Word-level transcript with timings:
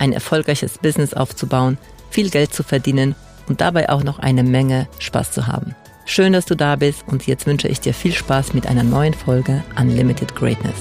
ein 0.00 0.12
erfolgreiches 0.12 0.78
Business 0.78 1.14
aufzubauen, 1.14 1.78
viel 2.10 2.30
Geld 2.30 2.52
zu 2.52 2.62
verdienen 2.62 3.14
und 3.48 3.60
dabei 3.60 3.88
auch 3.88 4.04
noch 4.04 4.18
eine 4.18 4.42
Menge 4.42 4.88
Spaß 4.98 5.32
zu 5.32 5.46
haben. 5.46 5.74
Schön, 6.06 6.32
dass 6.32 6.46
du 6.46 6.54
da 6.54 6.76
bist 6.76 7.06
und 7.06 7.26
jetzt 7.26 7.46
wünsche 7.46 7.68
ich 7.68 7.80
dir 7.80 7.92
viel 7.92 8.12
Spaß 8.12 8.54
mit 8.54 8.66
einer 8.66 8.82
neuen 8.82 9.14
Folge 9.14 9.62
Unlimited 9.78 10.34
Greatness. 10.34 10.76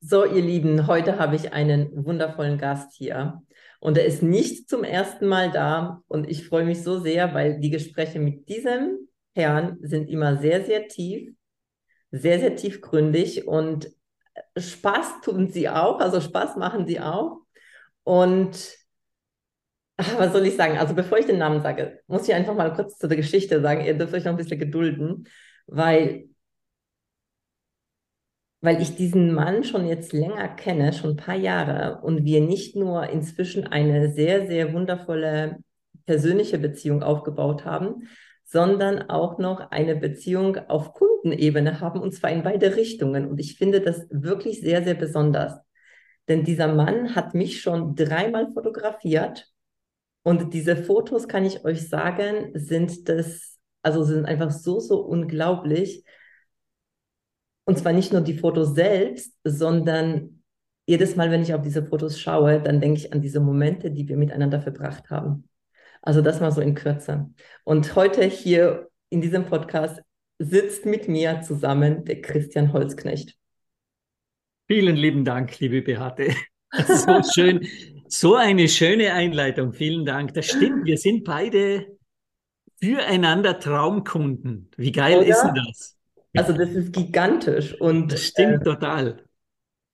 So, 0.00 0.26
ihr 0.26 0.42
Lieben, 0.42 0.86
heute 0.86 1.18
habe 1.18 1.34
ich 1.36 1.52
einen 1.52 2.04
wundervollen 2.04 2.58
Gast 2.58 2.92
hier. 2.94 3.42
Und 3.80 3.96
er 3.96 4.04
ist 4.04 4.22
nicht 4.22 4.68
zum 4.68 4.84
ersten 4.84 5.26
Mal 5.26 5.50
da. 5.50 6.02
Und 6.08 6.28
ich 6.28 6.46
freue 6.46 6.64
mich 6.64 6.82
so 6.82 6.98
sehr, 6.98 7.32
weil 7.32 7.60
die 7.60 7.70
Gespräche 7.70 8.18
mit 8.18 8.48
diesem 8.48 9.08
Herren 9.34 9.78
sind 9.80 10.10
immer 10.10 10.36
sehr, 10.36 10.64
sehr 10.64 10.88
tief, 10.88 11.32
sehr, 12.10 12.38
sehr 12.38 12.54
tiefgründig 12.56 13.46
und 13.46 13.90
Spaß 14.56 15.20
tun 15.22 15.48
sie 15.48 15.68
auch, 15.68 16.00
also 16.00 16.20
Spaß 16.20 16.56
machen 16.56 16.86
sie 16.86 17.00
auch. 17.00 17.40
Und 18.02 18.76
was 19.96 20.32
soll 20.32 20.46
ich 20.46 20.56
sagen? 20.56 20.78
Also 20.78 20.94
bevor 20.94 21.18
ich 21.18 21.26
den 21.26 21.38
Namen 21.38 21.62
sage, 21.62 22.00
muss 22.06 22.28
ich 22.28 22.34
einfach 22.34 22.54
mal 22.54 22.72
kurz 22.74 22.98
zu 22.98 23.06
der 23.06 23.16
Geschichte 23.16 23.60
sagen. 23.60 23.84
Ihr 23.84 23.96
dürft 23.96 24.14
euch 24.14 24.24
noch 24.24 24.32
ein 24.32 24.36
bisschen 24.36 24.58
gedulden, 24.58 25.28
weil, 25.66 26.28
weil 28.60 28.82
ich 28.82 28.96
diesen 28.96 29.32
Mann 29.32 29.62
schon 29.62 29.86
jetzt 29.86 30.12
länger 30.12 30.48
kenne, 30.48 30.92
schon 30.92 31.10
ein 31.10 31.16
paar 31.16 31.36
Jahre, 31.36 32.00
und 32.02 32.24
wir 32.24 32.40
nicht 32.40 32.76
nur 32.76 33.08
inzwischen 33.08 33.66
eine 33.66 34.12
sehr, 34.12 34.46
sehr 34.46 34.72
wundervolle 34.72 35.58
persönliche 36.06 36.58
Beziehung 36.58 37.02
aufgebaut 37.02 37.64
haben, 37.64 38.08
sondern 38.44 39.10
auch 39.10 39.38
noch 39.38 39.70
eine 39.70 39.96
Beziehung 39.96 40.56
auf 40.68 40.92
Kundenebene 40.92 41.80
haben, 41.80 42.00
und 42.00 42.12
zwar 42.12 42.30
in 42.30 42.42
beide 42.42 42.76
Richtungen. 42.76 43.26
Und 43.26 43.40
ich 43.40 43.56
finde 43.56 43.80
das 43.80 44.06
wirklich 44.10 44.60
sehr, 44.60 44.84
sehr 44.84 44.94
besonders. 44.94 45.58
Denn 46.28 46.44
dieser 46.44 46.72
Mann 46.72 47.14
hat 47.14 47.34
mich 47.34 47.60
schon 47.60 47.94
dreimal 47.94 48.52
fotografiert. 48.52 49.50
Und 50.22 50.54
diese 50.54 50.76
Fotos, 50.76 51.28
kann 51.28 51.44
ich 51.44 51.64
euch 51.64 51.88
sagen, 51.88 52.50
sind 52.54 53.08
das, 53.08 53.58
also 53.82 54.04
sind 54.04 54.24
einfach 54.24 54.50
so, 54.50 54.80
so 54.80 55.00
unglaublich. 55.00 56.04
Und 57.64 57.78
zwar 57.78 57.92
nicht 57.92 58.12
nur 58.12 58.22
die 58.22 58.38
Fotos 58.38 58.74
selbst, 58.74 59.34
sondern 59.44 60.42
jedes 60.86 61.16
Mal, 61.16 61.30
wenn 61.30 61.42
ich 61.42 61.54
auf 61.54 61.62
diese 61.62 61.84
Fotos 61.84 62.20
schaue, 62.20 62.60
dann 62.60 62.80
denke 62.80 62.98
ich 62.98 63.12
an 63.12 63.22
diese 63.22 63.40
Momente, 63.40 63.90
die 63.90 64.06
wir 64.08 64.16
miteinander 64.16 64.60
verbracht 64.60 65.10
haben. 65.10 65.48
Also 66.06 66.20
das 66.20 66.38
mal 66.38 66.52
so 66.52 66.60
in 66.60 66.74
Kürze. 66.74 67.30
Und 67.64 67.96
heute 67.96 68.24
hier 68.24 68.90
in 69.08 69.22
diesem 69.22 69.46
Podcast 69.46 70.02
sitzt 70.38 70.84
mit 70.84 71.08
mir 71.08 71.40
zusammen 71.40 72.04
der 72.04 72.20
Christian 72.20 72.74
Holzknecht. 72.74 73.38
Vielen 74.66 74.96
lieben 74.96 75.24
Dank, 75.24 75.58
liebe 75.60 75.80
Beate. 75.80 76.34
So 76.76 77.22
schön, 77.32 77.66
so 78.08 78.34
eine 78.34 78.68
schöne 78.68 79.14
Einleitung. 79.14 79.72
Vielen 79.72 80.04
Dank. 80.04 80.34
Das 80.34 80.46
stimmt. 80.46 80.84
Wir 80.84 80.98
sind 80.98 81.24
beide 81.24 81.86
füreinander 82.80 83.58
Traumkunden. 83.58 84.70
Wie 84.76 84.92
geil 84.92 85.18
Oder? 85.18 85.28
ist 85.28 85.42
denn 85.42 85.54
das? 85.54 85.96
Also 86.36 86.52
das 86.52 86.70
ist 86.70 86.92
gigantisch 86.92 87.80
und 87.80 88.12
das 88.12 88.24
stimmt 88.24 88.62
äh, 88.62 88.64
total. 88.64 89.24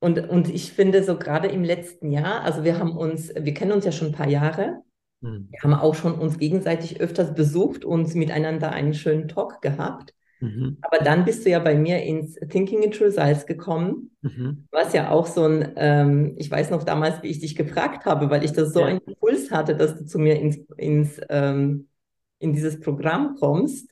Und, 0.01 0.19
und 0.29 0.49
ich 0.49 0.73
finde 0.73 1.05
so 1.05 1.19
gerade 1.19 1.49
im 1.49 1.63
letzten 1.63 2.11
Jahr, 2.11 2.41
also 2.41 2.65
wir 2.65 2.79
haben 2.79 2.97
uns, 2.97 3.33
wir 3.35 3.53
kennen 3.53 3.73
uns 3.73 3.85
ja 3.85 3.93
schon 3.93 4.09
ein 4.09 4.15
paar 4.15 4.29
Jahre 4.29 4.83
Mhm. 5.21 5.49
Wir 5.51 5.61
haben 5.63 5.75
auch 5.75 5.95
schon 5.95 6.15
uns 6.15 6.39
gegenseitig 6.39 7.01
öfters 7.01 7.35
besucht 7.35 7.85
und 7.85 8.15
miteinander 8.15 8.73
einen 8.73 8.95
schönen 8.95 9.29
Talk 9.29 9.61
gehabt. 9.63 10.15
Mhm. 10.41 10.79
Aber 10.81 11.05
dann 11.05 11.25
bist 11.25 11.45
du 11.45 11.51
ja 11.51 11.59
bei 11.59 11.75
mir 11.75 12.03
ins 12.03 12.37
Thinking 12.49 12.83
into 12.83 13.05
Results 13.05 13.47
gekommen, 13.47 14.11
mhm. 14.23 14.67
was 14.71 14.95
ja 14.95 15.11
auch 15.11 15.27
so 15.27 15.45
ein, 15.45 15.73
ähm, 15.77 16.35
ich 16.39 16.51
weiß 16.51 16.71
noch 16.71 16.83
damals, 16.83 17.23
wie 17.23 17.29
ich 17.29 17.41
dich 17.41 17.55
gefragt 17.55 18.07
habe, 18.07 18.31
weil 18.31 18.45
ich 18.45 18.53
das 18.53 18.73
so 18.73 18.81
ja. 18.81 18.87
einen 18.87 19.01
Impuls 19.01 19.51
hatte, 19.51 19.77
dass 19.77 19.99
du 19.99 20.07
zu 20.07 20.19
mir 20.19 20.41
ins, 20.41 20.59
ins 20.79 21.21
ähm, 21.29 21.89
in 22.39 22.53
dieses 22.53 22.81
Programm 22.81 23.37
kommst. 23.37 23.91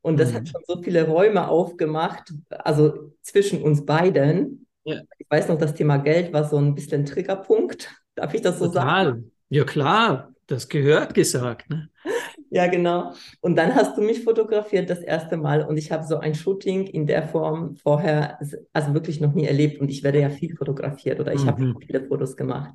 Und 0.00 0.18
das 0.18 0.30
mhm. 0.30 0.36
hat 0.36 0.48
schon 0.48 0.62
so 0.66 0.80
viele 0.80 1.06
Räume 1.06 1.48
aufgemacht, 1.48 2.32
also 2.48 3.12
zwischen 3.20 3.62
uns 3.62 3.84
beiden. 3.84 4.66
Ja. 4.84 5.02
Ich 5.18 5.26
weiß 5.28 5.48
noch, 5.48 5.58
das 5.58 5.74
Thema 5.74 5.98
Geld 5.98 6.32
war 6.32 6.44
so 6.44 6.56
ein 6.56 6.74
bisschen 6.74 7.04
Triggerpunkt. 7.04 7.90
Darf 8.14 8.32
ich 8.32 8.40
das 8.40 8.58
so 8.58 8.66
Total. 8.66 9.06
sagen? 9.06 9.32
Ja, 9.50 9.64
klar. 9.64 10.32
Das 10.48 10.68
gehört 10.68 11.14
gesagt, 11.14 11.70
ne? 11.70 11.90
Ja, 12.50 12.66
genau. 12.66 13.12
Und 13.42 13.56
dann 13.56 13.74
hast 13.74 13.98
du 13.98 14.00
mich 14.00 14.24
fotografiert 14.24 14.88
das 14.88 15.00
erste 15.00 15.36
Mal 15.36 15.62
und 15.62 15.76
ich 15.76 15.92
habe 15.92 16.06
so 16.06 16.16
ein 16.18 16.34
Shooting 16.34 16.86
in 16.86 17.06
der 17.06 17.28
Form 17.28 17.76
vorher, 17.76 18.38
also 18.72 18.94
wirklich 18.94 19.20
noch 19.20 19.34
nie 19.34 19.44
erlebt 19.44 19.78
und 19.80 19.90
ich 19.90 20.02
werde 20.02 20.20
ja 20.20 20.30
viel 20.30 20.56
fotografiert 20.56 21.20
oder 21.20 21.34
ich 21.34 21.42
mhm. 21.44 21.48
habe 21.48 21.74
viele 21.84 22.04
Fotos 22.04 22.36
gemacht. 22.36 22.74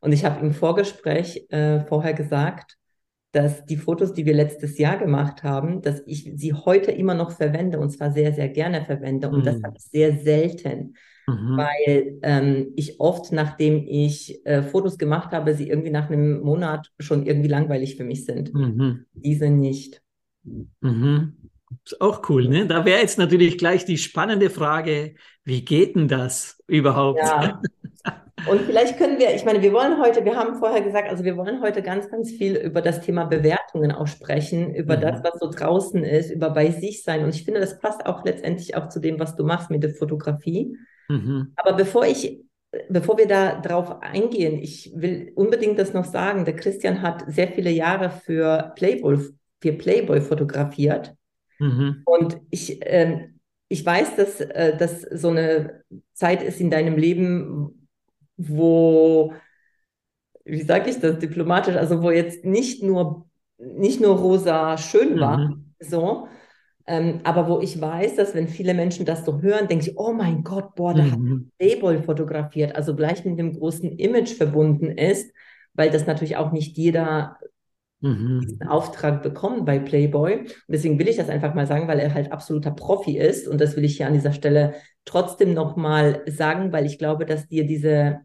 Und 0.00 0.12
ich 0.12 0.26
habe 0.26 0.44
im 0.44 0.52
Vorgespräch 0.52 1.46
äh, 1.48 1.80
vorher 1.80 2.12
gesagt, 2.12 2.76
dass 3.32 3.64
die 3.64 3.78
Fotos, 3.78 4.12
die 4.12 4.26
wir 4.26 4.34
letztes 4.34 4.78
Jahr 4.78 4.98
gemacht 4.98 5.42
haben, 5.42 5.80
dass 5.80 6.02
ich 6.06 6.30
sie 6.36 6.52
heute 6.52 6.92
immer 6.92 7.14
noch 7.14 7.30
verwende 7.30 7.78
und 7.78 7.90
zwar 7.90 8.12
sehr, 8.12 8.34
sehr 8.34 8.50
gerne 8.50 8.84
verwende 8.84 9.30
und 9.30 9.40
mhm. 9.40 9.44
das 9.44 9.62
habe 9.62 9.76
ich 9.78 9.84
sehr 9.84 10.16
selten. 10.18 10.94
Mhm. 11.28 11.58
Weil 11.58 12.18
ähm, 12.22 12.72
ich 12.74 13.00
oft, 13.00 13.32
nachdem 13.32 13.84
ich 13.86 14.44
äh, 14.46 14.62
Fotos 14.62 14.96
gemacht 14.96 15.32
habe, 15.32 15.52
sie 15.54 15.68
irgendwie 15.68 15.90
nach 15.90 16.08
einem 16.08 16.40
Monat 16.40 16.90
schon 16.98 17.26
irgendwie 17.26 17.48
langweilig 17.48 17.96
für 17.96 18.04
mich 18.04 18.24
sind. 18.24 18.54
Mhm. 18.54 19.04
Diese 19.12 19.50
nicht. 19.50 20.00
Mhm. 20.80 21.36
Ist 21.84 22.00
auch 22.00 22.22
cool, 22.30 22.48
ne? 22.48 22.66
Da 22.66 22.86
wäre 22.86 23.00
jetzt 23.00 23.18
natürlich 23.18 23.58
gleich 23.58 23.84
die 23.84 23.98
spannende 23.98 24.48
Frage, 24.48 25.16
wie 25.44 25.66
geht 25.66 25.96
denn 25.96 26.08
das 26.08 26.62
überhaupt? 26.66 27.20
Ja. 27.20 27.60
Und 28.48 28.62
vielleicht 28.62 28.96
können 28.96 29.18
wir, 29.18 29.34
ich 29.34 29.44
meine, 29.44 29.60
wir 29.60 29.72
wollen 29.74 30.00
heute, 30.00 30.24
wir 30.24 30.34
haben 30.34 30.58
vorher 30.58 30.80
gesagt, 30.80 31.10
also 31.10 31.24
wir 31.24 31.36
wollen 31.36 31.60
heute 31.60 31.82
ganz, 31.82 32.08
ganz 32.08 32.30
viel 32.30 32.56
über 32.56 32.80
das 32.80 33.02
Thema 33.02 33.24
Bewertungen 33.24 33.92
auch 33.92 34.06
sprechen, 34.06 34.74
über 34.74 34.96
mhm. 34.96 35.00
das, 35.02 35.22
was 35.22 35.40
so 35.40 35.50
draußen 35.50 36.04
ist, 36.04 36.30
über 36.30 36.48
bei 36.50 36.70
sich 36.70 37.02
sein. 37.02 37.24
Und 37.24 37.34
ich 37.34 37.44
finde, 37.44 37.60
das 37.60 37.78
passt 37.80 38.06
auch 38.06 38.24
letztendlich 38.24 38.76
auch 38.76 38.88
zu 38.88 39.00
dem, 39.00 39.18
was 39.18 39.36
du 39.36 39.44
machst 39.44 39.70
mit 39.70 39.82
der 39.82 39.90
Fotografie. 39.90 40.74
Mhm. 41.08 41.52
Aber 41.56 41.74
bevor 41.74 42.06
ich, 42.06 42.40
bevor 42.88 43.18
wir 43.18 43.26
da 43.26 43.60
drauf 43.60 44.02
eingehen, 44.02 44.58
ich 44.58 44.92
will 44.94 45.32
unbedingt 45.34 45.78
das 45.78 45.94
noch 45.94 46.04
sagen. 46.04 46.44
Der 46.44 46.56
Christian 46.56 47.02
hat 47.02 47.24
sehr 47.28 47.48
viele 47.48 47.70
Jahre 47.70 48.10
für 48.10 48.72
Playboy, 48.76 49.18
für 49.60 49.72
Playboy 49.72 50.20
fotografiert. 50.20 51.14
Mhm. 51.58 52.02
Und 52.04 52.40
ich, 52.50 52.84
äh, 52.86 53.28
ich 53.68 53.84
weiß, 53.84 54.16
dass 54.16 54.40
äh, 54.40 54.76
das 54.76 55.02
so 55.02 55.30
eine 55.30 55.82
Zeit 56.12 56.42
ist 56.42 56.60
in 56.60 56.70
deinem 56.70 56.96
Leben, 56.96 57.88
wo, 58.36 59.34
wie 60.44 60.62
sage 60.62 60.90
ich 60.90 61.00
das 61.00 61.18
diplomatisch, 61.18 61.74
also 61.74 62.02
wo 62.02 62.10
jetzt 62.10 62.44
nicht 62.44 62.82
nur 62.82 63.28
nicht 63.58 64.00
nur 64.00 64.16
rosa 64.16 64.78
schön 64.78 65.18
war, 65.20 65.38
mhm. 65.38 65.74
so, 65.80 66.28
ähm, 66.88 67.20
aber 67.22 67.48
wo 67.48 67.60
ich 67.60 67.78
weiß, 67.78 68.16
dass 68.16 68.34
wenn 68.34 68.48
viele 68.48 68.72
Menschen 68.72 69.04
das 69.04 69.26
so 69.26 69.42
hören, 69.42 69.68
denken 69.68 69.84
sie, 69.84 69.92
oh 69.96 70.12
mein 70.14 70.42
Gott, 70.42 70.74
boah, 70.74 70.94
da 70.94 71.02
mhm. 71.02 71.10
hat 71.10 71.58
Playboy 71.58 72.02
fotografiert, 72.02 72.74
also 72.74 72.96
gleich 72.96 73.26
mit 73.26 73.38
dem 73.38 73.52
großen 73.52 73.98
Image 73.98 74.34
verbunden 74.34 74.90
ist, 74.90 75.30
weil 75.74 75.90
das 75.90 76.06
natürlich 76.06 76.36
auch 76.36 76.50
nicht 76.50 76.78
jeder 76.78 77.36
mhm. 78.00 78.40
diesen 78.40 78.62
Auftrag 78.66 79.22
bekommt 79.22 79.66
bei 79.66 79.78
Playboy. 79.78 80.38
Und 80.38 80.54
deswegen 80.66 80.98
will 80.98 81.08
ich 81.08 81.16
das 81.16 81.28
einfach 81.28 81.54
mal 81.54 81.66
sagen, 81.66 81.88
weil 81.88 81.98
er 81.98 82.14
halt 82.14 82.32
absoluter 82.32 82.70
Profi 82.70 83.18
ist. 83.18 83.46
Und 83.46 83.60
das 83.60 83.76
will 83.76 83.84
ich 83.84 83.98
hier 83.98 84.06
an 84.06 84.14
dieser 84.14 84.32
Stelle 84.32 84.74
trotzdem 85.04 85.52
nochmal 85.52 86.22
sagen, 86.26 86.72
weil 86.72 86.86
ich 86.86 86.98
glaube, 86.98 87.26
dass 87.26 87.48
dir 87.48 87.66
diese 87.66 88.20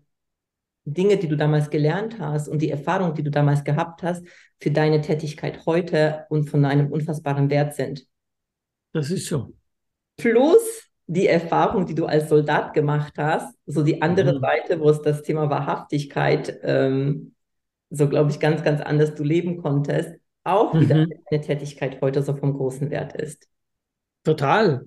Dinge, 0.85 1.17
die 1.17 1.27
du 1.27 1.35
damals 1.35 1.69
gelernt 1.69 2.17
hast 2.17 2.47
und 2.47 2.61
die 2.61 2.71
Erfahrung, 2.71 3.13
die 3.13 3.23
du 3.23 3.31
damals 3.31 3.65
gehabt 3.65 4.03
hast, 4.03 4.25
für 4.61 4.71
deine 4.71 5.01
Tätigkeit 5.01 5.65
heute 5.65 6.25
und 6.29 6.49
von 6.49 6.63
einem 6.63 6.89
unfassbaren 6.93 7.49
Wert 7.49 7.75
sind. 7.75 8.05
Das 8.93 9.11
ist 9.11 9.27
so. 9.27 9.53
Plus 10.17 10.89
die 11.07 11.27
Erfahrung, 11.27 11.85
die 11.85 11.95
du 11.95 12.05
als 12.05 12.29
Soldat 12.29 12.73
gemacht 12.73 13.13
hast, 13.17 13.53
so 13.65 13.83
die 13.83 14.01
andere 14.01 14.35
mhm. 14.35 14.41
Seite, 14.41 14.79
wo 14.79 14.89
es 14.89 15.01
das 15.01 15.21
Thema 15.23 15.49
Wahrhaftigkeit, 15.49 16.59
ähm, 16.63 17.35
so 17.89 18.07
glaube 18.07 18.31
ich, 18.31 18.39
ganz, 18.39 18.63
ganz 18.63 18.81
anders 18.81 19.13
du 19.13 19.23
leben 19.23 19.57
konntest, 19.61 20.15
auch 20.43 20.73
wieder 20.79 20.95
mhm. 20.95 21.13
eine 21.29 21.41
Tätigkeit 21.41 22.01
heute 22.01 22.23
so 22.23 22.35
vom 22.35 22.53
großen 22.53 22.89
Wert 22.89 23.15
ist. 23.15 23.47
Total. 24.23 24.85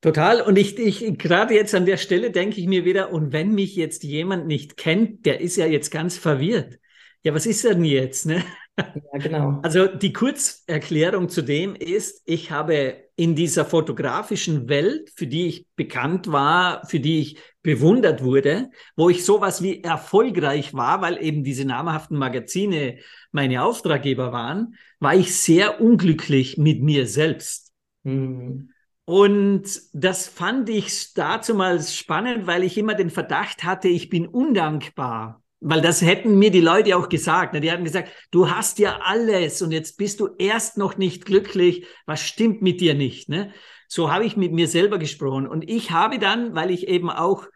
Total. 0.00 0.40
Und 0.42 0.56
ich, 0.56 0.78
ich 0.78 1.18
gerade 1.18 1.54
jetzt 1.54 1.74
an 1.74 1.86
der 1.86 1.96
Stelle 1.96 2.30
denke 2.30 2.60
ich 2.60 2.66
mir 2.66 2.84
wieder, 2.84 3.12
und 3.12 3.32
wenn 3.32 3.54
mich 3.54 3.74
jetzt 3.74 4.04
jemand 4.04 4.46
nicht 4.46 4.76
kennt, 4.76 5.26
der 5.26 5.40
ist 5.40 5.56
ja 5.56 5.66
jetzt 5.66 5.90
ganz 5.90 6.16
verwirrt. 6.16 6.78
Ja, 7.22 7.34
was 7.34 7.46
ist 7.46 7.64
denn 7.64 7.84
jetzt? 7.84 8.26
Ne? 8.26 8.44
Ja, 8.78 9.18
genau. 9.18 9.60
Also 9.62 9.86
die 9.86 10.12
Kurzerklärung 10.12 11.28
zu 11.28 11.42
dem 11.42 11.74
ist, 11.74 12.22
ich 12.24 12.50
habe 12.50 13.05
in 13.16 13.34
dieser 13.34 13.64
fotografischen 13.64 14.68
Welt, 14.68 15.10
für 15.16 15.26
die 15.26 15.46
ich 15.46 15.66
bekannt 15.74 16.30
war, 16.30 16.86
für 16.86 17.00
die 17.00 17.20
ich 17.20 17.38
bewundert 17.62 18.22
wurde, 18.22 18.70
wo 18.94 19.08
ich 19.08 19.24
sowas 19.24 19.62
wie 19.62 19.82
erfolgreich 19.82 20.74
war, 20.74 21.00
weil 21.00 21.22
eben 21.22 21.42
diese 21.42 21.64
namhaften 21.64 22.18
Magazine 22.18 22.98
meine 23.32 23.62
Auftraggeber 23.62 24.32
waren, 24.32 24.76
war 25.00 25.14
ich 25.14 25.34
sehr 25.34 25.80
unglücklich 25.80 26.58
mit 26.58 26.82
mir 26.82 27.06
selbst. 27.06 27.72
Mhm. 28.02 28.70
Und 29.06 29.80
das 29.92 30.28
fand 30.28 30.68
ich 30.68 31.14
dazu 31.14 31.54
mal 31.54 31.80
spannend, 31.80 32.46
weil 32.46 32.64
ich 32.64 32.76
immer 32.76 32.94
den 32.94 33.10
Verdacht 33.10 33.64
hatte, 33.64 33.88
ich 33.88 34.10
bin 34.10 34.26
undankbar. 34.26 35.42
Weil 35.60 35.80
das 35.80 36.02
hätten 36.02 36.38
mir 36.38 36.50
die 36.50 36.60
Leute 36.60 36.96
auch 36.96 37.08
gesagt. 37.08 37.54
Ne? 37.54 37.60
Die 37.60 37.70
hatten 37.70 37.84
gesagt, 37.84 38.12
du 38.30 38.50
hast 38.50 38.78
ja 38.78 39.00
alles 39.02 39.62
und 39.62 39.72
jetzt 39.72 39.96
bist 39.96 40.20
du 40.20 40.28
erst 40.38 40.76
noch 40.76 40.96
nicht 40.96 41.24
glücklich. 41.24 41.86
Was 42.04 42.20
stimmt 42.20 42.62
mit 42.62 42.80
dir 42.80 42.94
nicht? 42.94 43.28
Ne? 43.28 43.52
So 43.88 44.12
habe 44.12 44.24
ich 44.24 44.36
mit 44.36 44.52
mir 44.52 44.68
selber 44.68 44.98
gesprochen. 44.98 45.46
Und 45.46 45.68
ich 45.68 45.90
habe 45.90 46.18
dann, 46.18 46.54
weil 46.54 46.70
ich 46.70 46.88
eben 46.88 47.10
auch 47.10 47.46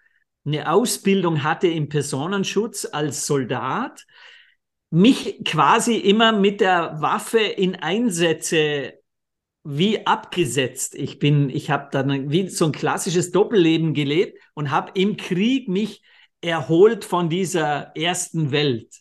eine 0.44 0.72
Ausbildung 0.72 1.42
hatte 1.42 1.68
im 1.68 1.88
Personenschutz 1.88 2.88
als 2.90 3.26
Soldat, 3.26 4.06
mich 4.90 5.44
quasi 5.44 5.96
immer 5.96 6.32
mit 6.32 6.60
der 6.60 7.00
Waffe 7.00 7.38
in 7.38 7.76
Einsätze 7.76 8.94
wie 9.62 10.06
abgesetzt. 10.06 10.94
Ich 10.94 11.18
bin, 11.18 11.50
ich 11.50 11.70
habe 11.70 11.88
dann 11.92 12.30
wie 12.30 12.48
so 12.48 12.66
ein 12.66 12.72
klassisches 12.72 13.30
Doppelleben 13.30 13.94
gelebt 13.94 14.38
und 14.54 14.70
habe 14.70 14.92
im 14.94 15.16
Krieg 15.16 15.68
mich 15.68 16.02
erholt 16.40 17.04
von 17.04 17.28
dieser 17.28 17.94
ersten 17.96 18.50
Welt. 18.50 19.00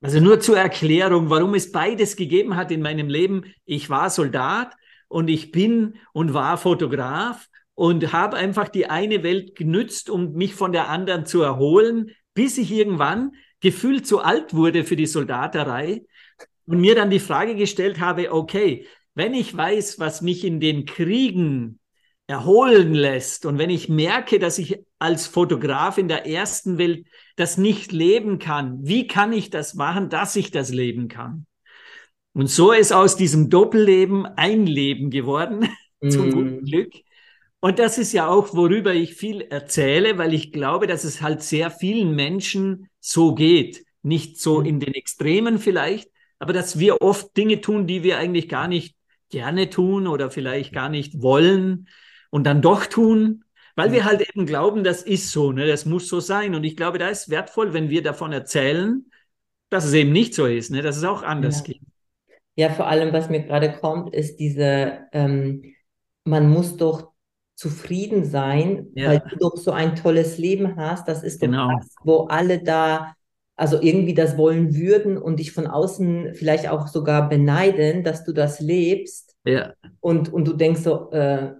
Also 0.00 0.20
nur 0.20 0.40
zur 0.40 0.56
Erklärung, 0.56 1.28
warum 1.28 1.54
es 1.54 1.72
beides 1.72 2.16
gegeben 2.16 2.56
hat 2.56 2.70
in 2.70 2.80
meinem 2.80 3.08
Leben. 3.08 3.44
Ich 3.66 3.90
war 3.90 4.08
Soldat 4.08 4.74
und 5.08 5.28
ich 5.28 5.50
bin 5.50 5.96
und 6.12 6.32
war 6.32 6.56
Fotograf 6.56 7.48
und 7.74 8.12
habe 8.12 8.36
einfach 8.36 8.68
die 8.68 8.86
eine 8.86 9.22
Welt 9.22 9.56
genützt, 9.56 10.08
um 10.08 10.32
mich 10.32 10.54
von 10.54 10.72
der 10.72 10.88
anderen 10.88 11.26
zu 11.26 11.42
erholen, 11.42 12.12
bis 12.34 12.56
ich 12.56 12.70
irgendwann 12.70 13.32
gefühlt 13.60 14.06
zu 14.06 14.20
alt 14.20 14.54
wurde 14.54 14.84
für 14.84 14.96
die 14.96 15.06
Soldaterei 15.06 16.04
und 16.66 16.80
mir 16.80 16.94
dann 16.94 17.10
die 17.10 17.20
Frage 17.20 17.56
gestellt 17.56 18.00
habe, 18.00 18.32
okay, 18.32 18.86
wenn 19.14 19.34
ich 19.34 19.54
weiß, 19.54 19.98
was 19.98 20.22
mich 20.22 20.44
in 20.44 20.60
den 20.60 20.86
Kriegen 20.86 21.79
erholen 22.30 22.94
lässt 22.94 23.44
und 23.44 23.58
wenn 23.58 23.70
ich 23.70 23.88
merke, 23.88 24.38
dass 24.38 24.58
ich 24.58 24.78
als 25.00 25.26
Fotograf 25.26 25.98
in 25.98 26.06
der 26.06 26.26
ersten 26.28 26.78
Welt 26.78 27.04
das 27.34 27.58
nicht 27.58 27.90
leben 27.90 28.38
kann, 28.38 28.78
wie 28.82 29.08
kann 29.08 29.32
ich 29.32 29.50
das 29.50 29.74
machen, 29.74 30.10
dass 30.10 30.36
ich 30.36 30.52
das 30.52 30.70
leben 30.70 31.08
kann? 31.08 31.46
Und 32.32 32.46
so 32.46 32.70
ist 32.70 32.92
aus 32.92 33.16
diesem 33.16 33.50
Doppelleben 33.50 34.26
ein 34.26 34.66
Leben 34.66 35.10
geworden, 35.10 35.68
zum 36.08 36.28
mm. 36.28 36.30
guten 36.30 36.64
Glück. 36.64 36.92
Und 37.58 37.80
das 37.80 37.98
ist 37.98 38.12
ja 38.12 38.28
auch, 38.28 38.54
worüber 38.54 38.94
ich 38.94 39.14
viel 39.14 39.40
erzähle, 39.40 40.16
weil 40.16 40.32
ich 40.32 40.52
glaube, 40.52 40.86
dass 40.86 41.02
es 41.02 41.20
halt 41.20 41.42
sehr 41.42 41.68
vielen 41.72 42.14
Menschen 42.14 42.88
so 43.00 43.34
geht. 43.34 43.84
Nicht 44.02 44.40
so 44.40 44.60
mm. 44.60 44.66
in 44.66 44.78
den 44.78 44.94
Extremen 44.94 45.58
vielleicht, 45.58 46.08
aber 46.38 46.52
dass 46.52 46.78
wir 46.78 47.02
oft 47.02 47.36
Dinge 47.36 47.60
tun, 47.60 47.88
die 47.88 48.04
wir 48.04 48.18
eigentlich 48.18 48.48
gar 48.48 48.68
nicht 48.68 48.94
gerne 49.30 49.68
tun 49.68 50.06
oder 50.06 50.30
vielleicht 50.30 50.72
gar 50.72 50.88
nicht 50.88 51.20
wollen 51.20 51.88
und 52.30 52.44
dann 52.44 52.62
doch 52.62 52.86
tun, 52.86 53.44
weil 53.76 53.92
wir 53.92 54.04
halt 54.04 54.20
eben 54.20 54.46
glauben, 54.46 54.84
das 54.84 55.02
ist 55.02 55.30
so, 55.30 55.52
ne? 55.52 55.66
das 55.66 55.86
muss 55.86 56.08
so 56.08 56.20
sein. 56.20 56.54
Und 56.54 56.64
ich 56.64 56.76
glaube, 56.76 56.98
da 56.98 57.08
ist 57.08 57.30
wertvoll, 57.30 57.72
wenn 57.72 57.88
wir 57.88 58.02
davon 58.02 58.32
erzählen, 58.32 59.06
dass 59.68 59.84
es 59.84 59.92
eben 59.92 60.12
nicht 60.12 60.34
so 60.34 60.46
ist, 60.46 60.70
ne? 60.70 60.82
dass 60.82 60.96
es 60.96 61.04
auch 61.04 61.22
anders 61.22 61.58
ja. 61.58 61.72
geht. 61.72 61.82
Ja, 62.56 62.68
vor 62.70 62.88
allem, 62.88 63.12
was 63.12 63.30
mir 63.30 63.42
gerade 63.42 63.72
kommt, 63.72 64.12
ist 64.14 64.38
diese, 64.38 65.06
ähm, 65.12 65.62
man 66.24 66.50
muss 66.50 66.76
doch 66.76 67.12
zufrieden 67.54 68.24
sein, 68.24 68.88
ja. 68.94 69.08
weil 69.08 69.22
du 69.30 69.36
doch 69.36 69.56
so 69.56 69.70
ein 69.70 69.96
tolles 69.96 70.36
Leben 70.38 70.76
hast. 70.76 71.08
Das 71.08 71.22
ist 71.22 71.42
doch 71.42 71.46
genau. 71.46 71.70
das, 71.76 71.94
wo 72.02 72.26
alle 72.26 72.62
da 72.62 73.14
also 73.60 73.78
irgendwie 73.80 74.14
das 74.14 74.38
wollen 74.38 74.74
würden 74.74 75.18
und 75.18 75.38
dich 75.38 75.52
von 75.52 75.66
außen 75.66 76.34
vielleicht 76.34 76.68
auch 76.70 76.88
sogar 76.88 77.28
beneiden, 77.28 78.02
dass 78.02 78.24
du 78.24 78.32
das 78.32 78.58
lebst. 78.58 79.36
Ja. 79.44 79.74
Und, 80.00 80.32
und 80.32 80.48
du 80.48 80.54
denkst 80.54 80.80
so, 80.80 81.10
äh, 81.10 81.52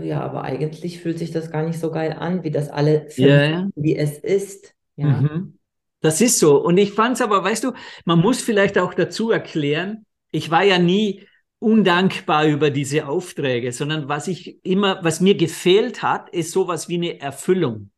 ja, 0.00 0.20
aber 0.20 0.42
eigentlich 0.42 1.00
fühlt 1.00 1.18
sich 1.18 1.30
das 1.30 1.50
gar 1.50 1.64
nicht 1.64 1.78
so 1.78 1.90
geil 1.90 2.12
an, 2.18 2.44
wie 2.44 2.50
das 2.50 2.68
alle 2.68 3.08
ja. 3.16 3.68
wie 3.74 3.96
es 3.96 4.18
ist. 4.18 4.74
Ja. 4.96 5.06
Mhm. 5.06 5.58
Das 6.00 6.20
ist 6.20 6.38
so. 6.38 6.62
Und 6.62 6.78
ich 6.78 6.92
fand 6.92 7.16
es 7.16 7.22
aber, 7.22 7.42
weißt 7.42 7.64
du, 7.64 7.72
man 8.04 8.20
muss 8.20 8.40
vielleicht 8.40 8.78
auch 8.78 8.94
dazu 8.94 9.30
erklären, 9.30 10.04
ich 10.30 10.50
war 10.50 10.62
ja 10.62 10.78
nie 10.78 11.26
undankbar 11.58 12.46
über 12.46 12.70
diese 12.70 13.08
Aufträge, 13.08 13.72
sondern 13.72 14.08
was 14.08 14.28
ich 14.28 14.64
immer, 14.64 15.02
was 15.02 15.20
mir 15.20 15.34
gefehlt 15.34 16.02
hat, 16.02 16.28
ist 16.30 16.52
sowas 16.52 16.88
wie 16.88 16.96
eine 16.96 17.20
Erfüllung. 17.20 17.90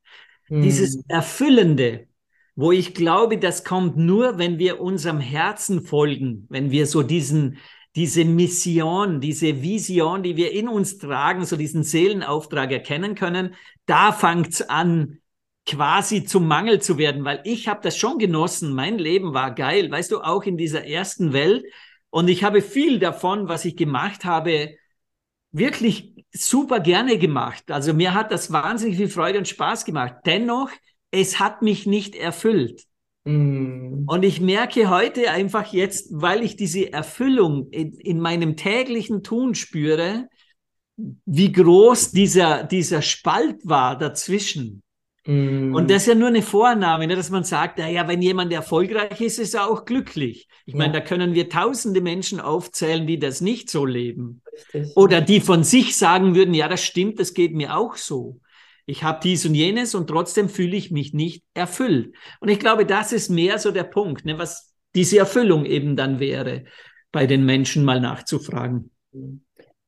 Mhm. 0.49 0.63
Dieses 0.63 1.05
Erfüllende, 1.09 2.07
wo 2.55 2.73
ich 2.73 2.95
glaube, 2.95 3.39
das 3.39 3.65
kommt 3.65 3.97
nur, 3.97 4.39
wenn 4.39 4.59
wir 4.59 4.81
unserem 4.81 5.21
Herzen 5.21 5.83
folgen, 5.83 6.47
wenn 6.49 6.71
wir 6.71 6.87
so 6.87 7.03
diesen, 7.03 7.59
diese 7.97 8.25
Mission, 8.25 9.21
diese 9.21 9.63
Vision, 9.63 10.23
die 10.23 10.37
wir 10.37 10.53
in 10.53 10.69
uns 10.69 10.99
tragen, 10.99 11.45
so 11.45 11.57
diesen 11.57 11.83
Seelenauftrag 11.83 12.71
erkennen 12.71 13.15
können, 13.15 13.55
da 13.87 14.13
fängt's 14.13 14.63
an, 14.63 15.19
quasi 15.67 16.25
zum 16.25 16.47
Mangel 16.47 16.81
zu 16.81 16.97
werden, 16.97 17.25
weil 17.25 17.41
ich 17.45 17.69
habe 17.69 17.81
das 17.83 17.97
schon 17.97 18.19
genossen, 18.19 18.73
mein 18.73 18.99
Leben 18.99 19.35
war 19.35 19.55
geil, 19.55 19.91
weißt 19.91 20.13
du, 20.13 20.21
auch 20.21 20.45
in 20.45 20.57
dieser 20.57 20.87
ersten 20.87 21.33
Welt 21.33 21.65
und 22.11 22.29
ich 22.29 22.45
habe 22.45 22.63
viel 22.63 22.99
davon, 22.99 23.49
was 23.49 23.65
ich 23.65 23.77
gemacht 23.77 24.25
habe, 24.25 24.77
wirklich 25.51 26.25
super 26.33 26.81
gerne 26.81 27.19
gemacht. 27.19 27.71
Also 27.71 27.93
mir 27.93 28.15
hat 28.15 28.33
das 28.33 28.53
wahnsinnig 28.53 28.97
viel 28.97 29.09
Freude 29.09 29.39
und 29.39 29.49
Spaß 29.49 29.85
gemacht. 29.85 30.15
Dennoch 30.25 30.71
es 31.11 31.41
hat 31.41 31.63
mich 31.63 31.87
nicht 31.87 32.15
erfüllt. 32.15 32.85
Mm. 33.29 34.05
Und 34.07 34.25
ich 34.25 34.41
merke 34.41 34.89
heute 34.89 35.31
einfach 35.31 35.73
jetzt, 35.73 36.09
weil 36.11 36.43
ich 36.43 36.57
diese 36.57 36.93
Erfüllung 36.93 37.69
in, 37.71 37.93
in 37.93 38.21
meinem 38.21 38.57
täglichen 38.57 39.23
Tun 39.23 39.55
spüre, 39.55 40.29
wie 40.97 41.53
groß 41.53 42.13
dieser, 42.13 42.65
dieser 42.65 43.03
Spalt 43.03 43.59
war 43.65 43.99
dazwischen. 43.99 44.83
Mm. 45.27 45.75
Und 45.75 45.91
das 45.91 46.03
ist 46.03 46.09
ja 46.09 46.15
nur 46.15 46.29
eine 46.29 46.41
Vorname, 46.41 47.07
ne, 47.07 47.17
dass 47.17 47.29
man 47.29 47.45
sagt, 47.45 47.79
naja, 47.79 48.09
wenn 48.09 48.23
jemand 48.23 48.51
erfolgreich 48.51 49.21
ist, 49.21 49.39
ist 49.39 49.53
er 49.53 49.71
auch 49.71 49.85
glücklich. 49.85 50.49
Ich 50.65 50.73
ja. 50.73 50.79
meine, 50.79 50.95
da 50.95 51.01
können 51.03 51.35
wir 51.35 51.51
tausende 51.51 52.01
Menschen 52.01 52.41
aufzählen, 52.41 53.07
die 53.07 53.19
das 53.19 53.43
nicht 53.43 53.69
so 53.69 53.85
leben. 53.85 54.41
Richtig. 54.51 54.97
Oder 54.97 55.21
die 55.21 55.41
von 55.41 55.65
sich 55.65 55.99
sagen 55.99 56.35
würden, 56.35 56.55
ja, 56.55 56.67
das 56.67 56.83
stimmt, 56.83 57.21
das 57.21 57.35
geht 57.35 57.53
mir 57.53 57.77
auch 57.77 57.97
so 57.97 58.41
ich 58.89 59.03
habe 59.03 59.21
dies 59.23 59.45
und 59.45 59.55
jenes 59.55 59.95
und 59.95 60.07
trotzdem 60.07 60.49
fühle 60.49 60.75
ich 60.75 60.91
mich 60.91 61.13
nicht 61.13 61.45
erfüllt. 61.53 62.15
Und 62.41 62.49
ich 62.49 62.59
glaube, 62.59 62.87
das 62.87 63.13
ist 63.13 63.29
mehr 63.29 63.59
so 63.59 63.71
der 63.71 63.85
Punkt, 63.85 64.25
ne, 64.25 64.39
was 64.39 64.73
diese 64.95 65.19
Erfüllung 65.19 65.67
eben 65.67 65.95
dann 65.95 66.21
wäre, 66.21 66.65
bei 67.13 67.27
den 67.27 67.45
Menschen 67.45 67.85
mal 67.85 68.01
nachzufragen. 68.01 68.91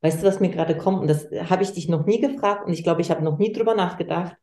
Weißt 0.03 0.23
du, 0.23 0.27
was 0.27 0.41
mir 0.41 0.51
gerade 0.51 0.77
kommt? 0.77 1.01
Und 1.01 1.09
das 1.09 1.27
habe 1.49 1.63
ich 1.63 1.73
dich 1.73 1.89
noch 1.89 2.05
nie 2.05 2.21
gefragt 2.21 2.67
und 2.67 2.75
ich 2.75 2.85
glaube, 2.85 3.01
ich 3.01 3.11
habe 3.11 3.25
noch 3.25 3.39
nie 3.39 3.53
drüber 3.53 3.75
nachgedacht. 3.75 4.37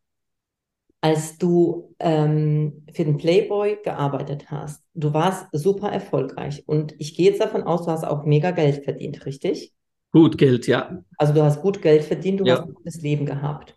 Als 1.01 1.37
du 1.37 1.93
ähm, 1.99 2.83
für 2.91 3.05
den 3.05 3.17
Playboy 3.17 3.77
gearbeitet 3.83 4.49
hast, 4.49 4.83
du 4.95 5.13
warst 5.13 5.45
super 5.51 5.91
erfolgreich 5.91 6.63
und 6.65 6.95
ich 6.97 7.15
gehe 7.15 7.29
jetzt 7.29 7.41
davon 7.41 7.61
aus, 7.61 7.85
du 7.85 7.91
hast 7.91 8.03
auch 8.03 8.25
mega 8.25 8.49
Geld 8.49 8.83
verdient, 8.83 9.23
richtig? 9.27 9.71
Gut 10.11 10.39
Geld, 10.39 10.65
ja. 10.65 11.03
Also 11.19 11.35
du 11.35 11.43
hast 11.43 11.61
gut 11.61 11.83
Geld 11.83 12.03
verdient, 12.03 12.39
du 12.39 12.45
ja. 12.45 12.55
hast 12.55 12.63
ein 12.63 12.73
gutes 12.73 13.01
Leben 13.03 13.27
gehabt. 13.27 13.76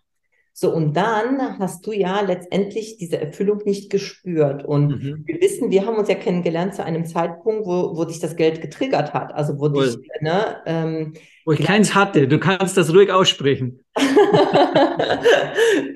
So, 0.53 0.73
und 0.73 0.95
dann 0.95 1.59
hast 1.59 1.87
du 1.87 1.91
ja 1.91 2.21
letztendlich 2.21 2.97
diese 2.97 3.19
Erfüllung 3.19 3.61
nicht 3.65 3.89
gespürt. 3.89 4.65
Und 4.65 4.87
mhm. 4.87 5.23
wir 5.25 5.39
wissen, 5.39 5.71
wir 5.71 5.85
haben 5.85 5.97
uns 5.97 6.09
ja 6.09 6.15
kennengelernt 6.15 6.75
zu 6.75 6.83
einem 6.83 7.05
Zeitpunkt, 7.05 7.65
wo, 7.65 7.95
wo 7.95 8.03
dich 8.03 8.19
das 8.19 8.35
Geld 8.35 8.61
getriggert 8.61 9.13
hat. 9.13 9.33
Also 9.33 9.59
wo 9.59 9.69
Voll. 9.69 9.85
dich, 9.85 9.97
ne, 10.21 10.57
ähm, 10.65 11.13
wo 11.45 11.51
ich 11.53 11.63
keins 11.63 11.95
hatte. 11.95 12.27
Du 12.27 12.39
kannst 12.39 12.77
das 12.77 12.93
ruhig 12.93 13.11
aussprechen. 13.11 13.79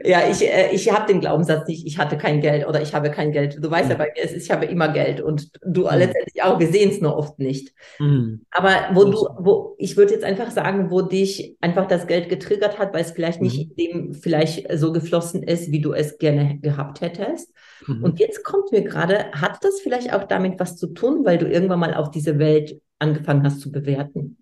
ja, 0.03 0.27
ich, 0.29 0.41
äh, 0.41 0.71
ich 0.73 0.91
habe 0.91 1.11
den 1.11 1.21
Glaubenssatz 1.21 1.67
nicht, 1.67 1.85
ich 1.85 1.97
hatte 1.97 2.17
kein 2.17 2.41
Geld 2.41 2.67
oder 2.67 2.81
ich 2.81 2.93
habe 2.93 3.09
kein 3.11 3.31
Geld. 3.31 3.57
Du 3.63 3.71
weißt 3.71 3.89
ja 3.89 3.95
bei 3.95 4.05
mir, 4.05 4.23
es 4.23 4.33
ist, 4.33 4.45
ich 4.45 4.51
habe 4.51 4.65
immer 4.65 4.89
Geld 4.89 5.21
und 5.21 5.49
du 5.63 5.83
mhm. 5.83 5.97
letztendlich 5.97 6.43
auch, 6.43 6.59
wir 6.59 6.67
sehen 6.67 6.89
es 6.89 6.99
nur 6.99 7.15
oft 7.15 7.39
nicht. 7.39 7.73
Mhm. 7.99 8.45
Aber 8.51 8.89
wo 8.93 9.05
du, 9.05 9.17
wo, 9.39 9.75
ich 9.77 9.95
würde 9.97 10.13
jetzt 10.13 10.23
einfach 10.23 10.51
sagen, 10.51 10.91
wo 10.91 11.01
dich 11.01 11.55
einfach 11.61 11.87
das 11.87 12.07
Geld 12.07 12.27
getriggert 12.29 12.79
hat, 12.79 12.93
weil 12.93 13.01
es 13.01 13.11
vielleicht 13.11 13.41
nicht 13.41 13.69
mhm. 13.69 13.75
dem 13.75 14.13
vielleicht 14.13 14.67
so 14.77 14.91
geflossen 14.91 15.43
ist, 15.43 15.71
wie 15.71 15.81
du 15.81 15.93
es 15.93 16.17
gerne 16.17 16.59
gehabt 16.59 17.01
hättest. 17.01 17.53
Mhm. 17.87 18.03
Und 18.03 18.19
jetzt 18.19 18.43
kommt 18.43 18.71
mir 18.71 18.83
gerade, 18.83 19.31
hat 19.31 19.63
das 19.63 19.79
vielleicht 19.81 20.13
auch 20.13 20.23
damit 20.23 20.59
was 20.59 20.75
zu 20.75 20.87
tun, 20.87 21.23
weil 21.23 21.37
du 21.37 21.47
irgendwann 21.47 21.79
mal 21.79 21.93
auf 21.93 22.11
diese 22.11 22.39
Welt 22.39 22.81
angefangen 22.99 23.43
hast 23.43 23.61
zu 23.61 23.71
bewerten? 23.71 24.37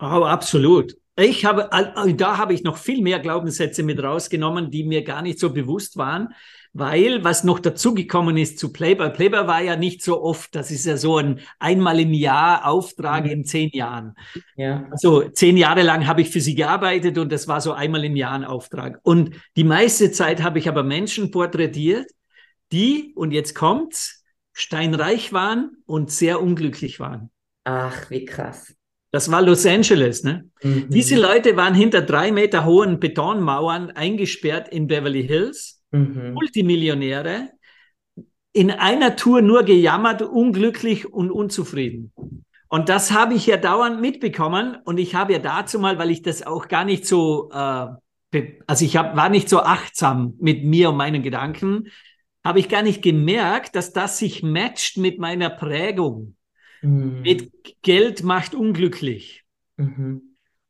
Oh, 0.00 0.24
absolut. 0.24 0.96
Ich 1.16 1.44
habe, 1.44 1.68
da 2.16 2.38
habe 2.38 2.54
ich 2.54 2.62
noch 2.62 2.78
viel 2.78 3.02
mehr 3.02 3.18
Glaubenssätze 3.18 3.82
mit 3.82 4.02
rausgenommen, 4.02 4.70
die 4.70 4.84
mir 4.84 5.04
gar 5.04 5.20
nicht 5.20 5.38
so 5.38 5.52
bewusst 5.52 5.98
waren, 5.98 6.28
weil 6.72 7.24
was 7.24 7.44
noch 7.44 7.58
dazugekommen 7.58 8.36
ist 8.38 8.58
zu 8.58 8.72
Playboy, 8.72 9.10
Playboy 9.10 9.46
war 9.46 9.60
ja 9.60 9.76
nicht 9.76 10.02
so 10.02 10.22
oft, 10.22 10.54
das 10.54 10.70
ist 10.70 10.86
ja 10.86 10.96
so 10.96 11.18
ein 11.18 11.40
einmal 11.58 12.00
im 12.00 12.14
Jahr 12.14 12.64
Auftrag 12.66 13.24
mhm. 13.24 13.30
in 13.30 13.44
zehn 13.44 13.70
Jahren. 13.70 14.14
Ja. 14.56 14.86
Also 14.90 15.28
zehn 15.28 15.56
Jahre 15.56 15.82
lang 15.82 16.06
habe 16.06 16.22
ich 16.22 16.30
für 16.30 16.40
sie 16.40 16.54
gearbeitet 16.54 17.18
und 17.18 17.30
das 17.30 17.48
war 17.48 17.60
so 17.60 17.72
einmal 17.72 18.04
im 18.04 18.16
Jahr 18.16 18.32
ein 18.32 18.44
Auftrag. 18.44 19.00
Und 19.02 19.34
die 19.56 19.64
meiste 19.64 20.12
Zeit 20.12 20.42
habe 20.42 20.58
ich 20.58 20.68
aber 20.68 20.84
Menschen 20.84 21.30
porträtiert, 21.30 22.10
die, 22.72 23.12
und 23.16 23.32
jetzt 23.32 23.54
kommt's, 23.54 24.24
steinreich 24.52 25.32
waren 25.32 25.82
und 25.86 26.10
sehr 26.10 26.40
unglücklich 26.40 27.00
waren. 27.00 27.30
Ach, 27.64 28.08
wie 28.10 28.24
krass. 28.24 28.74
Das 29.12 29.30
war 29.30 29.42
Los 29.42 29.66
Angeles. 29.66 30.22
Ne? 30.22 30.48
Mhm. 30.62 30.88
Diese 30.88 31.16
Leute 31.16 31.56
waren 31.56 31.74
hinter 31.74 32.02
drei 32.02 32.30
Meter 32.30 32.64
hohen 32.64 33.00
Betonmauern 33.00 33.90
eingesperrt 33.90 34.68
in 34.68 34.86
Beverly 34.86 35.26
Hills, 35.26 35.82
mhm. 35.90 36.34
Multimillionäre, 36.34 37.50
in 38.52 38.70
einer 38.70 39.16
Tour 39.16 39.42
nur 39.42 39.64
gejammert, 39.64 40.22
unglücklich 40.22 41.12
und 41.12 41.30
unzufrieden. 41.30 42.12
Und 42.68 42.88
das 42.88 43.10
habe 43.10 43.34
ich 43.34 43.46
ja 43.46 43.56
dauernd 43.56 44.00
mitbekommen. 44.00 44.76
Und 44.84 44.98
ich 44.98 45.16
habe 45.16 45.32
ja 45.32 45.38
dazu 45.40 45.80
mal, 45.80 45.98
weil 45.98 46.10
ich 46.10 46.22
das 46.22 46.46
auch 46.46 46.68
gar 46.68 46.84
nicht 46.84 47.04
so, 47.04 47.50
äh, 47.52 47.86
also 48.66 48.84
ich 48.84 48.96
hab, 48.96 49.16
war 49.16 49.28
nicht 49.28 49.48
so 49.48 49.60
achtsam 49.60 50.34
mit 50.40 50.64
mir 50.64 50.90
und 50.90 50.96
meinen 50.96 51.24
Gedanken, 51.24 51.88
habe 52.44 52.60
ich 52.60 52.68
gar 52.68 52.82
nicht 52.82 53.02
gemerkt, 53.02 53.74
dass 53.74 53.92
das 53.92 54.18
sich 54.18 54.42
matcht 54.42 54.96
mit 54.98 55.18
meiner 55.18 55.50
Prägung. 55.50 56.36
Mhm. 56.82 57.22
Mit 57.22 57.82
Geld 57.82 58.22
macht 58.22 58.54
unglücklich. 58.54 59.44
Mhm. 59.76 60.22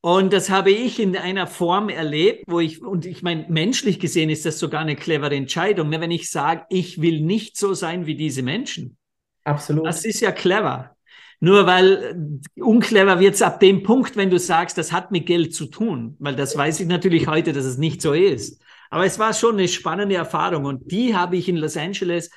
Und 0.02 0.32
das 0.32 0.48
habe 0.48 0.70
ich 0.70 0.98
in 0.98 1.14
einer 1.16 1.46
Form 1.46 1.90
erlebt, 1.90 2.44
wo 2.46 2.58
ich, 2.60 2.82
und 2.82 3.04
ich 3.04 3.22
meine, 3.22 3.44
menschlich 3.48 4.00
gesehen 4.00 4.30
ist 4.30 4.46
das 4.46 4.58
sogar 4.58 4.80
eine 4.80 4.96
clevere 4.96 5.34
Entscheidung, 5.34 5.90
ne? 5.90 6.00
wenn 6.00 6.10
ich 6.10 6.30
sage, 6.30 6.64
ich 6.70 7.02
will 7.02 7.20
nicht 7.20 7.58
so 7.58 7.74
sein 7.74 8.06
wie 8.06 8.14
diese 8.14 8.42
Menschen. 8.42 8.96
Absolut. 9.44 9.86
Das 9.86 10.04
ist 10.06 10.20
ja 10.20 10.32
clever. 10.32 10.96
Nur 11.40 11.66
weil 11.66 12.46
äh, 12.56 12.60
unclever 12.62 13.20
wird 13.20 13.34
es 13.34 13.42
ab 13.42 13.60
dem 13.60 13.82
Punkt, 13.82 14.16
wenn 14.16 14.30
du 14.30 14.38
sagst, 14.38 14.78
das 14.78 14.92
hat 14.92 15.10
mit 15.10 15.26
Geld 15.26 15.54
zu 15.54 15.66
tun, 15.66 16.16
weil 16.18 16.36
das 16.36 16.56
weiß 16.56 16.80
ich 16.80 16.86
natürlich 16.86 17.26
heute, 17.26 17.52
dass 17.52 17.64
es 17.64 17.78
nicht 17.78 18.00
so 18.00 18.12
ist. 18.12 18.62
Aber 18.90 19.04
es 19.04 19.18
war 19.18 19.34
schon 19.34 19.54
eine 19.54 19.68
spannende 19.68 20.16
Erfahrung 20.16 20.64
und 20.64 20.90
die 20.90 21.14
habe 21.14 21.36
ich 21.36 21.48
in 21.48 21.56
Los 21.56 21.76
Angeles 21.76 22.30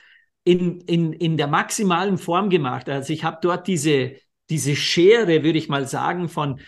in, 0.44 0.82
in, 0.82 1.14
in 1.14 1.38
der 1.38 1.48
maximalen 1.48 2.18
Form 2.18 2.50
gemacht. 2.50 2.90
Also 2.90 3.14
ich 3.14 3.24
habe 3.24 3.38
dort 3.42 3.68
diese, 3.68 4.16
diese 4.50 4.76
Schere, 4.76 5.44
würde 5.44 5.58
ich 5.58 5.70
mal 5.70 5.88
sagen, 5.88 6.30
von 6.30 6.60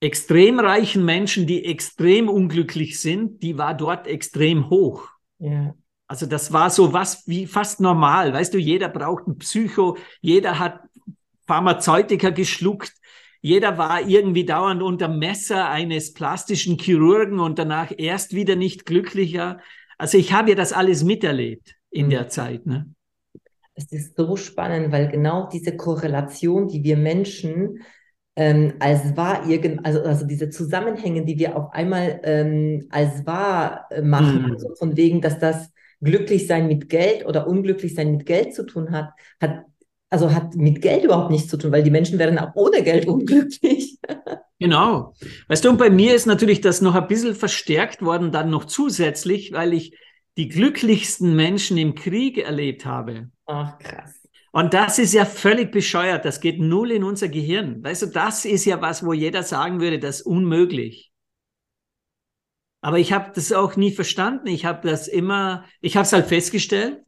extrem 0.00 0.60
reichen 0.60 1.04
Menschen, 1.04 1.46
die 1.46 1.64
extrem 1.64 2.28
unglücklich 2.28 3.00
sind, 3.00 3.42
die 3.42 3.58
war 3.58 3.74
dort 3.74 4.06
extrem 4.06 4.70
hoch. 4.70 5.08
Ja. 5.38 5.74
Also 6.06 6.24
das 6.24 6.52
war 6.52 6.70
so 6.70 6.92
was 6.92 7.26
wie 7.26 7.46
fast 7.46 7.80
normal. 7.80 8.32
Weißt 8.32 8.54
du, 8.54 8.58
jeder 8.58 8.88
braucht 8.88 9.26
ein 9.26 9.38
Psycho, 9.38 9.98
jeder 10.20 10.58
hat 10.58 10.80
Pharmazeutika 11.46 12.30
geschluckt, 12.30 12.92
jeder 13.40 13.78
war 13.78 14.06
irgendwie 14.06 14.44
dauernd 14.44 14.82
unter 14.82 15.08
Messer 15.08 15.68
eines 15.68 16.12
plastischen 16.12 16.78
Chirurgen 16.78 17.38
und 17.38 17.58
danach 17.58 17.92
erst 17.96 18.34
wieder 18.34 18.56
nicht 18.56 18.84
glücklicher. 18.86 19.60
Also 19.96 20.18
ich 20.18 20.32
habe 20.32 20.50
ja 20.50 20.54
das 20.56 20.72
alles 20.72 21.04
miterlebt 21.04 21.74
in 21.90 22.06
mhm. 22.06 22.10
der 22.10 22.28
Zeit. 22.28 22.66
Ne? 22.66 22.92
Es 23.78 23.92
ist 23.92 24.16
so 24.16 24.34
spannend, 24.34 24.90
weil 24.90 25.08
genau 25.08 25.48
diese 25.52 25.76
Korrelation, 25.76 26.66
die 26.66 26.82
wir 26.82 26.96
Menschen 26.96 27.78
ähm, 28.34 28.74
als 28.80 29.16
wahr 29.16 29.48
irgend, 29.48 29.86
also, 29.86 30.02
also 30.02 30.26
diese 30.26 30.50
Zusammenhänge, 30.50 31.24
die 31.24 31.38
wir 31.38 31.56
auf 31.56 31.72
einmal 31.72 32.20
ähm, 32.24 32.86
als 32.90 33.24
wahr 33.24 33.86
äh, 33.90 34.02
machen, 34.02 34.46
mhm. 34.46 34.52
also 34.52 34.74
von 34.74 34.96
wegen, 34.96 35.20
dass 35.20 35.38
das 35.38 35.70
Glücklichsein 36.00 36.66
mit 36.66 36.88
Geld 36.88 37.24
oder 37.24 37.46
Unglücklichsein 37.46 38.10
mit 38.10 38.26
Geld 38.26 38.52
zu 38.52 38.66
tun 38.66 38.90
hat, 38.90 39.10
hat 39.40 39.62
also 40.10 40.34
hat 40.34 40.56
mit 40.56 40.80
Geld 40.82 41.04
überhaupt 41.04 41.30
nichts 41.30 41.48
zu 41.48 41.56
tun, 41.56 41.70
weil 41.70 41.82
die 41.82 41.90
Menschen 41.90 42.18
werden 42.18 42.38
auch 42.38 42.54
ohne 42.54 42.82
Geld 42.82 43.06
unglücklich. 43.06 43.98
Genau. 44.60 45.14
Weißt 45.46 45.64
du, 45.64 45.70
und 45.70 45.76
bei 45.76 45.88
mir 45.88 46.16
ist 46.16 46.26
natürlich 46.26 46.60
das 46.60 46.80
noch 46.80 46.96
ein 46.96 47.06
bisschen 47.06 47.36
verstärkt 47.36 48.02
worden, 48.02 48.32
dann 48.32 48.50
noch 48.50 48.64
zusätzlich, 48.64 49.52
weil 49.52 49.72
ich 49.72 49.96
die 50.36 50.48
glücklichsten 50.48 51.36
Menschen 51.36 51.78
im 51.78 51.94
Krieg 51.94 52.38
erlebt 52.38 52.84
habe. 52.84 53.30
Ach, 53.48 53.78
krass. 53.78 54.14
Und 54.52 54.74
das 54.74 54.98
ist 54.98 55.14
ja 55.14 55.24
völlig 55.24 55.72
bescheuert. 55.72 56.24
Das 56.24 56.40
geht 56.40 56.60
null 56.60 56.92
in 56.92 57.02
unser 57.02 57.28
Gehirn. 57.28 57.82
Weißt 57.82 58.02
du, 58.02 58.06
das 58.06 58.44
ist 58.44 58.64
ja 58.66 58.80
was, 58.80 59.04
wo 59.04 59.12
jeder 59.12 59.42
sagen 59.42 59.80
würde, 59.80 59.98
das 59.98 60.20
ist 60.20 60.26
unmöglich. 60.26 61.10
Aber 62.80 62.98
ich 62.98 63.12
habe 63.12 63.32
das 63.34 63.52
auch 63.52 63.76
nie 63.76 63.90
verstanden. 63.90 64.48
Ich 64.48 64.64
habe 64.64 64.86
das 64.86 65.08
immer, 65.08 65.64
ich 65.80 65.96
habe 65.96 66.04
es 66.04 66.12
halt 66.12 66.26
festgestellt 66.26 67.02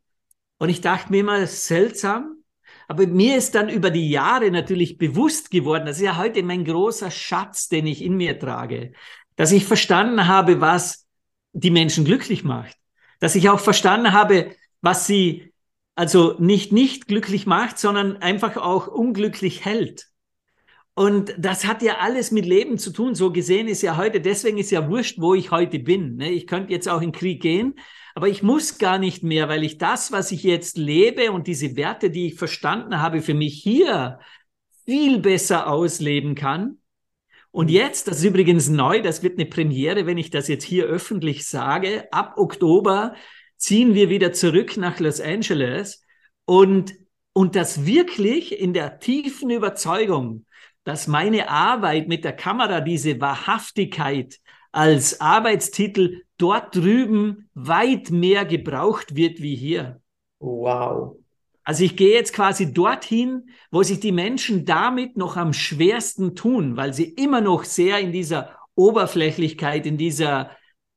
und 0.58 0.70
ich 0.70 0.80
dachte 0.80 1.10
mir 1.10 1.20
immer, 1.20 1.46
seltsam. 1.46 2.42
Aber 2.88 3.06
mir 3.06 3.36
ist 3.36 3.54
dann 3.54 3.68
über 3.68 3.90
die 3.90 4.10
Jahre 4.10 4.50
natürlich 4.50 4.98
bewusst 4.98 5.50
geworden, 5.50 5.86
das 5.86 5.98
ist 5.98 6.04
ja 6.04 6.16
heute 6.16 6.42
mein 6.42 6.64
großer 6.64 7.10
Schatz, 7.10 7.68
den 7.68 7.86
ich 7.86 8.02
in 8.02 8.16
mir 8.16 8.38
trage, 8.38 8.92
dass 9.36 9.52
ich 9.52 9.64
verstanden 9.64 10.26
habe, 10.26 10.60
was 10.60 11.06
die 11.52 11.70
Menschen 11.70 12.04
glücklich 12.04 12.44
macht. 12.44 12.76
Dass 13.20 13.36
ich 13.36 13.48
auch 13.48 13.60
verstanden 13.60 14.12
habe, 14.12 14.56
was 14.80 15.06
sie 15.06 15.49
also 16.00 16.34
nicht 16.38 16.72
nicht 16.72 17.08
glücklich 17.08 17.44
macht, 17.44 17.78
sondern 17.78 18.16
einfach 18.16 18.56
auch 18.56 18.88
unglücklich 18.88 19.66
hält. 19.66 20.06
Und 20.94 21.34
das 21.36 21.66
hat 21.66 21.82
ja 21.82 21.98
alles 21.98 22.30
mit 22.30 22.46
Leben 22.46 22.78
zu 22.78 22.90
tun. 22.90 23.14
So 23.14 23.30
gesehen 23.32 23.68
ist 23.68 23.82
ja 23.82 23.98
heute, 23.98 24.22
deswegen 24.22 24.56
ist 24.56 24.70
ja 24.70 24.88
wurscht, 24.88 25.20
wo 25.20 25.34
ich 25.34 25.50
heute 25.50 25.78
bin. 25.78 26.16
Ne? 26.16 26.30
Ich 26.30 26.46
könnte 26.46 26.72
jetzt 26.72 26.88
auch 26.88 27.02
in 27.02 27.12
Krieg 27.12 27.42
gehen, 27.42 27.74
aber 28.14 28.28
ich 28.28 28.42
muss 28.42 28.78
gar 28.78 28.96
nicht 28.96 29.22
mehr, 29.22 29.50
weil 29.50 29.62
ich 29.62 29.76
das, 29.76 30.10
was 30.10 30.32
ich 30.32 30.42
jetzt 30.42 30.78
lebe 30.78 31.32
und 31.32 31.46
diese 31.46 31.76
Werte, 31.76 32.08
die 32.08 32.28
ich 32.28 32.36
verstanden 32.36 33.02
habe, 33.02 33.20
für 33.20 33.34
mich 33.34 33.62
hier 33.62 34.20
viel 34.86 35.18
besser 35.18 35.66
ausleben 35.66 36.34
kann. 36.34 36.78
Und 37.50 37.66
mhm. 37.66 37.74
jetzt, 37.74 38.08
das 38.08 38.20
ist 38.20 38.24
übrigens 38.24 38.70
neu, 38.70 39.02
das 39.02 39.22
wird 39.22 39.38
eine 39.38 39.50
Premiere, 39.50 40.06
wenn 40.06 40.16
ich 40.16 40.30
das 40.30 40.48
jetzt 40.48 40.64
hier 40.64 40.86
öffentlich 40.86 41.46
sage, 41.46 42.10
ab 42.10 42.38
Oktober 42.38 43.14
ziehen 43.60 43.94
wir 43.94 44.08
wieder 44.08 44.32
zurück 44.32 44.76
nach 44.76 44.98
Los 44.98 45.20
Angeles 45.20 46.04
und, 46.46 46.94
und 47.32 47.54
das 47.54 47.86
wirklich 47.86 48.58
in 48.58 48.72
der 48.72 48.98
tiefen 48.98 49.50
Überzeugung, 49.50 50.46
dass 50.84 51.06
meine 51.06 51.48
Arbeit 51.50 52.08
mit 52.08 52.24
der 52.24 52.32
Kamera, 52.32 52.80
diese 52.80 53.20
Wahrhaftigkeit 53.20 54.38
als 54.72 55.20
Arbeitstitel 55.20 56.22
dort 56.38 56.74
drüben 56.74 57.50
weit 57.54 58.10
mehr 58.10 58.46
gebraucht 58.46 59.14
wird 59.14 59.40
wie 59.40 59.54
hier. 59.54 60.00
Wow. 60.38 61.16
Also 61.62 61.84
ich 61.84 61.96
gehe 61.96 62.14
jetzt 62.14 62.32
quasi 62.32 62.72
dorthin, 62.72 63.50
wo 63.70 63.82
sich 63.82 64.00
die 64.00 64.12
Menschen 64.12 64.64
damit 64.64 65.18
noch 65.18 65.36
am 65.36 65.52
schwersten 65.52 66.34
tun, 66.34 66.76
weil 66.76 66.94
sie 66.94 67.04
immer 67.04 67.42
noch 67.42 67.64
sehr 67.64 67.98
in 67.98 68.10
dieser 68.10 68.56
Oberflächlichkeit, 68.74 69.84
in 69.84 69.98
dieser 69.98 70.50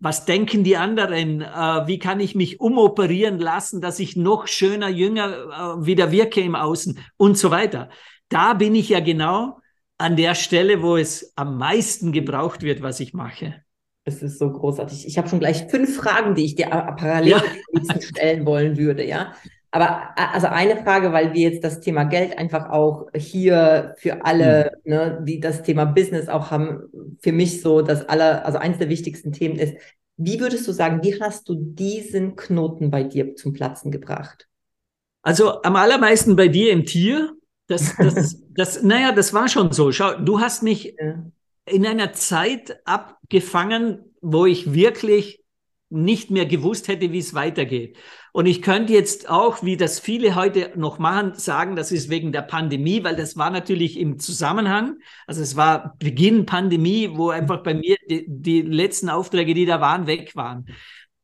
was 0.04 0.26
denken 0.26 0.66
die 0.66 0.76
anderen, 0.76 1.42
äh, 1.42 1.88
wie 1.88 1.98
kann 1.98 2.20
ich 2.20 2.36
mich 2.36 2.60
umoperieren 2.60 3.40
lassen, 3.40 3.80
dass 3.80 4.00
ich 4.00 4.18
noch 4.18 4.48
schöner, 4.48 4.90
jünger 4.90 5.78
äh, 5.80 5.86
wieder 5.86 6.12
wirke 6.12 6.42
im 6.42 6.56
Außen 6.56 7.00
und 7.16 7.38
so 7.38 7.52
weiter. 7.52 7.90
Da 8.28 8.54
bin 8.54 8.76
ich 8.76 8.90
ja 8.90 9.00
genau 9.00 9.60
an 9.98 10.18
der 10.18 10.36
Stelle, 10.36 10.82
wo 10.82 10.98
es 10.98 11.32
am 11.38 11.58
meisten 11.58 12.12
gebraucht 12.12 12.64
wird, 12.64 12.82
was 12.82 13.00
ich 13.00 13.14
mache. 13.14 13.64
Es 14.04 14.22
ist 14.22 14.40
so 14.40 14.52
großartig. 14.52 15.08
Ich 15.08 15.18
habe 15.18 15.30
schon 15.30 15.40
gleich 15.40 15.68
fünf 15.70 15.96
Fragen, 15.96 16.36
die 16.36 16.44
ich 16.44 16.56
dir 16.56 16.66
parallel 16.66 17.30
ja. 17.30 17.42
stellen 18.02 18.46
wollen 18.46 18.78
würde, 18.78 19.08
ja. 19.08 19.34
Aber 19.74 20.16
also 20.16 20.46
eine 20.46 20.78
Frage, 20.84 21.14
weil 21.14 21.34
wir 21.34 21.50
jetzt 21.50 21.64
das 21.64 21.80
Thema 21.80 22.04
Geld 22.04 22.38
einfach 22.38 22.70
auch 22.70 23.08
hier 23.16 23.96
für 23.98 24.24
alle, 24.24 24.72
mhm. 24.84 24.92
ne, 24.92 25.24
die 25.28 25.40
das 25.40 25.64
Thema 25.64 25.86
Business 25.86 26.30
auch 26.30 26.52
haben, 26.52 26.84
für 27.20 27.32
mich 27.32 27.64
so 27.64 27.82
das 27.82 28.08
aller, 28.08 28.46
also 28.46 28.60
eines 28.60 28.78
der 28.78 28.90
wichtigsten 28.90 29.32
Themen 29.32 29.58
ist, 29.58 29.74
wie 30.16 30.40
würdest 30.40 30.68
du 30.68 30.74
sagen, 30.74 31.00
wie 31.02 31.20
hast 31.20 31.50
du 31.50 31.56
diesen 31.56 32.36
Knoten 32.36 32.92
bei 32.92 33.04
dir 33.04 33.36
zum 33.36 33.54
Platzen 33.54 33.92
gebracht? 33.92 34.48
Also 35.24 35.64
am 35.64 35.76
allermeisten 35.76 36.36
bei 36.36 36.50
dir 36.50 36.72
im 36.72 36.86
Tier. 36.86 37.32
Das, 37.66 37.96
das, 37.98 38.44
das, 38.50 38.84
naja, 38.84 39.12
das 39.12 39.34
war 39.34 39.48
schon 39.48 39.72
so. 39.72 39.92
Schau, 39.92 40.20
du 40.20 40.40
hast 40.40 40.62
mich 40.62 40.96
ja. 41.00 41.26
in 41.66 41.88
einer 41.88 42.14
Zeit 42.14 42.80
abgefangen, 42.86 44.14
wo 44.22 44.46
ich 44.46 44.72
wirklich 44.72 45.44
nicht 45.90 46.30
mehr 46.30 46.46
gewusst 46.46 46.90
hätte, 46.90 47.12
wie 47.12 47.18
es 47.18 47.34
weitergeht. 47.34 47.98
Und 48.34 48.48
ich 48.48 48.64
könnte 48.64 48.94
jetzt 48.94 49.30
auch, 49.30 49.62
wie 49.62 49.78
das 49.78 50.00
viele 50.00 50.34
heute 50.34 50.72
noch 50.76 50.98
machen, 50.98 51.36
sagen, 51.36 51.76
das 51.76 51.92
ist 51.92 52.10
wegen 52.10 52.32
der 52.32 52.42
Pandemie, 52.42 53.04
weil 53.04 53.16
das 53.16 53.38
war 53.38 53.52
natürlich 53.52 54.00
im 54.00 54.18
Zusammenhang. 54.18 54.98
Also 55.28 55.44
es 55.44 55.56
war 55.56 55.96
Beginn 56.00 56.48
Pandemie, 56.48 57.12
wo 57.14 57.30
einfach 57.30 57.62
bei 57.62 57.76
mir 57.76 57.96
die, 58.10 58.26
die 58.28 58.64
letzten 58.64 59.10
Aufträge, 59.10 59.54
die 59.54 59.68
da 59.68 59.82
waren, 59.82 60.08
weg 60.08 60.36
waren. 60.36 60.66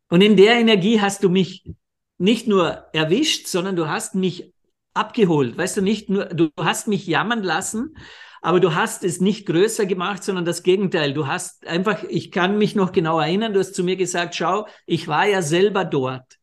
Und 0.09 0.21
in 0.21 0.37
der 0.37 0.59
Energie 0.59 1.01
hast 1.01 1.23
du 1.23 1.29
mich 1.29 1.73
nicht 2.19 2.47
nur 2.47 2.85
erwischt, 2.93 3.47
sondern 3.47 3.75
du 3.75 3.87
hast 3.87 4.13
mich 4.13 4.53
abgeholt. 4.93 5.57
Weißt 5.57 5.77
du, 5.77 5.81
nicht 5.81 6.11
nur, 6.11 6.25
du 6.25 6.49
hast 6.59 6.87
mich 6.87 7.07
jammern 7.07 7.41
lassen, 7.41 7.95
aber 8.43 8.59
du 8.59 8.75
hast 8.75 9.03
es 9.03 9.19
nicht 9.19 9.47
größer 9.47 9.87
gemacht, 9.87 10.23
sondern 10.23 10.45
das 10.45 10.61
Gegenteil. 10.61 11.13
Du 11.13 11.25
hast 11.25 11.65
einfach, 11.65 12.03
ich 12.03 12.31
kann 12.31 12.59
mich 12.59 12.75
noch 12.75 12.91
genau 12.91 13.19
erinnern, 13.19 13.53
du 13.53 13.59
hast 13.59 13.73
zu 13.73 13.83
mir 13.83 13.95
gesagt, 13.95 14.35
schau, 14.35 14.67
ich 14.85 15.07
war 15.07 15.25
ja 15.25 15.41
selber 15.41 15.85
dort. 15.85 16.38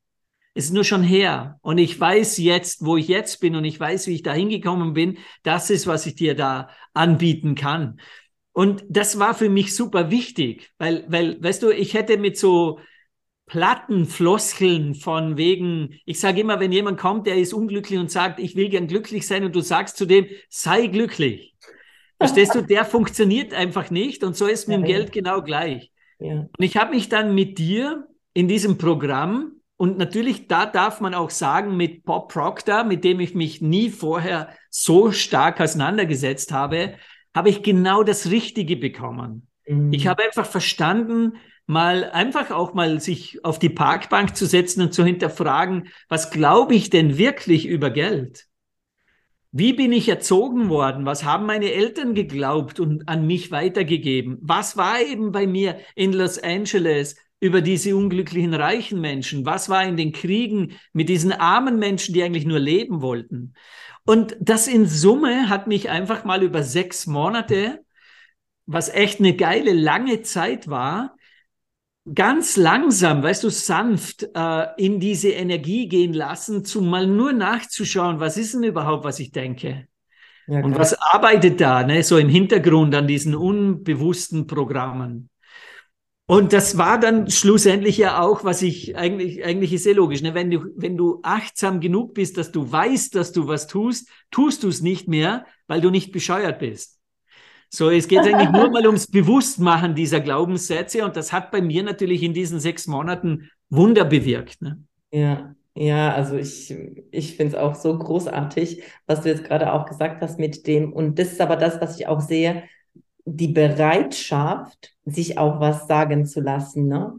Es 0.57 0.65
ist 0.65 0.73
nur 0.73 0.85
schon 0.85 1.03
her. 1.03 1.59
Und 1.61 1.77
ich 1.77 2.01
weiß 2.01 2.39
jetzt, 2.39 2.83
wo 2.83 2.97
ich 2.97 3.09
jetzt 3.09 3.41
bin 3.41 3.57
und 3.57 3.67
ich 3.67 3.79
weiß, 3.79 4.07
wie 4.07 4.15
ich 4.15 4.23
da 4.23 4.33
hingekommen 4.33 4.95
bin. 4.95 5.19
Das 5.43 5.69
ist, 5.69 5.87
was 5.87 6.07
ich 6.07 6.15
dir 6.15 6.35
da 6.35 6.71
anbieten 6.95 7.55
kann. 7.55 8.01
Und 8.53 8.83
das 8.89 9.19
war 9.19 9.35
für 9.35 9.51
mich 9.51 9.75
super 9.75 10.11
wichtig, 10.11 10.71
weil, 10.79 11.05
weil, 11.09 11.43
weißt 11.43 11.63
du, 11.63 11.69
ich 11.69 11.93
hätte 11.93 12.17
mit 12.17 12.39
so 12.39 12.81
platten 13.45 14.07
Floskeln 14.07 14.95
von 14.95 15.37
wegen, 15.37 16.01
ich 16.07 16.19
sage 16.19 16.41
immer, 16.41 16.59
wenn 16.59 16.73
jemand 16.73 16.99
kommt, 16.99 17.27
der 17.27 17.37
ist 17.37 17.53
unglücklich 17.53 17.99
und 17.99 18.11
sagt, 18.11 18.41
ich 18.41 18.57
will 18.57 18.71
gern 18.71 18.87
glücklich 18.87 19.27
sein 19.27 19.45
und 19.45 19.55
du 19.55 19.61
sagst 19.61 19.99
zu 19.99 20.07
dem, 20.07 20.27
sei 20.49 20.87
glücklich. 20.87 21.55
Verstehst 22.19 22.55
du, 22.55 22.63
der 22.63 22.87
funktioniert 22.87 23.53
einfach 23.53 23.91
nicht 23.91 24.25
und 24.25 24.35
so 24.37 24.47
ist 24.47 24.69
mit 24.69 24.79
dem 24.79 24.85
Geld 24.85 25.13
genau 25.13 25.43
gleich. 25.43 25.93
Ja. 26.19 26.49
Und 26.57 26.65
ich 26.65 26.79
habe 26.79 26.95
mich 26.95 27.11
dann 27.11 27.35
mit 27.35 27.59
dir 27.59 28.09
in 28.33 28.49
diesem 28.49 28.79
Programm 28.79 29.56
und 29.76 29.99
natürlich, 29.99 30.49
da 30.49 30.64
darf 30.64 31.00
man 31.00 31.14
auch 31.14 31.30
sagen, 31.30 31.76
mit 31.76 32.04
Bob 32.04 32.33
Proctor, 32.33 32.85
mit 32.85 33.04
dem 33.04 33.21
ich 33.21 33.35
mich 33.35 33.61
nie 33.61 33.90
vorher 33.90 34.49
so 34.71 35.12
stark 35.12 35.61
auseinandergesetzt 35.61 36.50
habe, 36.52 36.95
habe 37.35 37.50
ich 37.50 37.62
genau 37.62 38.02
das 38.02 38.30
Richtige 38.30 38.76
bekommen. 38.76 39.49
Mhm. 39.66 39.92
Ich 39.92 40.06
habe 40.06 40.25
einfach 40.25 40.47
verstanden, 40.47 41.35
mal 41.66 42.04
einfach 42.11 42.50
auch 42.50 42.73
mal 42.73 43.00
sich 43.00 43.45
auf 43.45 43.59
die 43.59 43.68
Parkbank 43.68 44.35
zu 44.37 44.47
setzen 44.47 44.80
und 44.83 44.95
zu 44.95 45.04
hinterfragen, 45.04 45.88
was 46.09 46.30
glaube 46.30 46.75
ich 46.75 46.88
denn 46.88 47.18
wirklich 47.18 47.66
über 47.66 47.90
Geld? 47.90 48.47
Wie 49.52 49.73
bin 49.73 49.92
ich 49.92 50.09
erzogen 50.09 50.68
worden? 50.68 51.06
Was 51.06 51.25
haben 51.25 51.47
meine 51.47 51.73
Eltern 51.73 52.14
geglaubt 52.14 52.78
und 52.78 53.09
an 53.09 53.26
mich 53.26 53.50
weitergegeben? 53.50 54.38
Was 54.40 54.76
war 54.76 55.00
eben 55.00 55.33
bei 55.33 55.47
mir 55.47 55.78
in 55.95 56.12
Los 56.12 56.38
Angeles 56.38 57.16
über 57.40 57.61
diese 57.61 57.97
unglücklichen 57.97 58.55
reichen 58.55 59.00
Menschen? 59.00 59.45
Was 59.45 59.69
war 59.69 59.85
in 59.85 59.97
den 59.97 60.12
Kriegen 60.12 60.73
mit 60.93 61.09
diesen 61.09 61.33
armen 61.33 61.78
Menschen, 61.78 62.14
die 62.14 62.23
eigentlich 62.23 62.47
nur 62.47 62.59
leben 62.59 63.02
wollten? 63.02 63.55
Und 64.05 64.37
das 64.40 64.69
in 64.69 64.87
Summe 64.87 65.49
hat 65.49 65.66
mich 65.66 65.90
einfach 65.90 66.25
mal 66.25 66.43
über 66.43 66.62
sechs 66.62 67.07
Monate, 67.07 67.81
was 68.66 68.88
echt 68.88 69.21
eine 69.21 69.35
geile, 69.35 69.73
lange 69.73 70.23
Zeit 70.23 70.69
war, 70.69 71.16
ganz 72.14 72.57
langsam, 72.57 73.23
weißt 73.23 73.45
du, 73.45 73.50
sanft 73.50 74.28
äh, 74.35 74.66
in 74.76 75.00
diese 75.00 75.31
Energie 75.31 75.88
gehen 75.88 76.12
lassen, 76.12 76.64
zum 76.64 76.88
mal 76.88 77.07
nur 77.07 77.33
nachzuschauen, 77.33 78.21
was 78.21 78.37
ist 78.37 78.55
denn 78.55 78.62
überhaupt, 78.62 79.05
was 79.05 79.19
ich 79.19 79.33
denke? 79.33 79.88
Ja, 80.47 80.62
und 80.62 80.78
was 80.78 80.95
arbeitet 80.95 81.61
da, 81.61 81.83
ne, 81.83 82.05
so 82.05 82.19
im 82.19 82.28
Hintergrund 82.28 82.95
an 82.95 83.09
diesen 83.09 83.35
unbewussten 83.35 84.47
Programmen? 84.47 85.28
Und 86.28 86.52
das 86.52 86.76
war 86.76 86.99
dann 86.99 87.30
schlussendlich 87.30 87.99
ja 87.99 88.21
auch, 88.21 88.42
was 88.42 88.61
ich 88.61 88.97
eigentlich, 88.97 89.45
eigentlich 89.45 89.73
ist 89.73 89.85
sehr 89.85 89.95
logisch. 89.95 90.23
Ne? 90.23 90.35
Wenn 90.35 90.50
du, 90.50 90.66
wenn 90.76 90.97
du 90.97 91.21
achtsam 91.23 91.80
genug 91.80 92.14
bist, 92.14 92.37
dass 92.37 92.50
du 92.50 92.71
weißt, 92.71 93.14
dass 93.14 93.30
du 93.30 93.47
was 93.47 93.68
tust, 93.68 94.09
tust 94.33 94.64
du 94.64 94.68
es 94.68 94.83
nicht 94.83 95.06
mehr, 95.06 95.47
weil 95.68 95.80
du 95.80 95.90
nicht 95.90 96.11
bescheuert 96.11 96.59
bist. 96.59 96.99
So, 97.68 97.90
es 97.90 98.09
geht 98.09 98.21
eigentlich 98.21 98.50
nur 98.50 98.71
mal 98.71 98.87
ums 98.87 99.06
Bewusstmachen 99.06 99.95
dieser 99.95 100.21
Glaubenssätze 100.21 101.04
und 101.04 101.16
das 101.16 101.33
hat 101.33 101.50
bei 101.50 101.61
mir 101.61 101.83
natürlich 101.83 102.23
in 102.23 102.35
diesen 102.35 102.59
sechs 102.59 102.87
Monaten 102.87 103.50
Wunder 103.71 104.04
bewirkt. 104.04 104.62
Ne? 104.62 104.83
Ja, 105.12 105.54
ja, 105.75 106.14
also 106.14 106.37
ich, 106.37 106.75
ich 107.10 107.36
finde 107.36 107.56
es 107.56 107.62
auch 107.62 107.75
so 107.75 107.97
großartig, 107.97 108.82
was 109.06 109.23
du 109.23 109.28
jetzt 109.28 109.45
gerade 109.45 109.73
auch 109.73 109.84
gesagt 109.84 110.23
hast 110.23 110.39
mit 110.39 110.67
dem, 110.67 110.93
und 110.93 111.19
das 111.19 111.32
ist 111.32 111.41
aber 111.41 111.56
das, 111.56 111.80
was 111.80 111.99
ich 112.00 112.06
auch 112.08 112.21
sehe, 112.21 112.65
die 113.26 113.49
Bereitschaft, 113.49 114.95
sich 115.04 115.36
auch 115.36 115.60
was 115.60 115.86
sagen 115.86 116.25
zu 116.26 116.41
lassen, 116.41 116.86
ne? 116.86 117.12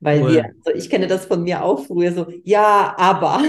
Weil 0.00 0.22
cool. 0.22 0.32
wir, 0.32 0.44
also 0.64 0.78
ich 0.78 0.88
kenne 0.88 1.08
das 1.08 1.26
von 1.26 1.42
mir 1.42 1.64
auch 1.64 1.84
früher 1.84 2.12
so, 2.12 2.26
ja, 2.44 2.94
aber. 2.96 3.42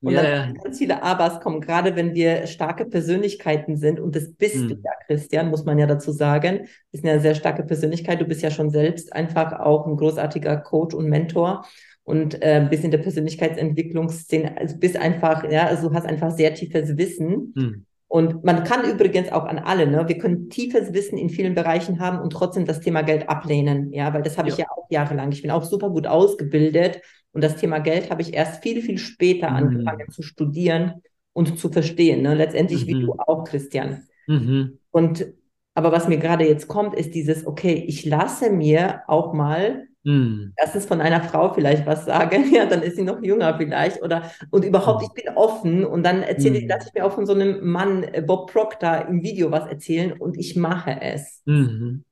Und 0.00 0.14
yeah. 0.14 0.22
dann 0.22 0.54
ganz 0.54 0.78
viele 0.78 1.00
Abers 1.00 1.38
kommen, 1.38 1.60
gerade 1.60 1.94
wenn 1.94 2.12
wir 2.12 2.48
starke 2.48 2.84
Persönlichkeiten 2.84 3.76
sind. 3.76 4.00
Und 4.00 4.16
das 4.16 4.32
bist 4.32 4.56
hm. 4.56 4.68
du 4.68 4.74
ja, 4.74 4.90
Christian, 5.06 5.48
muss 5.48 5.64
man 5.64 5.78
ja 5.78 5.86
dazu 5.86 6.10
sagen. 6.10 6.64
Du 6.64 6.66
bist 6.90 7.04
eine 7.04 7.20
sehr 7.20 7.36
starke 7.36 7.62
Persönlichkeit. 7.62 8.20
Du 8.20 8.24
bist 8.24 8.42
ja 8.42 8.50
schon 8.50 8.70
selbst 8.70 9.12
einfach 9.12 9.52
auch 9.60 9.86
ein 9.86 9.96
großartiger 9.96 10.56
Coach 10.56 10.92
und 10.92 11.08
Mentor 11.08 11.64
und 12.02 12.42
äh, 12.42 12.66
bist 12.68 12.82
in 12.82 12.90
der 12.90 12.98
Persönlichkeitsentwicklungsszene. 12.98 14.58
Also 14.58 14.76
bist 14.76 14.96
einfach, 14.96 15.48
ja, 15.48 15.68
also 15.68 15.88
du 15.88 15.94
hast 15.94 16.06
einfach 16.06 16.32
sehr 16.32 16.52
tiefes 16.52 16.96
Wissen. 16.96 17.52
Hm. 17.56 17.86
Und 18.12 18.44
man 18.44 18.62
kann 18.62 18.84
übrigens 18.84 19.32
auch 19.32 19.46
an 19.46 19.58
alle, 19.58 19.86
ne? 19.86 20.06
wir 20.06 20.18
können 20.18 20.50
tiefes 20.50 20.92
Wissen 20.92 21.16
in 21.16 21.30
vielen 21.30 21.54
Bereichen 21.54 21.98
haben 21.98 22.20
und 22.20 22.28
trotzdem 22.30 22.66
das 22.66 22.80
Thema 22.80 23.00
Geld 23.00 23.30
ablehnen. 23.30 23.90
Ja, 23.90 24.12
weil 24.12 24.20
das 24.20 24.36
habe 24.36 24.48
ja. 24.48 24.52
ich 24.52 24.58
ja 24.58 24.66
auch 24.70 24.84
jahrelang. 24.90 25.32
Ich 25.32 25.40
bin 25.40 25.50
auch 25.50 25.64
super 25.64 25.88
gut 25.88 26.06
ausgebildet 26.06 27.00
und 27.32 27.42
das 27.42 27.56
Thema 27.56 27.78
Geld 27.78 28.10
habe 28.10 28.20
ich 28.20 28.34
erst 28.34 28.62
viel, 28.62 28.82
viel 28.82 28.98
später 28.98 29.48
mhm. 29.48 29.56
angefangen 29.56 30.10
zu 30.10 30.20
studieren 30.20 31.00
und 31.32 31.58
zu 31.58 31.70
verstehen. 31.70 32.20
Ne? 32.20 32.34
Letztendlich 32.34 32.84
mhm. 32.84 32.88
wie 32.88 33.00
du 33.00 33.14
auch, 33.14 33.44
Christian. 33.44 34.02
Mhm. 34.26 34.78
Und 34.90 35.32
aber 35.72 35.90
was 35.90 36.06
mir 36.06 36.18
gerade 36.18 36.46
jetzt 36.46 36.68
kommt, 36.68 36.94
ist 36.94 37.14
dieses, 37.14 37.46
okay, 37.46 37.82
ich 37.88 38.04
lasse 38.04 38.50
mir 38.50 39.04
auch 39.06 39.32
mal 39.32 39.86
hm. 40.04 40.52
Erstens 40.56 40.86
von 40.86 41.00
einer 41.00 41.22
Frau 41.22 41.52
vielleicht 41.54 41.86
was 41.86 42.04
sagen, 42.04 42.52
ja, 42.52 42.66
dann 42.66 42.82
ist 42.82 42.96
sie 42.96 43.02
noch 43.02 43.22
jünger 43.22 43.56
vielleicht 43.56 44.02
oder 44.02 44.30
und 44.50 44.64
überhaupt, 44.64 45.02
hm. 45.02 45.08
ich 45.08 45.24
bin 45.24 45.34
offen 45.34 45.84
und 45.84 46.02
dann 46.02 46.22
erzähle 46.22 46.56
hm. 46.56 46.62
ich, 46.62 46.68
lasse 46.68 46.88
ich 46.88 46.94
mir 46.94 47.06
auch 47.06 47.12
von 47.12 47.26
so 47.26 47.34
einem 47.34 47.64
Mann, 47.68 48.02
äh, 48.02 48.22
Bob 48.22 48.50
Proctor, 48.50 49.06
im 49.08 49.22
Video 49.22 49.50
was 49.50 49.68
erzählen 49.68 50.12
und 50.12 50.36
ich 50.38 50.56
mache 50.56 51.00
es. 51.00 51.42
Mhm. 51.44 52.04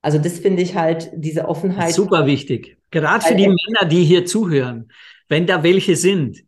Also 0.00 0.18
das 0.18 0.38
finde 0.38 0.62
ich 0.62 0.76
halt, 0.76 1.10
diese 1.14 1.48
Offenheit. 1.48 1.92
Super 1.92 2.26
wichtig. 2.26 2.78
Gerade 2.90 3.24
für 3.24 3.34
die 3.34 3.48
Männer, 3.48 3.88
die 3.88 4.04
hier 4.04 4.24
zuhören, 4.24 4.90
wenn 5.28 5.46
da 5.46 5.62
welche 5.62 5.96
sind. 5.96 6.44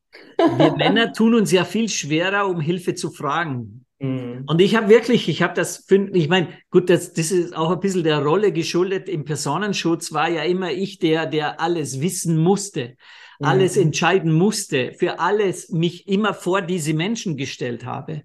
Wir 0.56 0.72
Männer 0.76 1.12
tun 1.12 1.34
uns 1.34 1.50
ja 1.50 1.64
viel 1.64 1.88
schwerer, 1.88 2.48
um 2.48 2.60
Hilfe 2.60 2.94
zu 2.94 3.10
fragen. 3.10 3.84
Mhm. 4.00 4.44
Und 4.46 4.60
ich 4.60 4.74
habe 4.74 4.88
wirklich, 4.88 5.28
ich 5.28 5.42
habe 5.42 5.54
das, 5.54 5.86
ich 5.90 6.28
meine, 6.28 6.48
gut, 6.70 6.88
das, 6.88 7.12
das 7.12 7.30
ist 7.30 7.54
auch 7.54 7.70
ein 7.70 7.80
bisschen 7.80 8.02
der 8.02 8.20
Rolle 8.20 8.50
geschuldet. 8.50 9.08
Im 9.08 9.24
Personenschutz 9.24 10.12
war 10.12 10.28
ja 10.28 10.42
immer 10.42 10.72
ich 10.72 10.98
der, 10.98 11.26
der 11.26 11.60
alles 11.60 12.00
wissen 12.00 12.38
musste, 12.38 12.96
mhm. 13.38 13.46
alles 13.46 13.76
entscheiden 13.76 14.32
musste, 14.32 14.94
für 14.98 15.20
alles 15.20 15.68
mich 15.68 16.08
immer 16.08 16.32
vor 16.32 16.62
diese 16.62 16.94
Menschen 16.94 17.36
gestellt 17.36 17.84
habe. 17.84 18.22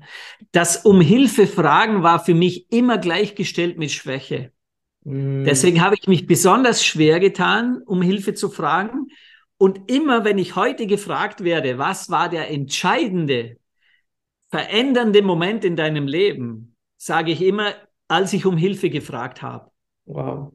Das 0.54 0.78
um 0.86 1.02
Hilfe 1.02 1.46
fragen 1.46 2.04
war 2.04 2.24
für 2.24 2.36
mich 2.36 2.72
immer 2.72 2.98
gleichgestellt 2.98 3.78
mit 3.78 3.92
Schwäche. 3.92 4.52
Mhm. 5.04 5.44
Deswegen 5.44 5.82
habe 5.82 5.96
ich 6.00 6.08
mich 6.08 6.26
besonders 6.26 6.86
schwer 6.86 7.20
getan, 7.20 7.82
um 7.86 8.02
Hilfe 8.02 8.34
zu 8.34 8.50
fragen. 8.50 9.08
Und 9.58 9.92
immer, 9.92 10.24
wenn 10.24 10.38
ich 10.38 10.56
heute 10.56 10.88
gefragt 10.88 11.44
werde, 11.44 11.78
was 11.78 12.10
war 12.10 12.30
der 12.30 12.50
entscheidende 12.50 13.58
verändernde 14.50 15.22
Moment 15.22 15.66
in 15.66 15.76
deinem 15.76 16.08
Leben, 16.08 16.76
sage 16.98 17.32
ich 17.32 17.42
immer, 17.42 17.74
als 18.08 18.34
ich 18.34 18.46
um 18.46 18.58
Hilfe 18.58 18.90
gefragt 18.90 19.42
habe. 19.42 19.72
Wow. 20.06 20.54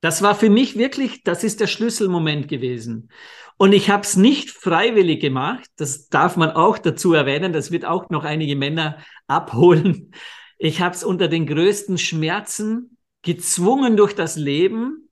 Das 0.00 0.22
war 0.22 0.34
für 0.34 0.50
mich 0.50 0.78
wirklich, 0.78 1.24
das 1.24 1.42
ist 1.42 1.60
der 1.60 1.66
Schlüsselmoment 1.66 2.48
gewesen. 2.48 3.10
Und 3.56 3.72
ich 3.72 3.90
habe 3.90 4.02
es 4.02 4.16
nicht 4.16 4.50
freiwillig 4.50 5.20
gemacht, 5.20 5.68
das 5.76 6.08
darf 6.08 6.36
man 6.36 6.52
auch 6.52 6.78
dazu 6.78 7.12
erwähnen, 7.12 7.52
das 7.52 7.72
wird 7.72 7.84
auch 7.84 8.08
noch 8.08 8.24
einige 8.24 8.54
Männer 8.54 8.98
abholen. 9.26 10.14
Ich 10.58 10.80
habe 10.80 10.94
es 10.94 11.02
unter 11.02 11.28
den 11.28 11.46
größten 11.46 11.98
Schmerzen 11.98 12.96
gezwungen 13.22 13.96
durch 13.96 14.14
das 14.14 14.36
Leben 14.36 15.08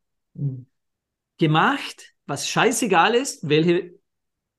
gemacht, 1.39 2.15
was 2.27 2.49
scheißegal 2.49 3.15
ist, 3.15 3.49
welche 3.49 3.95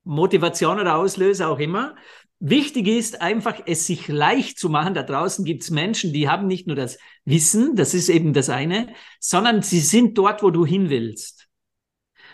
Motivation 0.03 0.79
oder 0.79 0.95
Auslöser 0.95 1.49
auch 1.49 1.59
immer. 1.59 1.95
Wichtig 2.39 2.87
ist 2.87 3.21
einfach, 3.21 3.61
es 3.65 3.87
sich 3.87 4.07
leicht 4.07 4.59
zu 4.59 4.69
machen. 4.69 4.93
Da 4.93 5.01
draußen 5.01 5.43
gibt 5.43 5.63
es 5.63 5.71
Menschen, 5.71 6.13
die 6.13 6.29
haben 6.29 6.45
nicht 6.45 6.67
nur 6.67 6.75
das 6.75 6.99
Wissen, 7.25 7.75
das 7.75 7.95
ist 7.95 8.09
eben 8.09 8.33
das 8.33 8.49
eine, 8.49 8.93
sondern 9.19 9.63
sie 9.63 9.79
sind 9.79 10.17
dort, 10.17 10.43
wo 10.43 10.51
du 10.51 10.65
hin 10.65 10.89
willst. 10.89 11.47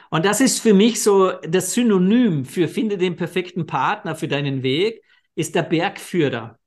Und 0.10 0.26
das 0.26 0.42
ist 0.42 0.60
für 0.60 0.74
mich 0.74 1.02
so 1.02 1.32
das 1.48 1.74
Synonym 1.74 2.44
für 2.44 2.68
finde 2.68 2.98
den 2.98 3.16
perfekten 3.16 3.66
Partner 3.66 4.16
für 4.16 4.28
deinen 4.28 4.62
Weg, 4.62 5.02
ist 5.36 5.56
der 5.56 5.64
Bergführer. 5.64 6.60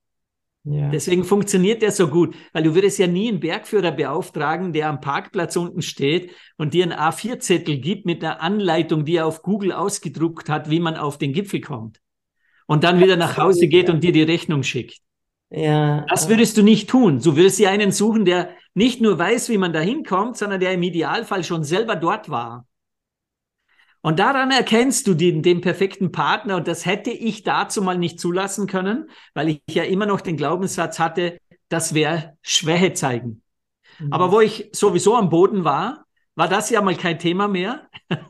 Ja. 0.65 0.89
Deswegen 0.89 1.23
funktioniert 1.23 1.83
der 1.83 1.93
so 1.93 2.09
gut, 2.09 2.35
weil 2.53 2.65
du 2.65 2.75
würdest 2.75 2.99
ja 2.99 3.07
nie 3.07 3.29
einen 3.29 3.39
Bergführer 3.39 3.93
beauftragen, 3.93 4.73
der 4.73 4.89
am 4.89 5.01
Parkplatz 5.01 5.55
unten 5.57 5.83
steht 5.83 6.33
und 6.57 6.75
dir 6.75 6.83
einen 6.83 6.99
A4-Zettel 6.99 7.79
gibt 7.79 8.05
mit 8.07 8.25
einer 8.25 8.41
Anleitung, 8.41 9.05
die 9.05 9.17
er 9.17 9.27
auf 9.27 9.43
Google 9.43 9.71
ausgedruckt 9.73 10.49
hat, 10.49 10.71
wie 10.71 10.81
man 10.81 10.97
auf 10.97 11.19
den 11.19 11.33
Gipfel 11.33 11.61
kommt 11.61 12.01
und 12.67 12.85
dann 12.85 13.01
wieder 13.01 13.17
nach 13.17 13.37
Hause 13.37 13.69
geht 13.69 13.89
und 13.89 14.03
dir 14.03 14.13
die 14.13 14.23
Rechnung 14.23 14.63
schickt. 14.63 14.99
Ja. 15.51 16.05
Das 16.09 16.29
würdest 16.29 16.57
du 16.57 16.63
nicht 16.63 16.91
tun. 16.91 17.21
Du 17.23 17.37
würdest 17.37 17.59
dir 17.59 17.71
einen 17.71 17.93
suchen, 17.93 18.25
der 18.25 18.51
nicht 18.75 19.01
nur 19.01 19.19
weiß, 19.19 19.49
wie 19.49 19.59
man 19.59 19.73
da 19.73 19.81
hinkommt, 19.81 20.37
sondern 20.37 20.61
der 20.61 20.73
im 20.73 20.83
Idealfall 20.83 21.45
schon 21.45 21.65
selber 21.65 21.97
dort 21.97 22.29
war. 22.29 22.67
Und 24.03 24.19
daran 24.19 24.51
erkennst 24.51 25.07
du 25.07 25.15
den, 25.15 25.43
den 25.43 25.61
perfekten 25.61 26.13
Partner. 26.13 26.57
Und 26.57 26.69
das 26.69 26.87
hätte 26.87 27.11
ich 27.11 27.43
dazu 27.43 27.83
mal 27.83 27.99
nicht 27.99 28.21
zulassen 28.21 28.67
können, 28.67 29.11
weil 29.35 29.49
ich 29.49 29.63
ja 29.71 29.85
immer 29.85 30.07
noch 30.07 30.21
den 30.21 30.37
Glaubenssatz 30.37 30.99
hatte, 30.99 31.39
das 31.69 31.95
wäre 31.95 32.37
Schwäche 32.43 32.93
zeigen. 32.93 33.43
Mhm. 33.99 34.13
Aber 34.13 34.31
wo 34.31 34.41
ich 34.41 34.69
sowieso 34.73 35.17
am 35.17 35.31
Boden 35.31 35.65
war, 35.65 36.07
war 36.35 36.49
das 36.49 36.71
ja 36.71 36.83
mal 36.83 36.97
kein 36.97 37.19
Thema 37.19 37.49
mehr. 37.49 37.89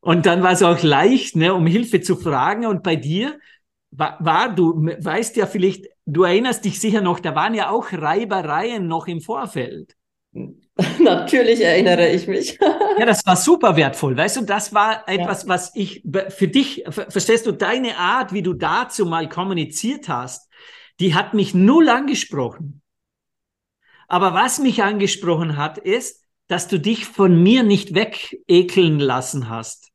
Und 0.00 0.26
dann 0.26 0.42
war 0.42 0.52
es 0.52 0.62
auch 0.62 0.82
leicht, 0.82 1.36
ne, 1.36 1.54
um 1.54 1.66
Hilfe 1.66 2.00
zu 2.00 2.16
fragen. 2.16 2.66
Und 2.66 2.82
bei 2.82 2.96
dir 2.96 3.38
war, 3.96 4.16
war, 4.20 4.54
du 4.54 4.86
weißt 4.86 5.36
ja 5.36 5.46
vielleicht, 5.46 5.86
du 6.06 6.24
erinnerst 6.24 6.64
dich 6.64 6.80
sicher 6.80 7.00
noch, 7.00 7.20
da 7.20 7.34
waren 7.34 7.54
ja 7.54 7.70
auch 7.70 7.92
Reibereien 7.92 8.86
noch 8.86 9.06
im 9.06 9.20
Vorfeld. 9.20 9.94
Natürlich 10.98 11.60
erinnere 11.62 12.08
ich 12.08 12.26
mich. 12.26 12.58
ja, 12.98 13.06
das 13.06 13.24
war 13.24 13.36
super 13.36 13.76
wertvoll. 13.76 14.16
Weißt 14.16 14.36
du, 14.36 14.42
das 14.42 14.74
war 14.74 15.08
etwas, 15.08 15.44
ja. 15.44 15.48
was 15.48 15.72
ich 15.76 16.02
für 16.30 16.48
dich, 16.48 16.84
verstehst 16.88 17.46
du, 17.46 17.52
deine 17.52 17.96
Art, 17.96 18.32
wie 18.32 18.42
du 18.42 18.52
dazu 18.54 19.06
mal 19.06 19.28
kommuniziert 19.28 20.08
hast, 20.08 20.50
die 21.00 21.14
hat 21.14 21.34
mich 21.34 21.54
null 21.54 21.88
angesprochen. 21.88 22.82
Aber 24.08 24.34
was 24.34 24.58
mich 24.58 24.82
angesprochen 24.82 25.56
hat, 25.56 25.78
ist, 25.78 26.24
dass 26.48 26.68
du 26.68 26.78
dich 26.78 27.06
von 27.06 27.42
mir 27.42 27.62
nicht 27.62 27.94
wegekeln 27.94 28.98
lassen 28.98 29.48
hast. 29.48 29.90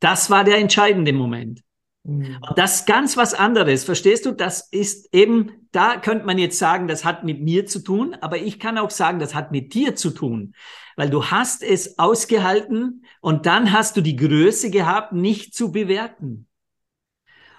Das 0.00 0.30
war 0.30 0.44
der 0.44 0.58
entscheidende 0.58 1.12
Moment. 1.12 1.62
Mhm. 2.04 2.38
Und 2.48 2.58
das 2.58 2.80
ist 2.80 2.86
ganz 2.86 3.16
was 3.16 3.34
anderes. 3.34 3.84
Verstehst 3.84 4.26
du? 4.26 4.32
Das 4.32 4.68
ist 4.70 5.14
eben, 5.14 5.68
da 5.72 5.96
könnte 5.98 6.26
man 6.26 6.38
jetzt 6.38 6.58
sagen, 6.58 6.88
das 6.88 7.04
hat 7.04 7.24
mit 7.24 7.40
mir 7.40 7.66
zu 7.66 7.80
tun, 7.80 8.16
aber 8.20 8.38
ich 8.38 8.58
kann 8.58 8.78
auch 8.78 8.90
sagen, 8.90 9.18
das 9.18 9.34
hat 9.34 9.52
mit 9.52 9.74
dir 9.74 9.94
zu 9.94 10.10
tun. 10.10 10.54
Weil 10.96 11.10
du 11.10 11.24
hast 11.26 11.62
es 11.62 11.98
ausgehalten 11.98 13.04
und 13.20 13.46
dann 13.46 13.72
hast 13.72 13.96
du 13.96 14.00
die 14.00 14.16
Größe 14.16 14.70
gehabt, 14.70 15.12
nicht 15.12 15.54
zu 15.54 15.72
bewerten. 15.72 16.46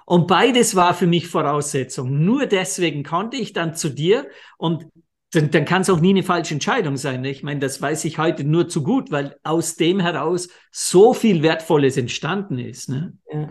Und 0.05 0.27
beides 0.27 0.75
war 0.75 0.93
für 0.93 1.07
mich 1.07 1.27
Voraussetzung. 1.27 2.25
Nur 2.25 2.45
deswegen 2.45 3.03
konnte 3.03 3.37
ich 3.37 3.53
dann 3.53 3.73
zu 3.73 3.89
dir 3.89 4.27
und 4.57 4.85
dann, 5.31 5.49
dann 5.49 5.65
kann 5.65 5.81
es 5.81 5.89
auch 5.89 6.01
nie 6.01 6.11
eine 6.11 6.23
falsche 6.23 6.53
Entscheidung 6.53 6.97
sein. 6.97 7.21
Ne? 7.21 7.31
Ich 7.31 7.41
meine, 7.41 7.61
das 7.61 7.81
weiß 7.81 8.05
ich 8.05 8.17
heute 8.17 8.43
nur 8.43 8.67
zu 8.67 8.83
gut, 8.83 9.09
weil 9.11 9.37
aus 9.43 9.75
dem 9.75 9.99
heraus 9.99 10.49
so 10.71 11.13
viel 11.13 11.41
Wertvolles 11.41 11.97
entstanden 11.97 12.59
ist. 12.59 12.89
Ne? 12.89 13.17
Ja. 13.31 13.49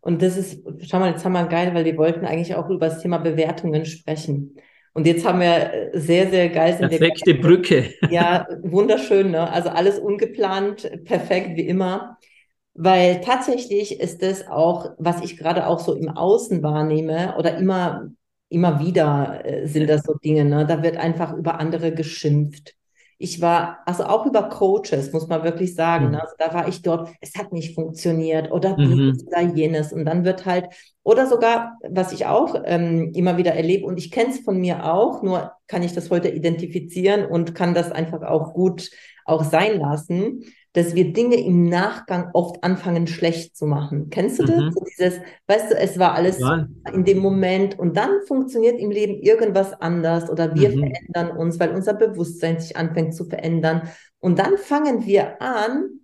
Und 0.00 0.22
das 0.22 0.36
ist, 0.36 0.62
schau 0.82 0.98
mal, 0.98 1.10
jetzt 1.10 1.24
haben 1.24 1.32
wir 1.32 1.46
geil, 1.46 1.74
weil 1.74 1.84
wir 1.84 1.96
wollten 1.96 2.24
eigentlich 2.24 2.54
auch 2.54 2.70
über 2.70 2.88
das 2.88 3.02
Thema 3.02 3.18
Bewertungen 3.18 3.84
sprechen. 3.84 4.56
Und 4.92 5.06
jetzt 5.06 5.24
haben 5.24 5.40
wir 5.40 5.90
sehr, 5.92 6.30
sehr 6.30 6.48
geil. 6.48 6.76
Perfekte 6.76 7.34
Brücke. 7.34 7.90
Ja, 8.10 8.46
wunderschön. 8.62 9.30
Ne? 9.30 9.50
Also 9.50 9.68
alles 9.68 9.98
ungeplant, 9.98 11.04
perfekt 11.04 11.56
wie 11.56 11.66
immer. 11.66 12.18
Weil 12.74 13.20
tatsächlich 13.20 14.00
ist 14.00 14.22
das 14.22 14.48
auch, 14.48 14.90
was 14.98 15.22
ich 15.22 15.36
gerade 15.36 15.66
auch 15.66 15.80
so 15.80 15.94
im 15.94 16.08
Außen 16.08 16.62
wahrnehme 16.62 17.36
oder 17.38 17.56
immer, 17.56 18.10
immer 18.48 18.80
wieder 18.80 19.42
äh, 19.44 19.66
sind 19.66 19.88
das 19.88 20.02
so 20.02 20.14
Dinge. 20.14 20.44
Ne? 20.44 20.66
Da 20.66 20.82
wird 20.82 20.96
einfach 20.96 21.36
über 21.36 21.60
andere 21.60 21.92
geschimpft. 21.92 22.74
Ich 23.22 23.42
war, 23.42 23.80
also 23.84 24.04
auch 24.04 24.24
über 24.24 24.44
Coaches, 24.44 25.12
muss 25.12 25.28
man 25.28 25.44
wirklich 25.44 25.74
sagen. 25.74 26.08
Mhm. 26.08 26.14
Also 26.14 26.34
da 26.38 26.54
war 26.54 26.68
ich 26.68 26.80
dort, 26.80 27.10
es 27.20 27.34
hat 27.36 27.52
nicht 27.52 27.74
funktioniert 27.74 28.50
oder 28.50 28.78
mhm. 28.78 28.90
dieses 28.96 29.26
oder 29.26 29.42
jenes. 29.42 29.92
Und 29.92 30.06
dann 30.06 30.24
wird 30.24 30.46
halt, 30.46 30.68
oder 31.02 31.26
sogar, 31.26 31.76
was 31.86 32.12
ich 32.12 32.24
auch 32.24 32.54
ähm, 32.64 33.12
immer 33.14 33.36
wieder 33.36 33.52
erlebe, 33.52 33.84
und 33.84 33.98
ich 33.98 34.10
kenne 34.10 34.30
es 34.30 34.40
von 34.40 34.58
mir 34.58 34.90
auch, 34.90 35.22
nur 35.22 35.52
kann 35.66 35.82
ich 35.82 35.92
das 35.92 36.08
heute 36.08 36.30
identifizieren 36.30 37.26
und 37.26 37.54
kann 37.54 37.74
das 37.74 37.92
einfach 37.92 38.22
auch 38.22 38.54
gut 38.54 38.90
auch 39.26 39.44
sein 39.44 39.78
lassen 39.78 40.42
dass 40.72 40.94
wir 40.94 41.12
Dinge 41.12 41.36
im 41.36 41.64
Nachgang 41.64 42.30
oft 42.32 42.62
anfangen 42.62 43.06
schlecht 43.06 43.56
zu 43.56 43.66
machen. 43.66 44.08
Kennst 44.10 44.38
du 44.38 44.44
das? 44.44 44.56
Mhm. 44.56 44.70
So 44.72 44.84
dieses, 44.84 45.20
weißt 45.48 45.72
du, 45.72 45.76
es 45.76 45.98
war 45.98 46.14
alles 46.14 46.38
ja. 46.38 46.68
in 46.92 47.04
dem 47.04 47.18
Moment 47.18 47.78
und 47.78 47.96
dann 47.96 48.20
funktioniert 48.26 48.78
im 48.78 48.90
Leben 48.90 49.14
irgendwas 49.20 49.72
anders 49.80 50.30
oder 50.30 50.54
wir 50.54 50.70
mhm. 50.70 50.80
verändern 50.80 51.36
uns, 51.36 51.58
weil 51.58 51.74
unser 51.74 51.94
Bewusstsein 51.94 52.60
sich 52.60 52.76
anfängt 52.76 53.14
zu 53.14 53.24
verändern. 53.24 53.88
Und 54.20 54.38
dann 54.38 54.58
fangen 54.58 55.06
wir 55.06 55.42
an, 55.42 55.99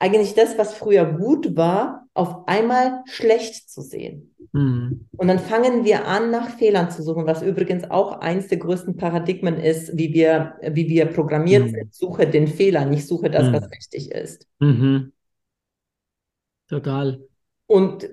eigentlich 0.00 0.34
das, 0.34 0.58
was 0.58 0.74
früher 0.74 1.04
gut 1.04 1.56
war, 1.56 2.08
auf 2.14 2.48
einmal 2.48 3.02
schlecht 3.04 3.70
zu 3.70 3.82
sehen. 3.82 4.34
Mhm. 4.52 5.06
Und 5.16 5.28
dann 5.28 5.38
fangen 5.38 5.84
wir 5.84 6.06
an, 6.06 6.30
nach 6.30 6.48
Fehlern 6.48 6.90
zu 6.90 7.02
suchen, 7.02 7.26
was 7.26 7.42
übrigens 7.42 7.88
auch 7.90 8.18
eins 8.20 8.48
der 8.48 8.58
größten 8.58 8.96
Paradigmen 8.96 9.58
ist, 9.58 9.96
wie 9.96 10.12
wir, 10.12 10.54
wie 10.72 10.88
wir 10.88 11.06
programmiert 11.06 11.66
mhm. 11.66 11.70
sind. 11.70 11.94
Suche 11.94 12.26
den 12.26 12.48
Fehler, 12.48 12.86
nicht 12.86 13.06
suche 13.06 13.30
das, 13.30 13.48
mhm. 13.48 13.52
was 13.52 13.70
richtig 13.70 14.10
ist. 14.10 14.48
Mhm. 14.58 15.12
Total. 16.66 17.20
Und 17.66 18.08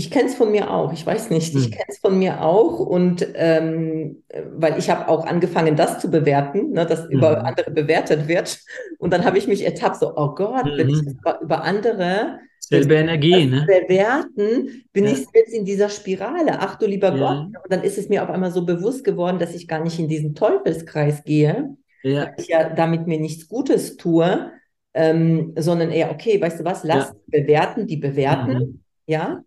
ich 0.00 0.10
kenne 0.10 0.30
es 0.30 0.34
von 0.34 0.50
mir 0.50 0.70
auch. 0.70 0.94
Ich 0.94 1.04
weiß 1.04 1.28
nicht, 1.28 1.54
ich 1.54 1.64
hm. 1.66 1.70
kenne 1.72 1.84
es 1.88 1.98
von 1.98 2.18
mir 2.18 2.42
auch. 2.42 2.80
Und 2.80 3.26
ähm, 3.34 4.22
weil 4.54 4.78
ich 4.78 4.88
habe 4.88 5.08
auch 5.08 5.26
angefangen, 5.26 5.76
das 5.76 5.98
zu 5.98 6.10
bewerten, 6.10 6.72
ne, 6.72 6.86
dass 6.86 7.04
mhm. 7.04 7.10
über 7.10 7.44
andere 7.44 7.70
bewertet 7.70 8.26
wird. 8.26 8.60
Und 8.98 9.12
dann 9.12 9.26
habe 9.26 9.36
ich 9.36 9.46
mich 9.46 9.62
ertappt, 9.62 9.96
so, 9.96 10.16
oh 10.16 10.34
Gott, 10.34 10.64
mhm. 10.64 10.78
wenn 10.78 10.88
ich 10.88 11.02
mhm. 11.02 11.18
das 11.22 11.42
über 11.42 11.64
andere 11.64 12.38
Selbe 12.60 12.94
Energie, 12.94 13.44
ne? 13.44 13.66
bewerten, 13.66 14.84
bin 14.94 15.04
ja. 15.04 15.10
ich 15.10 15.26
jetzt 15.34 15.52
in 15.52 15.66
dieser 15.66 15.90
Spirale. 15.90 16.60
Ach 16.60 16.76
du 16.76 16.86
lieber 16.86 17.14
ja. 17.14 17.18
Gott. 17.18 17.62
Und 17.62 17.70
dann 17.70 17.82
ist 17.82 17.98
es 17.98 18.08
mir 18.08 18.22
auf 18.22 18.30
einmal 18.30 18.52
so 18.52 18.64
bewusst 18.64 19.04
geworden, 19.04 19.38
dass 19.38 19.54
ich 19.54 19.68
gar 19.68 19.84
nicht 19.84 19.98
in 19.98 20.08
diesen 20.08 20.34
Teufelskreis 20.34 21.24
gehe, 21.24 21.76
ja. 22.02 22.22
weil 22.22 22.34
ich 22.38 22.48
ja 22.48 22.70
damit 22.70 23.06
mir 23.06 23.20
nichts 23.20 23.48
Gutes 23.48 23.98
tue, 23.98 24.50
ähm, 24.94 25.52
sondern 25.58 25.90
eher, 25.90 26.10
okay, 26.10 26.40
weißt 26.40 26.60
du 26.60 26.64
was, 26.64 26.84
lass 26.84 27.12
bewerten, 27.26 27.86
die 27.86 27.98
bewerten, 27.98 28.52
mhm. 28.54 28.80
ja. 29.04 29.42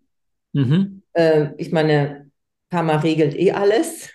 Mhm. 0.54 1.02
Äh, 1.12 1.48
ich 1.58 1.70
meine, 1.70 2.30
Karma 2.70 2.96
regelt 2.96 3.38
eh 3.38 3.52
alles. 3.52 4.10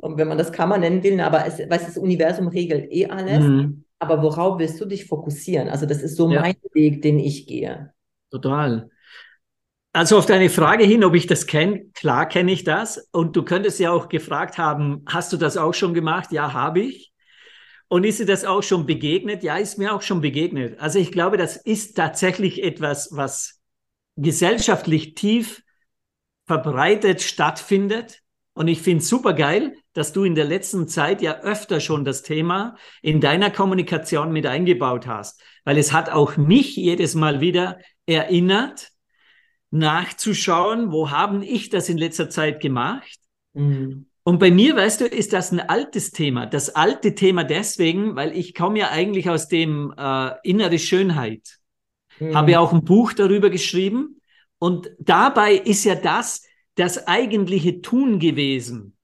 Und 0.00 0.18
wenn 0.18 0.28
man 0.28 0.36
das 0.36 0.52
Karma 0.52 0.76
nennen 0.76 1.02
will, 1.02 1.20
aber 1.20 1.46
es, 1.46 1.58
weißt, 1.58 1.88
das 1.88 1.96
Universum 1.96 2.48
regelt 2.48 2.90
eh 2.90 3.06
alles. 3.06 3.44
Mhm. 3.44 3.84
Aber 3.98 4.22
worauf 4.22 4.58
willst 4.58 4.80
du 4.80 4.84
dich 4.84 5.06
fokussieren? 5.06 5.68
Also, 5.68 5.86
das 5.86 6.02
ist 6.02 6.16
so 6.16 6.28
mein 6.28 6.56
Weg, 6.74 7.00
den 7.00 7.18
ich 7.18 7.46
gehe. 7.46 7.92
Total. 8.30 8.90
Also 9.96 10.18
auf 10.18 10.26
deine 10.26 10.50
Frage 10.50 10.84
hin, 10.84 11.04
ob 11.04 11.14
ich 11.14 11.26
das 11.26 11.46
kenne, 11.46 11.86
klar 11.94 12.28
kenne 12.28 12.52
ich 12.52 12.64
das. 12.64 13.08
Und 13.12 13.34
du 13.34 13.42
könntest 13.42 13.80
ja 13.80 13.92
auch 13.92 14.10
gefragt 14.10 14.58
haben, 14.58 15.02
hast 15.06 15.32
du 15.32 15.38
das 15.38 15.56
auch 15.56 15.72
schon 15.72 15.94
gemacht? 15.94 16.32
Ja, 16.32 16.52
habe 16.52 16.80
ich. 16.80 17.14
Und 17.88 18.04
ist 18.04 18.20
dir 18.20 18.26
das 18.26 18.44
auch 18.44 18.62
schon 18.62 18.84
begegnet? 18.84 19.42
Ja, 19.42 19.56
ist 19.56 19.78
mir 19.78 19.94
auch 19.94 20.02
schon 20.02 20.20
begegnet. 20.20 20.78
Also 20.80 20.98
ich 20.98 21.12
glaube, 21.12 21.38
das 21.38 21.56
ist 21.56 21.96
tatsächlich 21.96 22.62
etwas, 22.62 23.08
was 23.12 23.62
gesellschaftlich 24.16 25.14
tief 25.14 25.62
verbreitet 26.46 27.22
stattfindet. 27.22 28.22
Und 28.54 28.68
ich 28.68 28.80
finde 28.80 29.02
es 29.02 29.08
super 29.08 29.34
geil, 29.34 29.76
dass 29.92 30.12
du 30.12 30.24
in 30.24 30.34
der 30.34 30.46
letzten 30.46 30.88
Zeit 30.88 31.20
ja 31.20 31.40
öfter 31.40 31.80
schon 31.80 32.04
das 32.04 32.22
Thema 32.22 32.76
in 33.02 33.20
deiner 33.20 33.50
Kommunikation 33.50 34.32
mit 34.32 34.46
eingebaut 34.46 35.06
hast, 35.06 35.42
weil 35.64 35.76
es 35.76 35.92
hat 35.92 36.10
auch 36.10 36.36
mich 36.36 36.76
jedes 36.76 37.14
Mal 37.14 37.40
wieder 37.40 37.78
erinnert, 38.06 38.92
nachzuschauen, 39.70 40.90
wo 40.90 41.10
haben 41.10 41.42
ich 41.42 41.68
das 41.68 41.88
in 41.88 41.98
letzter 41.98 42.30
Zeit 42.30 42.60
gemacht? 42.60 43.18
Mhm. 43.52 44.06
Und 44.22 44.38
bei 44.38 44.50
mir, 44.50 44.74
weißt 44.74 45.02
du, 45.02 45.04
ist 45.04 45.32
das 45.32 45.52
ein 45.52 45.60
altes 45.60 46.10
Thema. 46.10 46.46
Das 46.46 46.74
alte 46.74 47.14
Thema 47.14 47.44
deswegen, 47.44 48.16
weil 48.16 48.36
ich 48.36 48.54
komme 48.54 48.78
ja 48.78 48.90
eigentlich 48.90 49.30
aus 49.30 49.48
dem 49.48 49.94
äh, 49.96 50.30
innere 50.42 50.78
Schönheit. 50.78 51.58
Mhm. 52.18 52.34
Habe 52.34 52.52
ja 52.52 52.60
auch 52.60 52.72
ein 52.72 52.84
Buch 52.84 53.12
darüber 53.12 53.50
geschrieben. 53.50 54.20
Und 54.58 54.90
dabei 54.98 55.54
ist 55.54 55.84
ja 55.84 55.94
das 55.94 56.42
das 56.76 57.08
eigentliche 57.08 57.80
Tun 57.80 58.20
gewesen. 58.20 58.96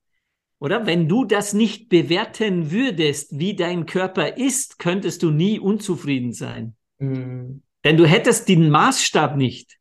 Oder 0.59 0.87
wenn 0.87 1.09
du 1.09 1.25
das 1.25 1.55
nicht 1.55 1.89
bewerten 1.89 2.71
würdest, 2.71 3.37
wie 3.37 3.57
dein 3.57 3.87
Körper 3.87 4.37
ist, 4.37 4.79
könntest 4.79 5.25
du 5.25 5.31
nie 5.31 5.59
unzufrieden 5.59 6.33
sein. 6.33 6.77
Mhm. 6.99 7.63
Denn 7.83 7.97
du 7.97 8.07
hättest 8.07 8.49
den 8.49 8.71
Maßstab 8.71 9.37
nicht. 9.37 9.79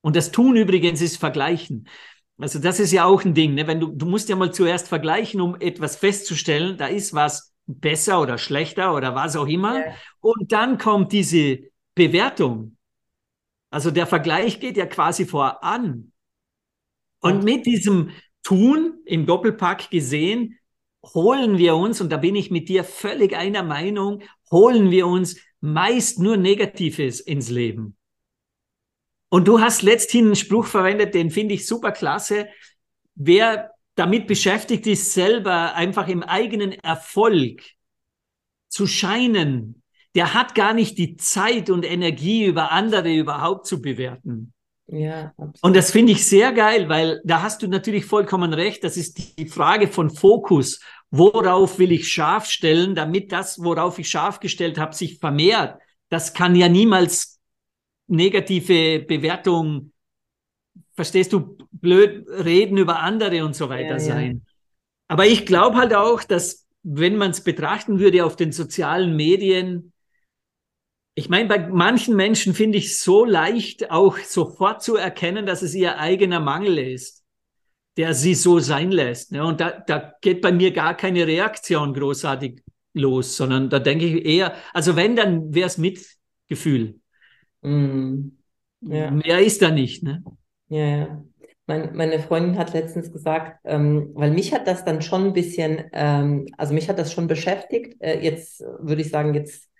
Und 0.00 0.16
das 0.16 0.32
Tun 0.32 0.56
übrigens 0.56 1.00
ist 1.00 1.18
Vergleichen. 1.18 1.88
Also 2.38 2.58
das 2.58 2.80
ist 2.80 2.90
ja 2.90 3.04
auch 3.04 3.24
ein 3.24 3.34
Ding. 3.34 3.54
Ne? 3.54 3.68
Wenn 3.68 3.78
du, 3.78 3.92
du 3.92 4.06
musst 4.06 4.28
ja 4.28 4.34
mal 4.34 4.52
zuerst 4.52 4.88
vergleichen, 4.88 5.40
um 5.40 5.54
etwas 5.60 5.94
festzustellen, 5.94 6.76
da 6.76 6.86
ist 6.86 7.14
was 7.14 7.54
besser 7.66 8.20
oder 8.20 8.36
schlechter 8.36 8.94
oder 8.94 9.14
was 9.14 9.36
auch 9.36 9.46
immer. 9.46 9.78
Ja. 9.78 9.94
Und 10.20 10.50
dann 10.50 10.78
kommt 10.78 11.12
diese 11.12 11.60
Bewertung. 11.94 12.76
Also 13.74 13.90
der 13.90 14.06
Vergleich 14.06 14.60
geht 14.60 14.76
ja 14.76 14.86
quasi 14.86 15.26
voran. 15.26 16.12
Und 17.18 17.42
mit 17.42 17.66
diesem 17.66 18.10
Tun 18.44 19.00
im 19.04 19.26
Doppelpack 19.26 19.90
gesehen, 19.90 20.60
holen 21.12 21.58
wir 21.58 21.74
uns, 21.74 22.00
und 22.00 22.12
da 22.12 22.18
bin 22.18 22.36
ich 22.36 22.52
mit 22.52 22.68
dir 22.68 22.84
völlig 22.84 23.34
einer 23.34 23.64
Meinung, 23.64 24.22
holen 24.48 24.92
wir 24.92 25.08
uns 25.08 25.40
meist 25.60 26.20
nur 26.20 26.36
Negatives 26.36 27.18
ins 27.18 27.50
Leben. 27.50 27.96
Und 29.28 29.48
du 29.48 29.58
hast 29.58 29.82
letzthin 29.82 30.26
einen 30.26 30.36
Spruch 30.36 30.66
verwendet, 30.66 31.12
den 31.12 31.32
finde 31.32 31.54
ich 31.54 31.66
super 31.66 31.90
klasse. 31.90 32.46
Wer 33.16 33.72
damit 33.96 34.28
beschäftigt 34.28 34.86
ist, 34.86 35.14
selber 35.14 35.74
einfach 35.74 36.06
im 36.06 36.22
eigenen 36.22 36.70
Erfolg 36.70 37.60
zu 38.68 38.86
scheinen, 38.86 39.82
der 40.14 40.34
hat 40.34 40.54
gar 40.54 40.74
nicht 40.74 40.98
die 40.98 41.16
Zeit 41.16 41.70
und 41.70 41.84
Energie, 41.84 42.44
über 42.44 42.72
andere 42.72 43.12
überhaupt 43.12 43.66
zu 43.66 43.82
bewerten. 43.82 44.52
Ja, 44.86 45.32
absolut. 45.38 45.62
Und 45.62 45.76
das 45.76 45.90
finde 45.90 46.12
ich 46.12 46.26
sehr 46.26 46.52
geil, 46.52 46.88
weil 46.88 47.20
da 47.24 47.42
hast 47.42 47.62
du 47.62 47.68
natürlich 47.68 48.04
vollkommen 48.04 48.52
recht. 48.52 48.84
Das 48.84 48.96
ist 48.96 49.38
die 49.38 49.46
Frage 49.46 49.88
von 49.88 50.10
Fokus. 50.10 50.80
Worauf 51.10 51.78
will 51.78 51.92
ich 51.92 52.08
scharf 52.08 52.46
stellen, 52.46 52.94
damit 52.94 53.32
das, 53.32 53.62
worauf 53.62 53.98
ich 53.98 54.08
scharf 54.08 54.40
gestellt 54.40 54.78
habe, 54.78 54.94
sich 54.94 55.18
vermehrt? 55.18 55.80
Das 56.10 56.34
kann 56.34 56.54
ja 56.54 56.68
niemals 56.68 57.40
negative 58.06 59.00
Bewertung, 59.00 59.92
verstehst 60.92 61.32
du, 61.32 61.56
blöd 61.72 62.26
reden 62.28 62.76
über 62.76 63.00
andere 63.00 63.44
und 63.44 63.56
so 63.56 63.68
weiter 63.68 63.94
ja, 63.94 64.00
sein. 64.00 64.42
Ja. 64.44 64.52
Aber 65.08 65.26
ich 65.26 65.46
glaube 65.46 65.76
halt 65.76 65.94
auch, 65.94 66.22
dass 66.22 66.66
wenn 66.82 67.16
man 67.16 67.30
es 67.30 67.42
betrachten 67.42 67.98
würde 67.98 68.24
auf 68.24 68.36
den 68.36 68.52
sozialen 68.52 69.16
Medien, 69.16 69.93
ich 71.14 71.28
meine, 71.28 71.48
bei 71.48 71.68
manchen 71.68 72.16
Menschen 72.16 72.54
finde 72.54 72.78
ich 72.78 72.98
so 72.98 73.24
leicht 73.24 73.90
auch 73.90 74.18
sofort 74.18 74.82
zu 74.82 74.96
erkennen, 74.96 75.46
dass 75.46 75.62
es 75.62 75.74
ihr 75.74 75.98
eigener 75.98 76.40
Mangel 76.40 76.78
ist, 76.78 77.24
der 77.96 78.14
sie 78.14 78.34
so 78.34 78.58
sein 78.58 78.90
lässt. 78.90 79.30
Ne? 79.30 79.44
Und 79.44 79.60
da, 79.60 79.70
da 79.70 80.14
geht 80.20 80.40
bei 80.40 80.50
mir 80.50 80.72
gar 80.72 80.96
keine 80.96 81.26
Reaktion 81.26 81.94
großartig 81.94 82.62
los, 82.94 83.36
sondern 83.36 83.70
da 83.70 83.78
denke 83.78 84.06
ich 84.06 84.24
eher, 84.24 84.54
also 84.72 84.96
wenn, 84.96 85.14
dann 85.14 85.54
wäre 85.54 85.68
es 85.68 85.78
Mitgefühl. 85.78 87.00
Mm, 87.62 88.30
ja. 88.80 89.10
Mehr 89.12 89.38
ist 89.38 89.62
da 89.62 89.70
nicht. 89.70 90.02
Ne? 90.02 90.24
Ja, 90.68 90.84
ja. 90.84 91.24
Mein, 91.66 91.96
meine 91.96 92.18
Freundin 92.18 92.58
hat 92.58 92.74
letztens 92.74 93.10
gesagt, 93.10 93.60
ähm, 93.64 94.10
weil 94.14 94.32
mich 94.32 94.52
hat 94.52 94.66
das 94.66 94.84
dann 94.84 95.00
schon 95.00 95.28
ein 95.28 95.32
bisschen, 95.32 95.84
ähm, 95.92 96.46
also 96.58 96.74
mich 96.74 96.90
hat 96.90 96.98
das 96.98 97.12
schon 97.12 97.26
beschäftigt. 97.26 97.96
Äh, 98.00 98.20
jetzt 98.20 98.60
würde 98.80 99.00
ich 99.00 99.08
sagen, 99.08 99.32
jetzt 99.32 99.70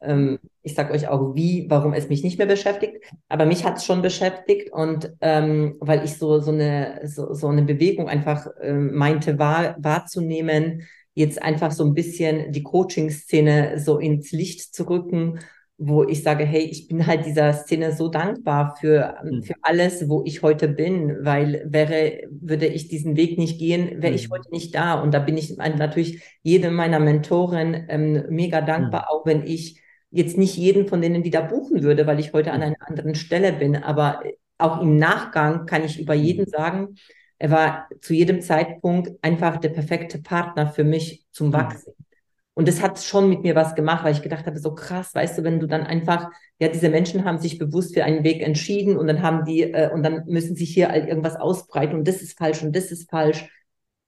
ähm, 0.00 0.38
ich 0.62 0.74
sage 0.74 0.92
euch 0.92 1.08
auch, 1.08 1.34
wie, 1.34 1.66
warum 1.68 1.92
es 1.92 2.08
mich 2.08 2.22
nicht 2.22 2.38
mehr 2.38 2.46
beschäftigt, 2.46 3.02
aber 3.28 3.46
mich 3.46 3.64
hat 3.64 3.78
es 3.78 3.84
schon 3.84 4.02
beschäftigt 4.02 4.72
und 4.72 5.12
ähm, 5.20 5.76
weil 5.80 6.04
ich 6.04 6.16
so, 6.16 6.40
so, 6.40 6.52
eine, 6.52 7.00
so, 7.04 7.32
so 7.34 7.48
eine 7.48 7.62
Bewegung 7.62 8.08
einfach 8.08 8.46
ähm, 8.60 8.94
meinte 8.94 9.38
wahr, 9.38 9.76
wahrzunehmen, 9.78 10.82
jetzt 11.14 11.42
einfach 11.42 11.72
so 11.72 11.84
ein 11.84 11.94
bisschen 11.94 12.52
die 12.52 12.62
Coaching-Szene 12.62 13.80
so 13.80 13.98
ins 13.98 14.30
Licht 14.30 14.74
zu 14.74 14.88
rücken, 14.88 15.40
wo 15.76 16.02
ich 16.02 16.24
sage, 16.24 16.44
hey, 16.44 16.62
ich 16.62 16.88
bin 16.88 17.06
halt 17.06 17.24
dieser 17.24 17.52
Szene 17.52 17.92
so 17.92 18.08
dankbar 18.08 18.76
für, 18.80 19.16
mhm. 19.22 19.42
für 19.44 19.54
alles, 19.62 20.08
wo 20.08 20.22
ich 20.24 20.42
heute 20.42 20.68
bin, 20.68 21.18
weil 21.20 21.64
wäre, 21.66 22.22
würde 22.30 22.66
ich 22.66 22.88
diesen 22.88 23.16
Weg 23.16 23.38
nicht 23.38 23.60
gehen, 23.60 24.02
wäre 24.02 24.10
mhm. 24.10 24.16
ich 24.16 24.30
heute 24.30 24.50
nicht 24.50 24.74
da. 24.74 25.00
Und 25.00 25.14
da 25.14 25.20
bin 25.20 25.36
ich 25.36 25.56
natürlich 25.56 26.22
jedem 26.42 26.74
meiner 26.74 26.98
Mentoren 26.98 27.86
ähm, 27.88 28.24
mega 28.28 28.60
dankbar, 28.60 29.02
mhm. 29.02 29.08
auch 29.08 29.26
wenn 29.26 29.46
ich 29.46 29.80
jetzt 30.10 30.38
nicht 30.38 30.56
jeden 30.56 30.86
von 30.86 31.00
denen 31.00 31.24
wieder 31.24 31.42
buchen 31.42 31.82
würde, 31.82 32.06
weil 32.06 32.20
ich 32.20 32.32
heute 32.32 32.52
an 32.52 32.62
einer 32.62 32.76
anderen 32.80 33.14
Stelle 33.14 33.52
bin. 33.52 33.76
Aber 33.76 34.22
auch 34.58 34.80
im 34.80 34.96
Nachgang 34.96 35.66
kann 35.66 35.84
ich 35.84 36.00
über 36.00 36.14
jeden 36.14 36.46
mhm. 36.46 36.50
sagen, 36.50 36.94
er 37.38 37.50
war 37.50 37.88
zu 38.00 38.14
jedem 38.14 38.40
Zeitpunkt 38.40 39.12
einfach 39.22 39.58
der 39.58 39.68
perfekte 39.68 40.20
Partner 40.20 40.66
für 40.66 40.84
mich 40.84 41.24
zum 41.30 41.48
mhm. 41.48 41.52
Wachsen. 41.52 41.92
Und 42.54 42.66
das 42.66 42.82
hat 42.82 43.00
schon 43.00 43.28
mit 43.28 43.42
mir 43.42 43.54
was 43.54 43.76
gemacht, 43.76 44.02
weil 44.02 44.12
ich 44.12 44.22
gedacht 44.22 44.44
habe, 44.46 44.58
so 44.58 44.74
krass, 44.74 45.14
weißt 45.14 45.38
du, 45.38 45.44
wenn 45.44 45.60
du 45.60 45.68
dann 45.68 45.84
einfach, 45.84 46.28
ja, 46.58 46.66
diese 46.66 46.88
Menschen 46.88 47.24
haben 47.24 47.38
sich 47.38 47.56
bewusst 47.56 47.94
für 47.94 48.02
einen 48.02 48.24
Weg 48.24 48.42
entschieden 48.42 48.96
und 48.96 49.06
dann 49.06 49.22
haben 49.22 49.44
die, 49.44 49.62
äh, 49.62 49.92
und 49.92 50.02
dann 50.02 50.24
müssen 50.26 50.56
sich 50.56 50.74
hier 50.74 50.88
halt 50.88 51.06
irgendwas 51.06 51.36
ausbreiten 51.36 51.94
und 51.94 52.08
das 52.08 52.20
ist 52.20 52.36
falsch 52.36 52.60
und 52.64 52.74
das 52.74 52.90
ist 52.90 53.08
falsch. 53.08 53.48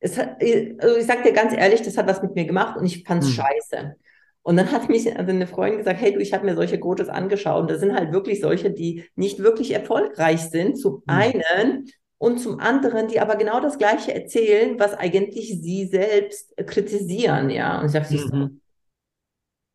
Es 0.00 0.18
hat, 0.18 0.42
also 0.78 0.96
ich 0.96 1.06
sag 1.06 1.22
dir 1.22 1.32
ganz 1.32 1.54
ehrlich, 1.54 1.82
das 1.82 1.96
hat 1.96 2.08
was 2.08 2.22
mit 2.22 2.34
mir 2.34 2.44
gemacht 2.44 2.76
und 2.76 2.86
ich 2.86 3.04
fand's 3.04 3.28
mhm. 3.28 3.32
scheiße. 3.34 3.94
Und 4.42 4.56
dann 4.56 4.72
hat 4.72 4.88
mich 4.88 5.16
also 5.16 5.30
eine 5.30 5.46
Freundin 5.46 5.78
gesagt, 5.78 6.00
hey 6.00 6.12
du, 6.12 6.20
ich 6.20 6.32
habe 6.32 6.46
mir 6.46 6.54
solche 6.54 6.80
Coaches 6.80 7.08
angeschaut 7.08 7.62
und 7.62 7.70
das 7.70 7.80
sind 7.80 7.94
halt 7.94 8.12
wirklich 8.12 8.40
solche, 8.40 8.70
die 8.70 9.04
nicht 9.14 9.40
wirklich 9.40 9.72
erfolgreich 9.72 10.40
sind. 10.40 10.78
Zum 10.78 10.94
mhm. 10.94 11.02
einen 11.06 11.86
und 12.18 12.38
zum 12.38 12.58
anderen, 12.58 13.08
die 13.08 13.20
aber 13.20 13.36
genau 13.36 13.60
das 13.60 13.78
Gleiche 13.78 14.14
erzählen, 14.14 14.78
was 14.78 14.94
eigentlich 14.94 15.60
sie 15.60 15.86
selbst 15.86 16.54
kritisieren, 16.66 17.50
ja. 17.50 17.80
Und 17.80 17.86
ich 17.86 17.92
dachte, 17.92 18.14
mhm. 18.14 18.59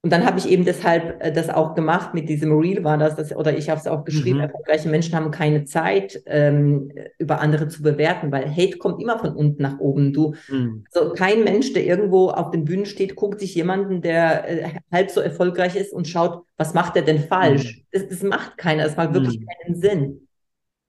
Und 0.06 0.12
dann 0.12 0.24
habe 0.24 0.38
ich 0.38 0.48
eben 0.48 0.66
deshalb 0.66 1.20
äh, 1.20 1.32
das 1.32 1.50
auch 1.50 1.74
gemacht 1.74 2.14
mit 2.14 2.30
diesem 2.30 2.56
Reel 2.56 2.84
war 2.84 3.00
das, 3.00 3.16
das 3.16 3.36
oder 3.36 3.58
ich 3.58 3.72
habe 3.72 3.80
es 3.80 3.88
auch 3.88 4.06
geschrieben, 4.06 4.38
mhm. 4.38 4.44
erfolgreiche 4.44 4.88
Menschen 4.88 5.16
haben 5.16 5.32
keine 5.32 5.66
Zeit, 5.66 6.22
ähm, 6.28 6.92
über 7.18 7.42
andere 7.42 7.70
zu 7.70 7.82
bewerten, 7.82 8.32
weil 8.32 8.48
Hate 8.48 8.78
kommt 8.78 9.02
immer 9.02 9.18
von 9.18 9.36
unten 9.36 9.64
nach 9.64 9.80
oben. 9.80 10.14
Du, 10.14 10.36
mhm. 10.48 10.86
also 10.94 11.14
kein 11.14 11.44
Mensch, 11.44 11.74
der 11.74 11.88
irgendwo 11.88 12.30
auf 12.30 12.52
den 12.52 12.66
Bühnen 12.66 12.86
steht, 12.86 13.16
guckt 13.16 13.40
sich 13.40 13.56
jemanden, 13.56 14.04
der 14.04 14.48
äh, 14.48 14.70
halb 14.92 15.10
so 15.10 15.22
erfolgreich 15.22 15.76
ist 15.76 15.92
und 15.92 16.08
schaut, 16.08 16.44
was 16.56 16.76
macht 16.76 16.96
er 16.96 17.02
denn 17.02 17.22
falsch? 17.22 17.78
Mhm. 17.78 17.86
Das, 17.92 18.08
das, 18.08 18.22
macht 18.22 18.60
keiner, 18.60 18.84
das 18.84 18.98
macht 18.98 19.16
wirklich 19.16 19.40
mhm. 19.40 19.48
keinen 19.48 19.76
Sinn. 19.82 20.28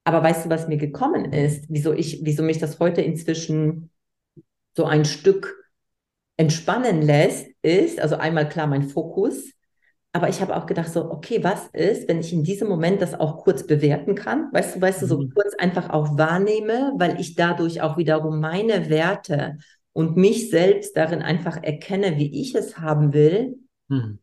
Aber 0.05 0.22
weißt 0.22 0.44
du, 0.44 0.50
was 0.50 0.68
mir 0.68 0.76
gekommen 0.76 1.33
ist, 1.33 1.64
wieso 1.70 1.94
ich, 1.94 2.20
wieso 2.22 2.42
mich 2.42 2.59
das 2.59 2.79
heute 2.81 3.00
inzwischen 3.00 3.88
so 4.76 4.85
ein 4.85 5.07
Stück 5.07 5.57
entspannen 6.37 7.00
lässt, 7.00 7.48
ist, 7.66 8.00
also 8.00 8.16
einmal 8.16 8.48
klar 8.48 8.66
mein 8.66 8.85
Fokus, 8.85 9.52
aber 10.12 10.31
ich 10.31 10.40
habe 10.40 10.57
auch 10.57 10.64
gedacht 10.64 10.90
so, 10.90 11.11
okay, 11.11 11.44
was 11.44 11.66
ist, 11.74 12.09
wenn 12.09 12.20
ich 12.20 12.33
in 12.33 12.42
diesem 12.42 12.68
Moment 12.68 13.02
das 13.02 13.18
auch 13.18 13.44
kurz 13.44 13.66
bewerten 13.66 14.14
kann? 14.14 14.48
Weißt 14.50 14.76
du, 14.76 14.81
weißt 14.81 15.02
du, 15.02 15.07
so 15.07 15.18
mhm. 15.18 15.31
kurz 15.35 15.55
einfach 15.59 15.90
auch 15.90 16.16
wahrnehme, 16.16 16.94
weil 16.96 17.20
ich 17.20 17.35
dadurch 17.35 17.83
auch 17.83 17.98
wiederum 17.98 18.40
meine 18.40 18.88
Werte 18.88 19.59
und 19.92 20.16
mich 20.16 20.48
selbst 20.48 20.96
darin 20.96 21.20
einfach 21.20 21.62
erkenne, 21.62 22.16
wie 22.16 22.40
ich 22.40 22.55
es 22.55 22.79
haben 22.79 23.12
will. 23.12 23.59
Mhm. 23.88 24.20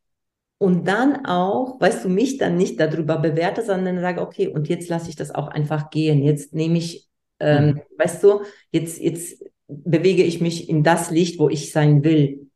Und 0.58 0.88
dann 0.88 1.28
auch, 1.28 1.80
weißt 1.80 2.06
du, 2.06 2.10
mich 2.10 2.38
dann 2.38 2.58
nicht 2.58 2.80
darüber 2.80 3.18
bewerte, 3.18 3.62
sondern 3.62 4.00
sage, 4.00 4.22
okay, 4.22 4.48
und 4.48 4.70
jetzt 4.70 4.90
lasse 4.90 5.10
ich 5.10 5.16
das 5.16 5.30
auch 5.30 5.48
einfach 5.48 5.92
gehen. 5.92 6.24
Jetzt 6.24 6.56
nehme 6.56 6.80
ich, 6.80 7.08
ähm, 7.40 7.66
mhm. 7.66 7.82
weißt 8.00 8.24
du, 8.24 8.42
jetzt, 8.72 9.00
jetzt 9.00 9.44
bewege 9.68 10.24
ich 10.24 10.42
mich 10.42 10.70
in 10.70 10.82
das 10.82 11.12
Licht, 11.12 11.38
wo 11.38 11.50
ich 11.50 11.72
sein 11.72 12.04
will. 12.04 12.50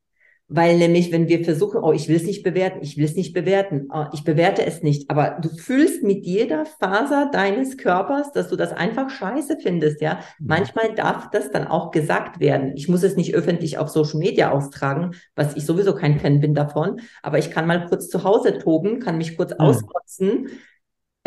Weil 0.49 0.77
nämlich, 0.77 1.11
wenn 1.11 1.27
wir 1.27 1.43
versuchen, 1.43 1.81
oh, 1.83 1.91
ich 1.91 2.07
will 2.07 2.15
es 2.15 2.23
nicht 2.23 2.41
bewerten, 2.41 2.79
ich 2.81 2.95
will 2.95 3.03
es 3.03 3.15
nicht 3.15 3.33
bewerten, 3.33 3.89
oh, 3.93 4.05
ich 4.13 4.23
bewerte 4.23 4.65
es 4.65 4.81
nicht, 4.81 5.09
aber 5.09 5.39
du 5.41 5.49
fühlst 5.49 6.03
mit 6.03 6.25
jeder 6.25 6.65
Faser 6.65 7.29
deines 7.33 7.77
Körpers, 7.77 8.31
dass 8.31 8.47
du 8.47 8.55
das 8.55 8.71
einfach 8.71 9.09
scheiße 9.09 9.57
findest, 9.61 9.99
ja. 9.99 10.21
Mhm. 10.39 10.47
Manchmal 10.47 10.95
darf 10.95 11.29
das 11.31 11.51
dann 11.51 11.67
auch 11.67 11.91
gesagt 11.91 12.39
werden. 12.39 12.71
Ich 12.77 12.87
muss 12.87 13.03
es 13.03 13.17
nicht 13.17 13.35
öffentlich 13.35 13.77
auf 13.77 13.89
Social 13.89 14.19
Media 14.19 14.51
austragen, 14.51 15.15
was 15.35 15.57
ich 15.57 15.65
sowieso 15.65 15.93
kein 15.93 16.17
Fan 16.17 16.39
bin 16.39 16.55
davon, 16.55 17.01
aber 17.21 17.39
ich 17.39 17.51
kann 17.51 17.67
mal 17.67 17.85
kurz 17.85 18.07
zu 18.07 18.23
Hause 18.23 18.57
toben, 18.57 19.01
kann 19.01 19.17
mich 19.17 19.35
kurz 19.35 19.51
mhm. 19.51 19.59
auskotzen, 19.59 20.47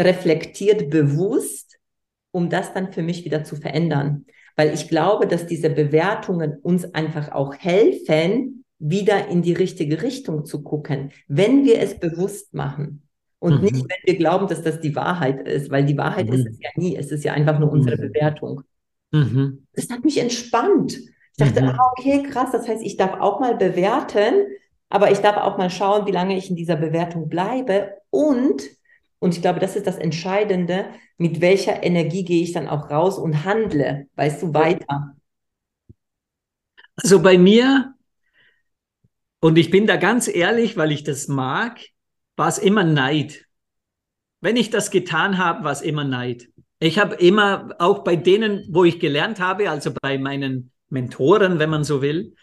reflektiert 0.00 0.88
bewusst, 0.88 1.78
um 2.30 2.48
das 2.48 2.72
dann 2.72 2.90
für 2.90 3.02
mich 3.02 3.26
wieder 3.26 3.44
zu 3.44 3.56
verändern. 3.56 4.24
Weil 4.56 4.72
ich 4.72 4.88
glaube, 4.88 5.26
dass 5.26 5.46
diese 5.46 5.68
Bewertungen 5.68 6.56
uns 6.62 6.94
einfach 6.94 7.32
auch 7.32 7.54
helfen, 7.54 8.59
wieder 8.80 9.28
in 9.28 9.42
die 9.42 9.52
richtige 9.52 10.02
Richtung 10.02 10.44
zu 10.44 10.62
gucken, 10.62 11.12
wenn 11.28 11.64
wir 11.64 11.80
es 11.80 12.00
bewusst 12.00 12.54
machen. 12.54 13.06
Und 13.38 13.58
mhm. 13.58 13.62
nicht, 13.62 13.74
wenn 13.76 13.98
wir 14.04 14.16
glauben, 14.16 14.48
dass 14.48 14.62
das 14.62 14.80
die 14.80 14.96
Wahrheit 14.96 15.46
ist, 15.46 15.70
weil 15.70 15.84
die 15.84 15.96
Wahrheit 15.96 16.26
mhm. 16.26 16.32
ist 16.32 16.46
es 16.46 16.58
ja 16.60 16.70
nie. 16.76 16.96
Es 16.96 17.12
ist 17.12 17.24
ja 17.24 17.32
einfach 17.32 17.58
nur 17.58 17.70
unsere 17.70 17.96
mhm. 17.96 18.12
Bewertung. 18.12 18.62
Mhm. 19.12 19.66
Das 19.74 19.88
hat 19.90 20.04
mich 20.04 20.18
entspannt. 20.18 20.92
Ich 20.92 21.44
dachte, 21.44 21.62
mhm. 21.62 21.68
ah, 21.68 21.92
okay, 21.96 22.22
krass, 22.22 22.50
das 22.52 22.66
heißt, 22.66 22.82
ich 22.82 22.96
darf 22.96 23.20
auch 23.20 23.40
mal 23.40 23.56
bewerten, 23.56 24.46
aber 24.88 25.10
ich 25.10 25.18
darf 25.18 25.36
auch 25.36 25.56
mal 25.56 25.70
schauen, 25.70 26.06
wie 26.06 26.12
lange 26.12 26.36
ich 26.36 26.50
in 26.50 26.56
dieser 26.56 26.76
Bewertung 26.76 27.28
bleibe 27.28 27.94
und 28.10 28.62
und 29.20 29.34
ich 29.34 29.42
glaube, 29.42 29.60
das 29.60 29.76
ist 29.76 29.86
das 29.86 29.98
Entscheidende, 29.98 30.86
mit 31.18 31.42
welcher 31.42 31.82
Energie 31.82 32.24
gehe 32.24 32.42
ich 32.42 32.52
dann 32.52 32.66
auch 32.66 32.90
raus 32.90 33.18
und 33.18 33.44
handle, 33.44 34.06
weißt 34.16 34.42
du, 34.42 34.54
weiter. 34.54 35.14
Also 36.96 37.20
bei 37.20 37.36
mir 37.36 37.94
und 39.40 39.58
ich 39.58 39.70
bin 39.70 39.86
da 39.86 39.96
ganz 39.96 40.28
ehrlich, 40.28 40.76
weil 40.76 40.92
ich 40.92 41.02
das 41.02 41.28
mag, 41.28 41.80
war 42.36 42.48
es 42.48 42.58
immer 42.58 42.84
Neid. 42.84 43.46
Wenn 44.40 44.56
ich 44.56 44.70
das 44.70 44.90
getan 44.90 45.38
habe, 45.38 45.64
war 45.64 45.72
es 45.72 45.82
immer 45.82 46.04
Neid. 46.04 46.48
Ich 46.78 46.98
habe 46.98 47.16
immer, 47.16 47.74
auch 47.78 48.04
bei 48.04 48.16
denen, 48.16 48.66
wo 48.70 48.84
ich 48.84 49.00
gelernt 49.00 49.38
habe, 49.40 49.70
also 49.70 49.92
bei 50.00 50.18
meinen 50.18 50.72
Mentoren, 50.88 51.58
wenn 51.58 51.70
man 51.70 51.84
so 51.84 52.00
will, 52.00 52.34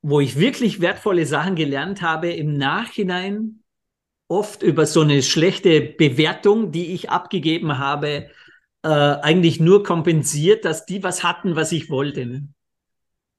wo 0.00 0.20
ich 0.20 0.38
wirklich 0.38 0.80
wertvolle 0.80 1.26
Sachen 1.26 1.54
gelernt 1.54 2.02
habe, 2.02 2.32
im 2.32 2.56
Nachhinein 2.56 3.62
oft 4.28 4.62
über 4.62 4.86
so 4.86 5.02
eine 5.02 5.22
schlechte 5.22 5.80
Bewertung, 5.80 6.72
die 6.72 6.94
ich 6.94 7.10
abgegeben 7.10 7.78
habe, 7.78 8.30
äh, 8.82 8.88
eigentlich 8.88 9.60
nur 9.60 9.84
kompensiert, 9.84 10.64
dass 10.64 10.86
die 10.86 11.02
was 11.02 11.22
hatten, 11.22 11.54
was 11.54 11.70
ich 11.70 11.90
wollte. 11.90 12.26
Ne? 12.26 12.48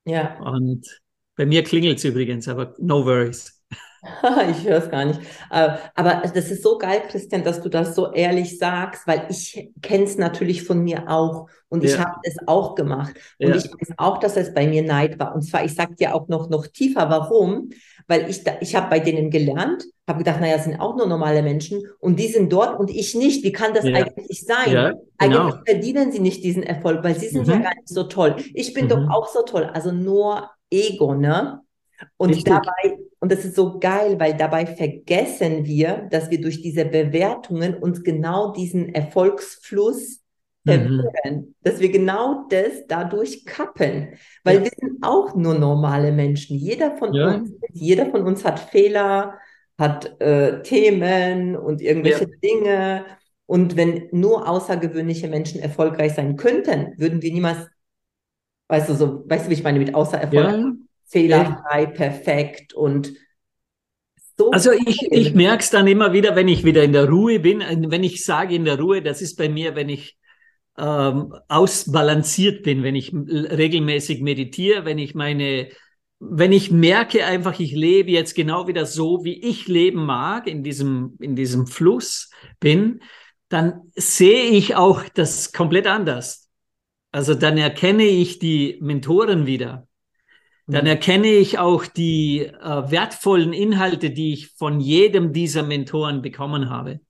Ja. 0.05 0.39
Und 0.39 1.01
bei 1.35 1.45
mir 1.45 1.63
klingelt 1.63 1.97
es 1.97 2.03
übrigens, 2.03 2.47
aber 2.47 2.73
no 2.79 3.05
worries. 3.05 3.59
ich 4.51 4.67
höre 4.67 4.79
es 4.79 4.89
gar 4.89 5.05
nicht. 5.05 5.21
Äh, 5.49 5.77
aber 5.95 6.23
das 6.33 6.51
ist 6.51 6.61
so 6.61 6.77
geil, 6.77 7.03
Christian, 7.07 7.43
dass 7.43 7.61
du 7.61 7.69
das 7.69 7.95
so 7.95 8.11
ehrlich 8.11 8.57
sagst, 8.57 9.07
weil 9.07 9.25
ich 9.29 9.69
kenne 9.81 10.03
es 10.03 10.17
natürlich 10.17 10.63
von 10.63 10.83
mir 10.83 11.09
auch 11.09 11.47
und 11.69 11.83
ja. 11.83 11.89
ich 11.89 11.99
habe 11.99 12.19
es 12.23 12.35
auch 12.45 12.75
gemacht. 12.75 13.15
Und 13.39 13.49
ja. 13.49 13.55
ich 13.55 13.65
weiß 13.65 13.97
auch, 13.97 14.17
dass 14.19 14.35
es 14.35 14.53
bei 14.53 14.67
mir 14.67 14.83
Neid 14.83 15.19
war. 15.19 15.33
Und 15.33 15.43
zwar, 15.43 15.63
ich 15.63 15.73
sage 15.73 15.95
dir 15.95 16.13
auch 16.13 16.27
noch, 16.27 16.49
noch 16.49 16.67
tiefer, 16.67 17.09
warum? 17.09 17.69
weil 18.07 18.29
ich, 18.29 18.43
da, 18.43 18.53
ich 18.61 18.75
habe 18.75 18.89
bei 18.89 18.99
denen 18.99 19.29
gelernt, 19.29 19.83
habe 20.07 20.19
gedacht, 20.19 20.41
naja, 20.41 20.59
sind 20.59 20.79
auch 20.79 20.95
nur 20.95 21.07
normale 21.07 21.41
Menschen 21.41 21.83
und 21.99 22.19
die 22.19 22.27
sind 22.27 22.51
dort 22.51 22.79
und 22.79 22.89
ich 22.89 23.15
nicht. 23.15 23.43
Wie 23.43 23.51
kann 23.51 23.73
das 23.73 23.85
ja. 23.85 23.95
eigentlich 23.95 24.45
sein? 24.45 24.95
Genau. 25.17 25.39
Eigentlich 25.39 25.55
verdienen 25.65 26.11
sie 26.11 26.19
nicht 26.19 26.43
diesen 26.43 26.63
Erfolg, 26.63 27.03
weil 27.03 27.17
sie 27.17 27.29
sind 27.29 27.47
mhm. 27.47 27.53
ja 27.53 27.59
gar 27.59 27.75
nicht 27.75 27.87
so 27.87 28.03
toll. 28.03 28.35
Ich 28.53 28.73
bin 28.73 28.85
mhm. 28.85 28.89
doch 28.89 29.09
auch 29.09 29.27
so 29.27 29.43
toll. 29.43 29.69
Also 29.73 29.91
nur 29.91 30.49
Ego, 30.73 31.13
ne? 31.13 31.61
Und 32.17 32.31
Richtig. 32.31 32.45
dabei, 32.45 32.97
und 33.19 33.31
das 33.31 33.45
ist 33.45 33.55
so 33.55 33.79
geil, 33.79 34.19
weil 34.19 34.35
dabei 34.35 34.65
vergessen 34.65 35.65
wir, 35.65 36.07
dass 36.11 36.29
wir 36.29 36.41
durch 36.41 36.61
diese 36.61 36.85
Bewertungen 36.85 37.75
uns 37.75 38.03
genau 38.03 38.51
diesen 38.51 38.93
Erfolgsfluss 38.93 40.19
verwirren, 40.65 41.11
mhm. 41.25 41.55
dass 41.61 41.79
wir 41.79 41.89
genau 41.89 42.45
das 42.49 42.87
dadurch 42.87 43.45
kappen, 43.45 44.17
weil 44.43 44.57
ja. 44.57 44.63
wir 44.63 44.71
sind 44.77 45.03
auch 45.03 45.35
nur 45.35 45.55
normale 45.55 46.11
Menschen. 46.11 46.57
Jeder 46.57 46.97
von 46.97 47.13
ja. 47.13 47.35
uns, 47.35 47.51
jeder 47.71 48.07
von 48.07 48.23
uns 48.23 48.43
hat 48.43 48.59
Fehler, 48.59 49.35
hat 49.77 50.19
äh, 50.21 50.61
Themen 50.61 51.55
und 51.55 51.81
irgendwelche 51.81 52.25
ja. 52.25 52.37
Dinge. 52.43 53.05
Und 53.45 53.75
wenn 53.75 54.07
nur 54.11 54.47
außergewöhnliche 54.47 55.27
Menschen 55.27 55.61
erfolgreich 55.61 56.13
sein 56.13 56.37
könnten, 56.37 56.93
würden 56.97 57.21
wir 57.21 57.33
niemals, 57.33 57.67
weißt 58.67 58.89
du, 58.89 58.95
so, 58.95 59.23
weißt 59.27 59.45
du, 59.45 59.49
wie 59.49 59.55
ich 59.55 59.63
meine 59.63 59.79
mit 59.79 59.93
außer 59.93 60.17
Erfolg? 60.17 60.75
Fehlerfrei, 61.05 61.85
perfekt 61.87 62.73
und 62.73 63.13
so 64.35 64.49
also 64.51 64.71
ich, 64.71 64.99
ich 65.11 65.35
merke 65.35 65.61
es 65.61 65.69
dann 65.69 65.85
immer 65.85 66.11
wieder, 66.11 66.35
wenn 66.35 66.47
ich 66.47 66.63
wieder 66.63 66.83
in 66.83 66.93
der 66.93 67.07
Ruhe 67.07 67.39
bin. 67.39 67.59
Wenn 67.59 68.03
ich 68.03 68.23
sage 68.23 68.55
in 68.55 68.65
der 68.65 68.79
Ruhe, 68.79 69.01
das 69.01 69.21
ist 69.21 69.35
bei 69.37 69.47
mir, 69.47 69.75
wenn 69.75 69.89
ich 69.89 70.17
ähm, 70.77 71.35
ausbalanciert 71.47 72.63
bin, 72.63 72.83
wenn 72.83 72.95
ich 72.95 73.13
regelmäßig 73.13 74.21
meditiere, 74.21 74.85
wenn 74.85 74.97
ich 74.97 75.13
meine, 75.13 75.69
wenn 76.19 76.51
ich 76.51 76.71
merke 76.71 77.25
einfach, 77.25 77.59
ich 77.59 77.73
lebe 77.73 78.09
jetzt 78.11 78.33
genau 78.33 78.67
wieder 78.67 78.85
so, 78.85 79.23
wie 79.23 79.39
ich 79.39 79.67
leben 79.67 80.05
mag, 80.05 80.47
in 80.47 80.63
diesem, 80.63 81.15
in 81.19 81.35
diesem 81.35 81.67
Fluss 81.67 82.31
bin, 82.59 83.01
dann 83.49 83.81
sehe 83.93 84.45
ich 84.45 84.75
auch 84.75 85.03
das 85.13 85.51
komplett 85.51 85.85
anders. 85.85 86.42
Also 87.13 87.35
dann 87.35 87.59
erkenne 87.59 88.05
ich 88.05 88.39
die 88.39 88.79
Mentoren 88.81 89.45
wieder. 89.45 89.87
Dann 90.65 90.85
mhm. 90.85 90.89
erkenne 90.89 91.27
ich 91.27 91.59
auch 91.59 91.85
die 91.85 92.39
äh, 92.39 92.91
wertvollen 92.91 93.53
Inhalte, 93.53 94.09
die 94.09 94.33
ich 94.33 94.47
von 94.47 94.79
jedem 94.79 95.31
dieser 95.31 95.61
Mentoren 95.61 96.23
bekommen 96.23 96.71
habe. 96.71 97.01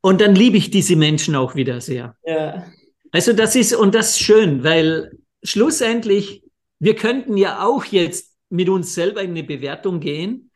Und 0.00 0.20
dann 0.20 0.36
liebe 0.36 0.56
ich 0.56 0.70
diese 0.70 0.94
Menschen 0.94 1.34
auch 1.34 1.56
wieder 1.56 1.80
sehr. 1.80 2.14
Ja. 2.24 2.64
Also 3.10 3.32
das 3.32 3.56
ist, 3.56 3.74
und 3.74 3.94
das 3.94 4.10
ist 4.10 4.20
schön, 4.20 4.62
weil 4.62 5.18
schlussendlich, 5.42 6.44
wir 6.78 6.94
könnten 6.94 7.36
ja 7.36 7.66
auch 7.66 7.84
jetzt 7.86 8.36
mit 8.50 8.68
uns 8.68 8.94
selber 8.94 9.22
in 9.22 9.30
eine 9.30 9.42
Bewertung 9.42 9.98
gehen, 9.98 10.52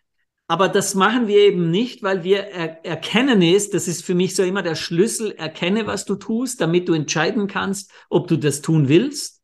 aber 0.50 0.70
das 0.70 0.94
machen 0.94 1.28
wir 1.28 1.40
eben 1.40 1.70
nicht, 1.70 2.02
weil 2.02 2.24
wir 2.24 2.38
er 2.38 2.84
erkennen 2.84 3.42
es, 3.42 3.68
das 3.68 3.86
ist 3.86 4.02
für 4.02 4.14
mich 4.14 4.34
so 4.34 4.42
immer 4.42 4.62
der 4.62 4.76
Schlüssel, 4.76 5.32
erkenne, 5.32 5.86
was 5.86 6.06
du 6.06 6.14
tust, 6.16 6.62
damit 6.62 6.88
du 6.88 6.94
entscheiden 6.94 7.48
kannst, 7.48 7.92
ob 8.08 8.28
du 8.28 8.38
das 8.38 8.62
tun 8.62 8.88
willst. 8.88 9.42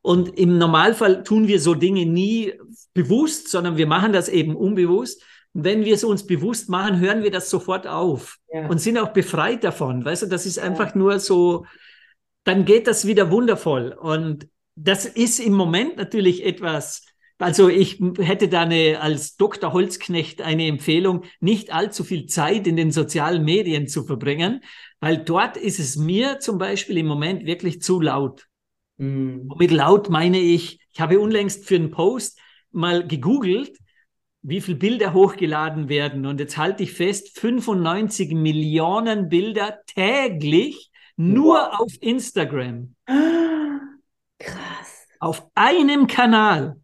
Und 0.00 0.38
im 0.38 0.56
Normalfall 0.56 1.24
tun 1.24 1.46
wir 1.46 1.60
so 1.60 1.74
Dinge 1.74 2.06
nie 2.06 2.54
bewusst, 2.94 3.48
sondern 3.48 3.76
wir 3.76 3.86
machen 3.86 4.14
das 4.14 4.30
eben 4.30 4.56
unbewusst. 4.56 5.22
Und 5.52 5.64
wenn 5.64 5.84
wir 5.84 5.94
es 5.94 6.04
uns 6.04 6.26
bewusst 6.26 6.70
machen, 6.70 7.00
hören 7.00 7.22
wir 7.22 7.30
das 7.30 7.50
sofort 7.50 7.86
auf 7.86 8.38
ja. 8.50 8.66
und 8.66 8.78
sind 8.78 8.96
auch 8.96 9.12
befreit 9.12 9.62
davon. 9.62 10.06
Weißt 10.06 10.22
du, 10.22 10.26
das 10.26 10.46
ist 10.46 10.58
einfach 10.58 10.92
ja. 10.92 10.98
nur 10.98 11.18
so, 11.20 11.66
dann 12.44 12.64
geht 12.64 12.86
das 12.86 13.06
wieder 13.06 13.30
wundervoll. 13.30 13.92
Und 13.92 14.48
das 14.74 15.04
ist 15.04 15.38
im 15.38 15.52
Moment 15.52 15.98
natürlich 15.98 16.46
etwas, 16.46 17.04
also 17.38 17.68
ich 17.68 18.00
hätte 18.18 18.48
da 18.48 18.62
eine, 18.62 19.00
als 19.00 19.36
Dr. 19.36 19.72
Holzknecht 19.72 20.40
eine 20.42 20.66
Empfehlung, 20.66 21.24
nicht 21.40 21.72
allzu 21.72 22.04
viel 22.04 22.26
Zeit 22.26 22.66
in 22.66 22.76
den 22.76 22.90
sozialen 22.92 23.44
Medien 23.44 23.88
zu 23.88 24.04
verbringen, 24.04 24.62
weil 25.00 25.18
dort 25.18 25.56
ist 25.56 25.78
es 25.78 25.96
mir 25.96 26.38
zum 26.40 26.58
Beispiel 26.58 26.98
im 26.98 27.06
Moment 27.06 27.44
wirklich 27.44 27.82
zu 27.82 28.00
laut. 28.00 28.46
Mhm. 28.96 29.50
Mit 29.58 29.70
laut 29.70 30.08
meine 30.08 30.38
ich, 30.38 30.80
ich 30.92 31.00
habe 31.00 31.20
unlängst 31.20 31.66
für 31.66 31.76
einen 31.76 31.90
Post 31.90 32.40
mal 32.72 33.06
gegoogelt, 33.06 33.76
wie 34.42 34.60
viele 34.60 34.78
Bilder 34.78 35.12
hochgeladen 35.12 35.88
werden. 35.88 36.24
Und 36.24 36.40
jetzt 36.40 36.56
halte 36.56 36.84
ich 36.84 36.92
fest, 36.92 37.38
95 37.38 38.32
Millionen 38.32 39.28
Bilder 39.28 39.80
täglich 39.86 40.90
nur 41.16 41.56
wow. 41.56 41.80
auf 41.80 41.92
Instagram. 42.00 42.94
Krass. 44.38 45.06
Auf 45.18 45.46
einem 45.54 46.06
Kanal. 46.06 46.76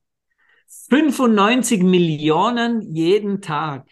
95 0.92 1.82
Millionen 1.82 2.82
jeden 2.82 3.40
Tag. 3.40 3.88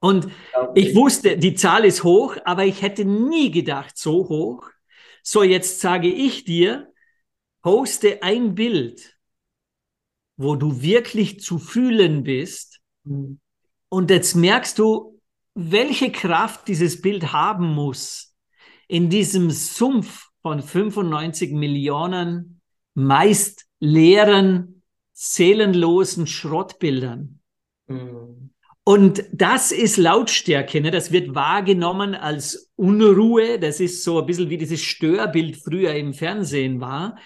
Und 0.00 0.28
ich 0.76 0.94
wusste, 0.94 1.36
die 1.36 1.54
Zahl 1.54 1.84
ist 1.84 2.04
hoch, 2.04 2.36
aber 2.44 2.64
ich 2.64 2.80
hätte 2.80 3.04
nie 3.04 3.50
gedacht, 3.50 3.98
so 3.98 4.28
hoch. 4.28 4.70
So, 5.24 5.42
jetzt 5.42 5.80
sage 5.80 6.06
ich 6.06 6.44
dir, 6.44 6.92
poste 7.60 8.22
ein 8.22 8.54
Bild, 8.54 9.18
wo 10.36 10.54
du 10.54 10.80
wirklich 10.80 11.40
zu 11.40 11.58
fühlen 11.58 12.22
bist. 12.22 12.80
Mhm. 13.02 13.40
Und 13.88 14.10
jetzt 14.10 14.36
merkst 14.36 14.78
du, 14.78 15.20
welche 15.54 16.12
Kraft 16.12 16.68
dieses 16.68 17.02
Bild 17.02 17.32
haben 17.32 17.66
muss, 17.74 18.36
in 18.86 19.10
diesem 19.10 19.50
Sumpf 19.50 20.28
von 20.40 20.62
95 20.62 21.50
Millionen 21.50 22.60
meist 22.94 23.66
leeren, 23.80 24.81
seelenlosen 25.22 26.26
Schrottbildern. 26.26 27.38
Mhm. 27.86 28.50
Und 28.84 29.24
das 29.32 29.70
ist 29.70 29.96
Lautstärke, 29.96 30.80
ne? 30.80 30.90
das 30.90 31.12
wird 31.12 31.36
wahrgenommen 31.36 32.16
als 32.16 32.72
Unruhe, 32.74 33.60
das 33.60 33.78
ist 33.78 34.02
so 34.02 34.18
ein 34.18 34.26
bisschen 34.26 34.50
wie 34.50 34.58
dieses 34.58 34.82
Störbild 34.82 35.56
früher 35.56 35.94
im 35.94 36.12
Fernsehen 36.12 36.80
war. 36.80 37.16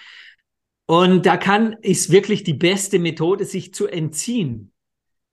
Und 0.84 1.24
da 1.24 1.38
kann, 1.38 1.76
ist 1.80 2.10
wirklich 2.10 2.44
die 2.44 2.52
beste 2.52 2.98
Methode, 2.98 3.46
sich 3.46 3.72
zu 3.72 3.86
entziehen. 3.86 4.72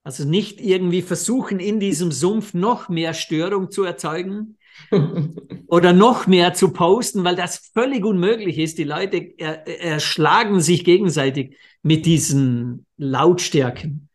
Also 0.05 0.23
nicht 0.23 0.61
irgendwie 0.61 1.01
versuchen, 1.01 1.59
in 1.59 1.81
diesem 1.81 2.13
Sumpf 2.13 2.53
noch 2.53 2.87
mehr 2.87 3.13
Störung 3.13 3.71
zu 3.71 3.83
erzeugen, 3.83 4.57
oder 5.67 5.93
noch 5.93 6.27
mehr 6.27 6.53
zu 6.53 6.71
posten, 6.71 7.23
weil 7.23 7.35
das 7.35 7.71
völlig 7.73 8.05
unmöglich 8.05 8.57
ist. 8.57 8.77
Die 8.77 8.83
Leute 8.83 9.37
erschlagen 9.37 10.61
sich 10.61 10.83
gegenseitig 10.83 11.57
mit 11.83 12.05
diesen 12.05 12.85
Lautstärken. 12.97 14.09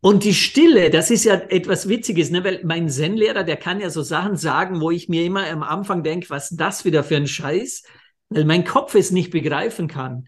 Und 0.00 0.24
die 0.24 0.34
Stille, 0.34 0.90
das 0.90 1.10
ist 1.10 1.24
ja 1.24 1.34
etwas 1.34 1.88
Witziges, 1.88 2.30
ne? 2.30 2.42
weil 2.42 2.62
mein 2.64 2.88
Zen-Lehrer, 2.88 3.44
der 3.44 3.56
kann 3.56 3.80
ja 3.80 3.90
so 3.90 4.02
Sachen 4.02 4.36
sagen, 4.36 4.80
wo 4.80 4.90
ich 4.90 5.08
mir 5.08 5.24
immer 5.24 5.48
am 5.48 5.62
Anfang 5.62 6.02
denke, 6.02 6.30
was 6.30 6.50
das 6.50 6.84
wieder 6.84 7.04
für 7.04 7.16
ein 7.16 7.28
Scheiß, 7.28 7.84
weil 8.30 8.44
mein 8.44 8.64
Kopf 8.64 8.94
es 8.94 9.10
nicht 9.10 9.30
begreifen 9.30 9.88
kann. 9.88 10.26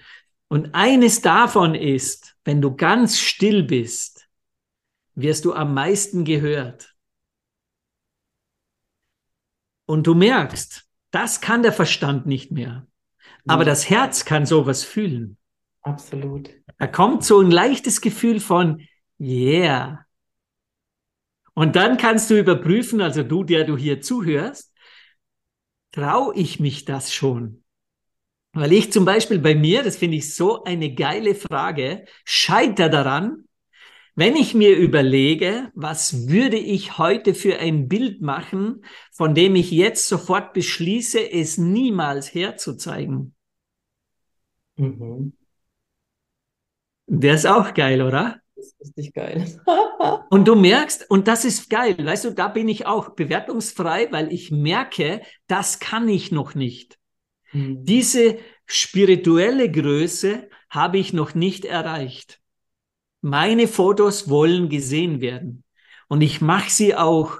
Und 0.49 0.75
eines 0.75 1.23
davon 1.23 1.75
ist, 1.75 2.37
wenn 2.44 2.61
du 2.62 2.77
ganz 2.77 3.18
still 3.18 3.64
bist, 3.64 4.29
wirst 5.14 5.44
du 5.44 5.55
am 5.55 5.75
meisten 5.75 6.25
gehört. 6.25 6.94
Und 9.87 10.07
du 10.07 10.14
merkst, 10.14 10.87
das 11.11 11.40
kann 11.40 11.62
der 11.62 11.73
Verstand 11.73 12.27
nicht 12.27 12.51
mehr. 12.51 12.87
Aber 13.47 13.64
das 13.64 13.90
Herz 13.90 14.25
kann 14.25 14.47
sowas 14.47 14.85
fühlen. 14.85 15.37
Absolut. 15.85 16.51
Da 16.79 16.87
kommt 16.87 17.25
so 17.25 17.40
ein 17.40 17.51
leichtes 17.51 18.01
Gefühl 18.01 18.40
von, 18.40 18.83
yeah. 19.20 20.05
Und 21.53 21.77
dann 21.77 21.99
kannst 21.99 22.31
du 22.31 22.38
überprüfen, 22.38 23.01
also 23.01 23.23
du, 23.23 23.44
der 23.44 23.64
du 23.64 23.77
hier 23.77 24.01
zuhörst, 24.01 24.73
traue 25.92 26.35
ich 26.35 26.59
mich 26.59 26.85
das 26.85 27.12
schon? 27.12 27.62
Weil 28.55 28.73
ich 28.73 28.92
zum 28.92 29.05
Beispiel 29.05 29.38
bei 29.38 29.55
mir, 29.55 29.83
das 29.83 29.97
finde 29.97 30.16
ich 30.16 30.35
so 30.35 30.64
eine 30.64 30.94
geile 30.94 31.35
Frage, 31.35 32.07
scheiter 32.25 32.88
daran, 32.88 33.44
wenn 34.17 34.37
ich 34.37 34.54
mir 34.54 34.77
überlege, 34.77 35.71
was 35.75 36.29
würde 36.29 36.56
ich 36.56 36.98
heute 36.98 37.35
für 37.35 37.59
ein 37.59 37.88
Bild 37.88 38.23
machen, 38.23 38.85
von 39.13 39.35
dem 39.35 39.54
ich 39.54 39.71
jetzt 39.71 40.09
sofort 40.09 40.54
beschließe, 40.54 41.33
es 41.33 41.59
niemals 41.59 42.33
herzuzeigen. 42.33 43.35
Mhm. 44.77 45.33
Der 47.07 47.35
ist 47.35 47.46
auch 47.46 47.75
geil, 47.75 48.02
oder? 48.02 48.40
Das 48.57 48.67
ist 48.67 48.81
richtig 48.81 49.15
geil. 49.15 49.61
und 50.31 50.48
du 50.48 50.55
merkst, 50.55 51.11
und 51.11 51.29
das 51.29 51.44
ist 51.44 51.69
geil, 51.69 51.96
weißt 51.98 52.25
du, 52.25 52.31
da 52.31 52.48
bin 52.48 52.69
ich 52.69 52.87
auch 52.87 53.11
bewertungsfrei, 53.11 54.09
weil 54.11 54.33
ich 54.33 54.50
merke, 54.50 55.23
das 55.46 55.79
kann 55.81 56.09
ich 56.09 56.33
noch 56.33 56.55
nicht. 56.55 56.98
Mhm. 57.52 57.85
Diese 57.85 58.38
spirituelle 58.67 59.71
Größe 59.71 60.48
habe 60.71 60.98
ich 60.98 61.13
noch 61.13 61.35
nicht 61.35 61.65
erreicht. 61.65 62.40
Meine 63.21 63.69
Fotos 63.69 64.29
wollen 64.29 64.69
gesehen 64.69 65.21
werden. 65.21 65.65
Und 66.09 66.21
ich 66.21 66.40
mache 66.40 66.71
sie 66.71 66.94
auch, 66.94 67.38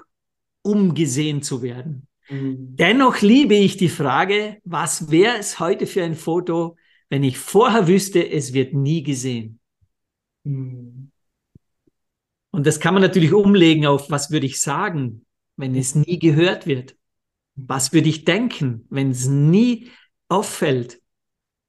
um 0.61 0.95
gesehen 0.95 1.41
zu 1.41 1.61
werden. 1.61 2.07
Mhm. 2.29 2.75
Dennoch 2.75 3.21
liebe 3.21 3.55
ich 3.55 3.77
die 3.77 3.89
Frage, 3.89 4.57
was 4.63 5.11
wäre 5.11 5.37
es 5.37 5.59
heute 5.59 5.85
für 5.85 6.03
ein 6.03 6.15
Foto, 6.15 6.75
wenn 7.15 7.23
ich 7.23 7.37
vorher 7.37 7.87
wüsste, 7.87 8.29
es 8.29 8.51
wird 8.51 8.73
nie 8.73 9.01
gesehen. 9.01 9.61
Mhm. 10.43 11.11
Und 12.51 12.67
das 12.67 12.81
kann 12.81 12.93
man 12.93 13.01
natürlich 13.01 13.31
umlegen 13.31 13.85
auf, 13.85 14.11
was 14.11 14.31
würde 14.31 14.45
ich 14.45 14.59
sagen, 14.59 15.25
wenn 15.55 15.75
es 15.75 15.95
nie 15.95 16.19
gehört 16.19 16.67
wird? 16.67 16.97
Was 17.55 17.93
würde 17.93 18.09
ich 18.09 18.25
denken, 18.25 18.85
wenn 18.89 19.11
es 19.11 19.27
nie 19.27 19.91
auffällt? 20.27 20.99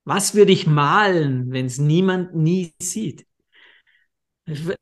Was 0.04 0.34
würde 0.34 0.50
ich 0.50 0.66
malen, 0.66 1.52
wenn 1.52 1.66
es 1.66 1.78
niemand 1.78 2.34
nie 2.34 2.74
sieht? 2.82 3.24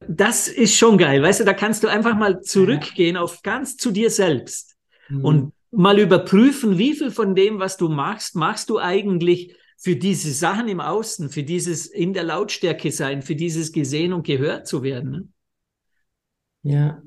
Das 0.08 0.48
ist 0.48 0.74
schon 0.76 0.96
geil, 0.96 1.22
weißt 1.22 1.40
du, 1.40 1.44
da 1.44 1.52
kannst 1.52 1.84
du 1.84 1.88
einfach 1.88 2.16
mal 2.16 2.40
zurückgehen 2.40 3.18
auf 3.18 3.42
ganz 3.42 3.76
zu 3.76 3.90
dir 3.90 4.08
selbst 4.08 4.76
mhm. 5.10 5.24
und 5.26 5.52
mal 5.70 5.98
überprüfen, 5.98 6.78
wie 6.78 6.94
viel 6.94 7.10
von 7.10 7.34
dem, 7.34 7.58
was 7.58 7.76
du 7.76 7.90
machst, 7.90 8.34
machst 8.34 8.70
du 8.70 8.78
eigentlich 8.78 9.54
für 9.84 9.96
diese 9.96 10.32
Sachen 10.32 10.66
im 10.68 10.80
Außen, 10.80 11.28
für 11.28 11.42
dieses 11.42 11.84
in 11.84 12.14
der 12.14 12.24
Lautstärke 12.24 12.90
sein, 12.90 13.20
für 13.20 13.36
dieses 13.36 13.70
gesehen 13.70 14.14
und 14.14 14.26
gehört 14.26 14.66
zu 14.66 14.82
werden. 14.82 15.10
Ne? 15.10 15.28
Ja, 16.62 17.02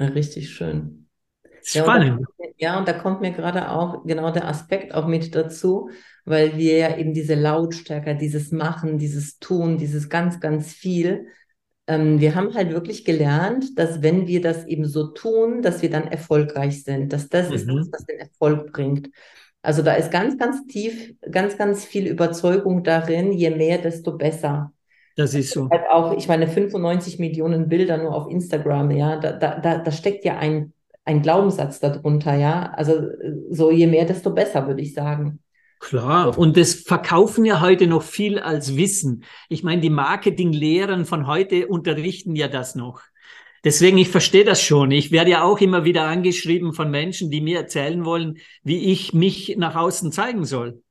richtig 0.00 0.50
schön. 0.50 1.08
Spannend. 1.62 2.26
Ja, 2.56 2.76
und 2.76 2.88
da 2.88 2.92
kommt 2.92 3.20
mir 3.20 3.30
gerade 3.30 3.70
auch 3.70 4.04
genau 4.04 4.32
der 4.32 4.48
Aspekt 4.48 4.92
auch 4.92 5.06
mit 5.06 5.32
dazu, 5.36 5.90
weil 6.24 6.56
wir 6.56 6.76
ja 6.76 6.96
eben 6.96 7.14
diese 7.14 7.36
Lautstärke, 7.36 8.16
dieses 8.16 8.50
Machen, 8.50 8.98
dieses 8.98 9.38
Tun, 9.38 9.78
dieses 9.78 10.08
ganz, 10.08 10.40
ganz 10.40 10.72
viel, 10.72 11.28
ähm, 11.86 12.20
wir 12.20 12.34
haben 12.34 12.52
halt 12.54 12.70
wirklich 12.70 13.04
gelernt, 13.04 13.78
dass 13.78 14.02
wenn 14.02 14.26
wir 14.26 14.40
das 14.40 14.66
eben 14.66 14.86
so 14.86 15.12
tun, 15.12 15.62
dass 15.62 15.82
wir 15.82 15.90
dann 15.90 16.08
erfolgreich 16.08 16.82
sind, 16.82 17.12
dass 17.12 17.28
das 17.28 17.48
mhm. 17.48 17.54
ist 17.54 17.68
das, 17.68 17.88
was 17.92 18.06
den 18.06 18.18
Erfolg 18.18 18.72
bringt. 18.72 19.10
Also 19.68 19.82
da 19.82 19.92
ist 19.92 20.10
ganz, 20.10 20.38
ganz 20.38 20.66
tief, 20.66 21.12
ganz, 21.30 21.58
ganz 21.58 21.84
viel 21.84 22.06
Überzeugung 22.06 22.84
darin, 22.84 23.32
je 23.32 23.50
mehr, 23.50 23.76
desto 23.76 24.16
besser. 24.16 24.72
Das 25.14 25.34
ist 25.34 25.50
so. 25.50 25.68
Halt 25.68 25.82
auch, 25.90 26.16
ich 26.16 26.26
meine, 26.26 26.48
95 26.48 27.18
Millionen 27.18 27.68
Bilder 27.68 27.98
nur 27.98 28.14
auf 28.14 28.30
Instagram, 28.30 28.90
ja, 28.92 29.16
da, 29.16 29.30
da, 29.32 29.76
da 29.76 29.92
steckt 29.92 30.24
ja 30.24 30.38
ein, 30.38 30.72
ein 31.04 31.20
Glaubenssatz 31.20 31.80
darunter, 31.80 32.34
ja. 32.34 32.72
Also 32.76 33.08
so 33.50 33.70
je 33.70 33.86
mehr, 33.86 34.06
desto 34.06 34.30
besser, 34.30 34.66
würde 34.66 34.80
ich 34.80 34.94
sagen. 34.94 35.40
Klar, 35.80 36.38
und 36.38 36.56
das 36.56 36.72
verkaufen 36.72 37.44
ja 37.44 37.60
heute 37.60 37.86
noch 37.86 38.02
viel 38.02 38.38
als 38.38 38.74
Wissen. 38.74 39.22
Ich 39.50 39.62
meine, 39.62 39.82
die 39.82 39.90
Marketinglehren 39.90 41.04
von 41.04 41.26
heute 41.26 41.68
unterrichten 41.68 42.34
ja 42.34 42.48
das 42.48 42.74
noch. 42.74 43.02
Deswegen, 43.64 43.98
ich 43.98 44.08
verstehe 44.08 44.44
das 44.44 44.62
schon. 44.62 44.90
Ich 44.90 45.10
werde 45.10 45.30
ja 45.30 45.42
auch 45.42 45.60
immer 45.60 45.84
wieder 45.84 46.04
angeschrieben 46.04 46.72
von 46.72 46.90
Menschen, 46.90 47.30
die 47.30 47.40
mir 47.40 47.58
erzählen 47.58 48.04
wollen, 48.04 48.38
wie 48.62 48.92
ich 48.92 49.12
mich 49.12 49.56
nach 49.58 49.74
außen 49.74 50.12
zeigen 50.12 50.44
soll. 50.44 50.82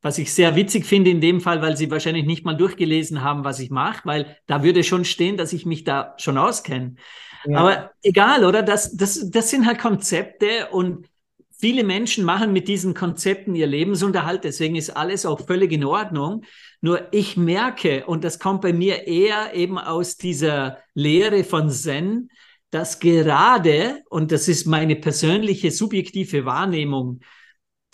Was 0.00 0.18
ich 0.18 0.34
sehr 0.34 0.56
witzig 0.56 0.84
finde 0.84 1.10
in 1.10 1.20
dem 1.20 1.40
Fall, 1.40 1.62
weil 1.62 1.76
sie 1.76 1.90
wahrscheinlich 1.90 2.26
nicht 2.26 2.44
mal 2.44 2.56
durchgelesen 2.56 3.22
haben, 3.22 3.44
was 3.44 3.60
ich 3.60 3.70
mache, 3.70 4.00
weil 4.04 4.36
da 4.46 4.64
würde 4.64 4.82
schon 4.82 5.04
stehen, 5.04 5.36
dass 5.36 5.52
ich 5.52 5.64
mich 5.64 5.84
da 5.84 6.14
schon 6.18 6.38
auskenne. 6.38 6.96
Ja. 7.44 7.58
Aber 7.58 7.90
egal, 8.02 8.44
oder? 8.44 8.62
Das, 8.62 8.96
das, 8.96 9.30
das 9.30 9.50
sind 9.50 9.66
halt 9.66 9.78
Konzepte 9.78 10.68
und 10.72 11.08
viele 11.56 11.84
Menschen 11.84 12.24
machen 12.24 12.52
mit 12.52 12.66
diesen 12.66 12.94
Konzepten 12.94 13.54
ihr 13.54 13.68
Lebensunterhalt. 13.68 14.42
Deswegen 14.42 14.74
ist 14.74 14.90
alles 14.90 15.24
auch 15.24 15.46
völlig 15.46 15.70
in 15.70 15.84
Ordnung. 15.84 16.42
Nur 16.84 17.12
ich 17.12 17.36
merke, 17.36 18.06
und 18.06 18.24
das 18.24 18.40
kommt 18.40 18.60
bei 18.60 18.72
mir 18.72 19.06
eher 19.06 19.54
eben 19.54 19.78
aus 19.78 20.16
dieser 20.16 20.78
Lehre 20.94 21.44
von 21.44 21.70
Zen, 21.70 22.28
dass 22.70 22.98
gerade, 22.98 24.02
und 24.10 24.32
das 24.32 24.48
ist 24.48 24.66
meine 24.66 24.96
persönliche 24.96 25.70
subjektive 25.70 26.44
Wahrnehmung, 26.44 27.20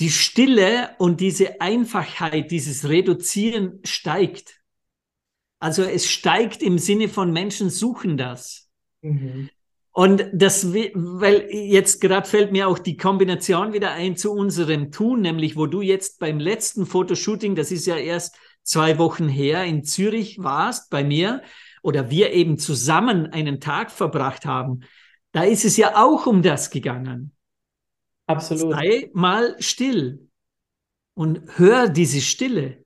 die 0.01 0.11
Stille 0.11 0.91
und 0.99 1.21
diese 1.21 1.61
Einfachheit, 1.61 2.51
dieses 2.51 2.89
Reduzieren 2.89 3.81
steigt. 3.85 4.59
Also 5.59 5.83
es 5.83 6.09
steigt 6.09 6.63
im 6.63 6.79
Sinne 6.79 7.09
von 7.09 7.31
Menschen 7.31 7.69
suchen 7.69 8.17
das. 8.17 8.71
Mhm. 9.03 9.51
Und 9.91 10.27
das, 10.33 10.73
weil 10.73 11.49
jetzt 11.51 12.01
gerade 12.01 12.27
fällt 12.27 12.53
mir 12.53 12.69
auch 12.69 12.79
die 12.79 12.97
Kombination 12.97 13.73
wieder 13.73 13.91
ein 13.91 14.17
zu 14.17 14.33
unserem 14.33 14.93
Tun, 14.93 15.21
nämlich 15.21 15.57
wo 15.57 15.67
du 15.67 15.83
jetzt 15.83 16.21
beim 16.21 16.39
letzten 16.39 16.87
Fotoshooting, 16.87 17.57
das 17.57 17.73
ist 17.73 17.87
ja 17.87 17.97
erst 17.97 18.39
zwei 18.69 18.99
Wochen 18.99 19.29
her, 19.29 19.65
in 19.65 19.85
Zürich 19.85 20.43
warst 20.43 20.91
bei 20.91 21.05
mir 21.05 21.43
oder 21.83 22.11
wir 22.11 22.33
eben 22.33 22.59
zusammen 22.59 23.27
einen 23.33 23.61
Tag 23.61 23.91
verbracht 23.91 24.47
haben. 24.47 24.81
Da 25.33 25.43
ist 25.43 25.65
es 25.65 25.77
ja 25.77 25.97
auch 25.97 26.27
um 26.27 26.43
das 26.43 26.71
gegangen. 26.71 27.33
Absolut. 28.27 28.75
Sei 28.75 29.11
mal 29.15 29.57
still 29.59 30.29
und 31.15 31.41
hör 31.57 31.89
diese 31.89 32.21
Stille 32.21 32.85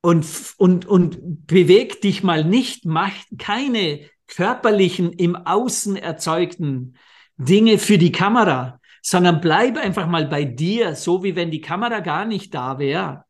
und, 0.00 0.26
und, 0.58 0.86
und 0.86 1.46
beweg 1.46 2.00
dich 2.00 2.22
mal 2.22 2.44
nicht, 2.44 2.84
mach 2.84 3.12
keine 3.38 4.08
körperlichen, 4.26 5.12
im 5.12 5.36
Außen 5.36 5.96
erzeugten 5.96 6.96
Dinge 7.36 7.78
für 7.78 7.98
die 7.98 8.12
Kamera, 8.12 8.80
sondern 9.02 9.40
bleib 9.40 9.76
einfach 9.76 10.06
mal 10.06 10.26
bei 10.26 10.44
dir, 10.44 10.94
so 10.94 11.22
wie 11.22 11.36
wenn 11.36 11.50
die 11.50 11.60
Kamera 11.60 12.00
gar 12.00 12.24
nicht 12.24 12.54
da 12.54 12.78
wäre. 12.78 13.23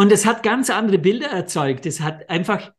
Und 0.00 0.10
es 0.12 0.24
hat 0.24 0.42
ganz 0.42 0.70
andere 0.70 0.96
Bilder 0.96 1.26
erzeugt. 1.26 1.84
Es 1.84 2.00
hat 2.00 2.30
einfach, 2.30 2.72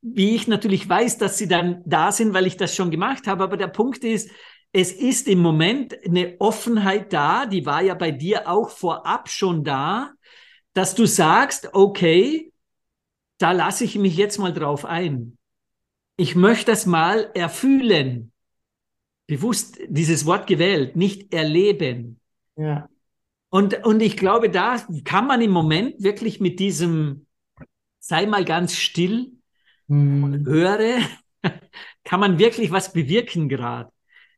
wie 0.00 0.34
ich 0.34 0.48
natürlich 0.48 0.88
weiß, 0.88 1.18
dass 1.18 1.36
sie 1.36 1.48
dann 1.48 1.82
da 1.84 2.12
sind, 2.12 2.32
weil 2.32 2.46
ich 2.46 2.56
das 2.56 2.74
schon 2.74 2.90
gemacht 2.90 3.26
habe. 3.26 3.44
Aber 3.44 3.58
der 3.58 3.66
Punkt 3.66 4.04
ist, 4.04 4.30
es 4.72 4.90
ist 4.90 5.28
im 5.28 5.40
Moment 5.40 5.94
eine 6.02 6.36
Offenheit 6.38 7.12
da, 7.12 7.44
die 7.44 7.66
war 7.66 7.82
ja 7.82 7.92
bei 7.92 8.10
dir 8.10 8.48
auch 8.48 8.70
vorab 8.70 9.28
schon 9.28 9.64
da, 9.64 10.12
dass 10.72 10.94
du 10.94 11.04
sagst, 11.04 11.74
okay, 11.74 12.54
da 13.36 13.52
lasse 13.52 13.84
ich 13.84 13.96
mich 13.96 14.16
jetzt 14.16 14.38
mal 14.38 14.54
drauf 14.54 14.86
ein. 14.86 15.36
Ich 16.16 16.36
möchte 16.36 16.70
das 16.70 16.86
mal 16.86 17.30
erfühlen. 17.34 18.32
Bewusst 19.26 19.78
dieses 19.88 20.24
Wort 20.24 20.46
gewählt, 20.46 20.96
nicht 20.96 21.34
erleben. 21.34 22.18
Ja. 22.56 22.88
Und, 23.50 23.84
und 23.84 24.00
ich 24.00 24.16
glaube, 24.16 24.48
da 24.48 24.76
kann 25.04 25.26
man 25.26 25.42
im 25.42 25.50
Moment 25.50 26.02
wirklich 26.02 26.40
mit 26.40 26.60
diesem, 26.60 27.26
sei 27.98 28.26
mal 28.26 28.44
ganz 28.44 28.76
still 28.76 29.32
hm. 29.88 30.46
höre, 30.46 31.00
kann 32.04 32.20
man 32.20 32.38
wirklich 32.38 32.70
was 32.70 32.92
bewirken 32.92 33.48
gerade. 33.48 33.90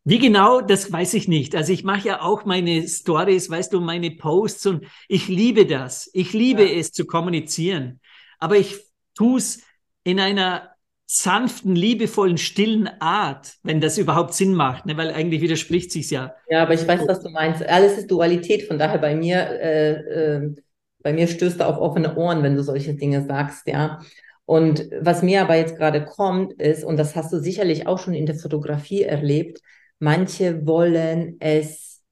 Wie 0.04 0.18
genau, 0.18 0.60
das 0.60 0.90
weiß 0.90 1.14
ich 1.14 1.28
nicht. 1.28 1.54
Also 1.54 1.72
ich 1.72 1.84
mache 1.84 2.08
ja 2.08 2.22
auch 2.22 2.44
meine 2.44 2.88
Stories, 2.88 3.48
weißt 3.48 3.72
du, 3.72 3.80
meine 3.80 4.10
Posts 4.10 4.66
und 4.66 4.86
ich 5.06 5.28
liebe 5.28 5.64
das. 5.64 6.10
Ich 6.12 6.32
liebe 6.32 6.64
ja. 6.64 6.78
es 6.78 6.90
zu 6.90 7.06
kommunizieren. 7.06 8.00
Aber 8.38 8.56
ich 8.56 8.80
tue 9.14 9.38
es 9.38 9.62
in 10.02 10.18
einer 10.18 10.71
sanften, 11.14 11.74
liebevollen, 11.74 12.38
stillen 12.38 12.88
Art, 13.00 13.54
wenn 13.62 13.80
das 13.80 13.98
überhaupt 13.98 14.34
Sinn 14.34 14.54
macht, 14.54 14.86
ne? 14.86 14.96
weil 14.96 15.10
eigentlich 15.10 15.42
widerspricht 15.42 15.92
sich 15.92 16.10
ja. 16.10 16.34
Ja, 16.48 16.62
aber 16.62 16.74
ich 16.74 16.86
weiß, 16.86 17.06
was 17.06 17.22
du 17.22 17.30
meinst. 17.30 17.62
Alles 17.66 17.98
ist 17.98 18.10
Dualität, 18.10 18.62
von 18.62 18.78
daher 18.78 18.98
bei 18.98 19.14
mir, 19.14 19.36
äh, 19.38 19.92
äh, 19.92 20.54
bei 21.02 21.12
mir 21.12 21.26
stößt 21.26 21.60
du 21.60 21.66
auf 21.66 21.78
offene 21.78 22.16
Ohren, 22.16 22.42
wenn 22.42 22.56
du 22.56 22.62
solche 22.62 22.94
Dinge 22.94 23.24
sagst, 23.26 23.66
ja. 23.66 24.00
Und 24.44 24.88
was 25.00 25.22
mir 25.22 25.42
aber 25.42 25.56
jetzt 25.56 25.76
gerade 25.76 26.04
kommt, 26.04 26.54
ist, 26.60 26.84
und 26.84 26.96
das 26.96 27.14
hast 27.14 27.32
du 27.32 27.38
sicherlich 27.38 27.86
auch 27.86 27.98
schon 27.98 28.14
in 28.14 28.26
der 28.26 28.34
Fotografie 28.34 29.02
erlebt, 29.02 29.60
Manche 30.02 30.66
wollen 30.66 31.36
es 31.38 32.02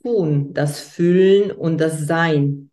tun, 0.00 0.54
das 0.54 0.80
Fühlen 0.80 1.50
und 1.50 1.76
das 1.76 2.06
Sein. 2.06 2.70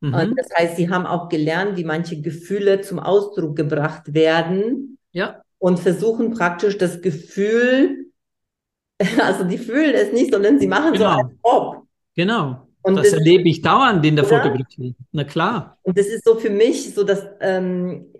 Mhm. 0.00 0.12
Und 0.12 0.38
das 0.38 0.48
heißt, 0.54 0.76
sie 0.76 0.90
haben 0.90 1.06
auch 1.06 1.30
gelernt, 1.30 1.78
wie 1.78 1.84
manche 1.84 2.20
Gefühle 2.20 2.82
zum 2.82 2.98
Ausdruck 2.98 3.56
gebracht 3.56 4.12
werden. 4.12 4.93
Ja. 5.14 5.42
Und 5.58 5.80
versuchen 5.80 6.34
praktisch 6.34 6.76
das 6.76 7.00
Gefühl, 7.00 8.10
also 9.18 9.44
die 9.44 9.56
fühlen 9.56 9.94
es 9.94 10.12
nicht, 10.12 10.32
sondern 10.32 10.58
sie 10.60 10.66
machen 10.66 10.92
genau. 10.92 11.14
so 11.14 11.20
als 11.20 11.32
ob. 11.42 11.86
Genau. 12.14 12.68
Und 12.82 12.96
das, 12.96 13.10
das 13.10 13.14
erlebe 13.14 13.48
ich 13.48 13.62
dauernd 13.62 14.04
in 14.04 14.16
der 14.16 14.26
oder? 14.26 14.42
Fotografie. 14.42 14.94
Na 15.12 15.24
klar. 15.24 15.78
Und 15.82 15.96
das 15.98 16.06
ist 16.06 16.22
so 16.22 16.34
für 16.34 16.50
mich 16.50 16.94
so, 16.94 17.02
dass 17.02 17.26
ähm, 17.40 18.12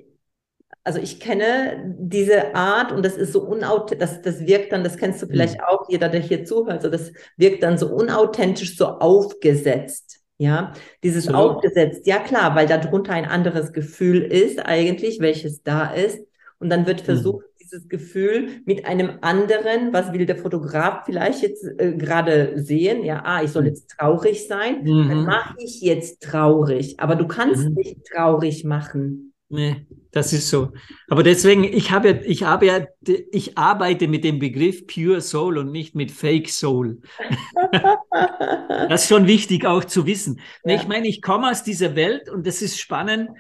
also 0.85 1.01
ich 1.01 1.19
kenne 1.19 1.97
diese 1.99 2.55
Art 2.55 2.93
und 2.93 3.05
das 3.05 3.17
ist 3.17 3.33
so 3.33 3.41
unauthentisch, 3.41 3.99
das, 3.99 4.23
das 4.23 4.47
wirkt 4.47 4.71
dann, 4.73 4.85
das 4.85 4.99
kennst 4.99 5.23
du 5.23 5.27
vielleicht 5.27 5.57
mhm. 5.57 5.65
auch, 5.67 5.89
jeder, 5.89 6.11
der 6.11 6.21
hier 6.21 6.45
zuhört, 6.45 6.83
so 6.83 6.91
das 6.91 7.13
wirkt 7.39 7.63
dann 7.63 7.79
so 7.79 7.89
unauthentisch, 7.89 8.77
so 8.77 8.87
aufgesetzt. 8.87 10.21
Ja, 10.37 10.73
dieses 11.05 11.27
so. 11.27 11.33
aufgesetzt, 11.33 12.09
ja 12.09 12.19
klar, 12.19 12.57
weil 12.57 12.67
darunter 12.67 13.13
ein 13.13 13.25
anderes 13.25 13.73
Gefühl 13.73 14.21
ist 14.21 14.59
eigentlich, 14.59 15.21
welches 15.21 15.63
da 15.63 15.87
ist. 15.87 16.19
Und 16.59 16.71
dann 16.71 16.87
wird 16.87 17.03
mhm. 17.03 17.05
versucht, 17.05 17.45
mhm. 17.45 17.59
dieses 17.61 17.89
Gefühl 17.89 18.49
mit 18.65 18.87
einem 18.87 19.19
anderen, 19.21 19.93
was 19.93 20.13
will 20.13 20.27
der 20.27 20.37
Fotograf 20.37 21.05
vielleicht 21.05 21.43
jetzt 21.43 21.65
äh, 21.79 21.95
gerade 21.97 22.53
sehen? 22.57 23.05
Ja, 23.05 23.23
ah, 23.25 23.43
ich 23.43 23.51
soll 23.51 23.63
mhm. 23.63 23.69
jetzt 23.69 23.91
traurig 23.91 24.47
sein, 24.47 24.83
mhm. 24.83 25.09
dann 25.09 25.25
mache 25.25 25.57
ich 25.59 25.81
jetzt 25.81 26.23
traurig. 26.23 27.01
Aber 27.01 27.17
du 27.17 27.27
kannst 27.27 27.69
mhm. 27.69 27.75
nicht 27.75 28.05
traurig 28.07 28.65
machen. 28.65 29.35
Nee, 29.49 29.87
das 30.11 30.33
ist 30.33 30.49
so. 30.49 30.73
Aber 31.09 31.23
deswegen, 31.23 31.65
ich 31.65 31.91
habe, 31.91 32.23
ich 32.25 32.43
habe 32.45 32.67
ja, 32.67 32.87
ich 33.31 33.59
arbeite 33.59 34.09
mit 34.09 34.25
dem 34.25 34.39
Begriff 34.39 34.87
Pure 34.87 35.21
Soul 35.21 35.59
und 35.59 35.71
nicht 35.71 35.95
mit 35.95 36.11
Fake 36.11 36.49
Soul. 36.49 37.01
das 38.89 39.03
ist 39.03 39.09
schon 39.09 39.27
wichtig 39.27 39.67
auch 39.67 39.85
zu 39.85 40.07
wissen. 40.07 40.41
Ja. 40.65 40.75
Ich 40.75 40.89
meine, 40.89 41.09
ich 41.09 41.21
komme 41.21 41.51
aus 41.51 41.63
dieser 41.63 41.95
Welt 41.95 42.31
und 42.31 42.47
das 42.47 42.63
ist 42.63 42.81
spannend. 42.81 43.31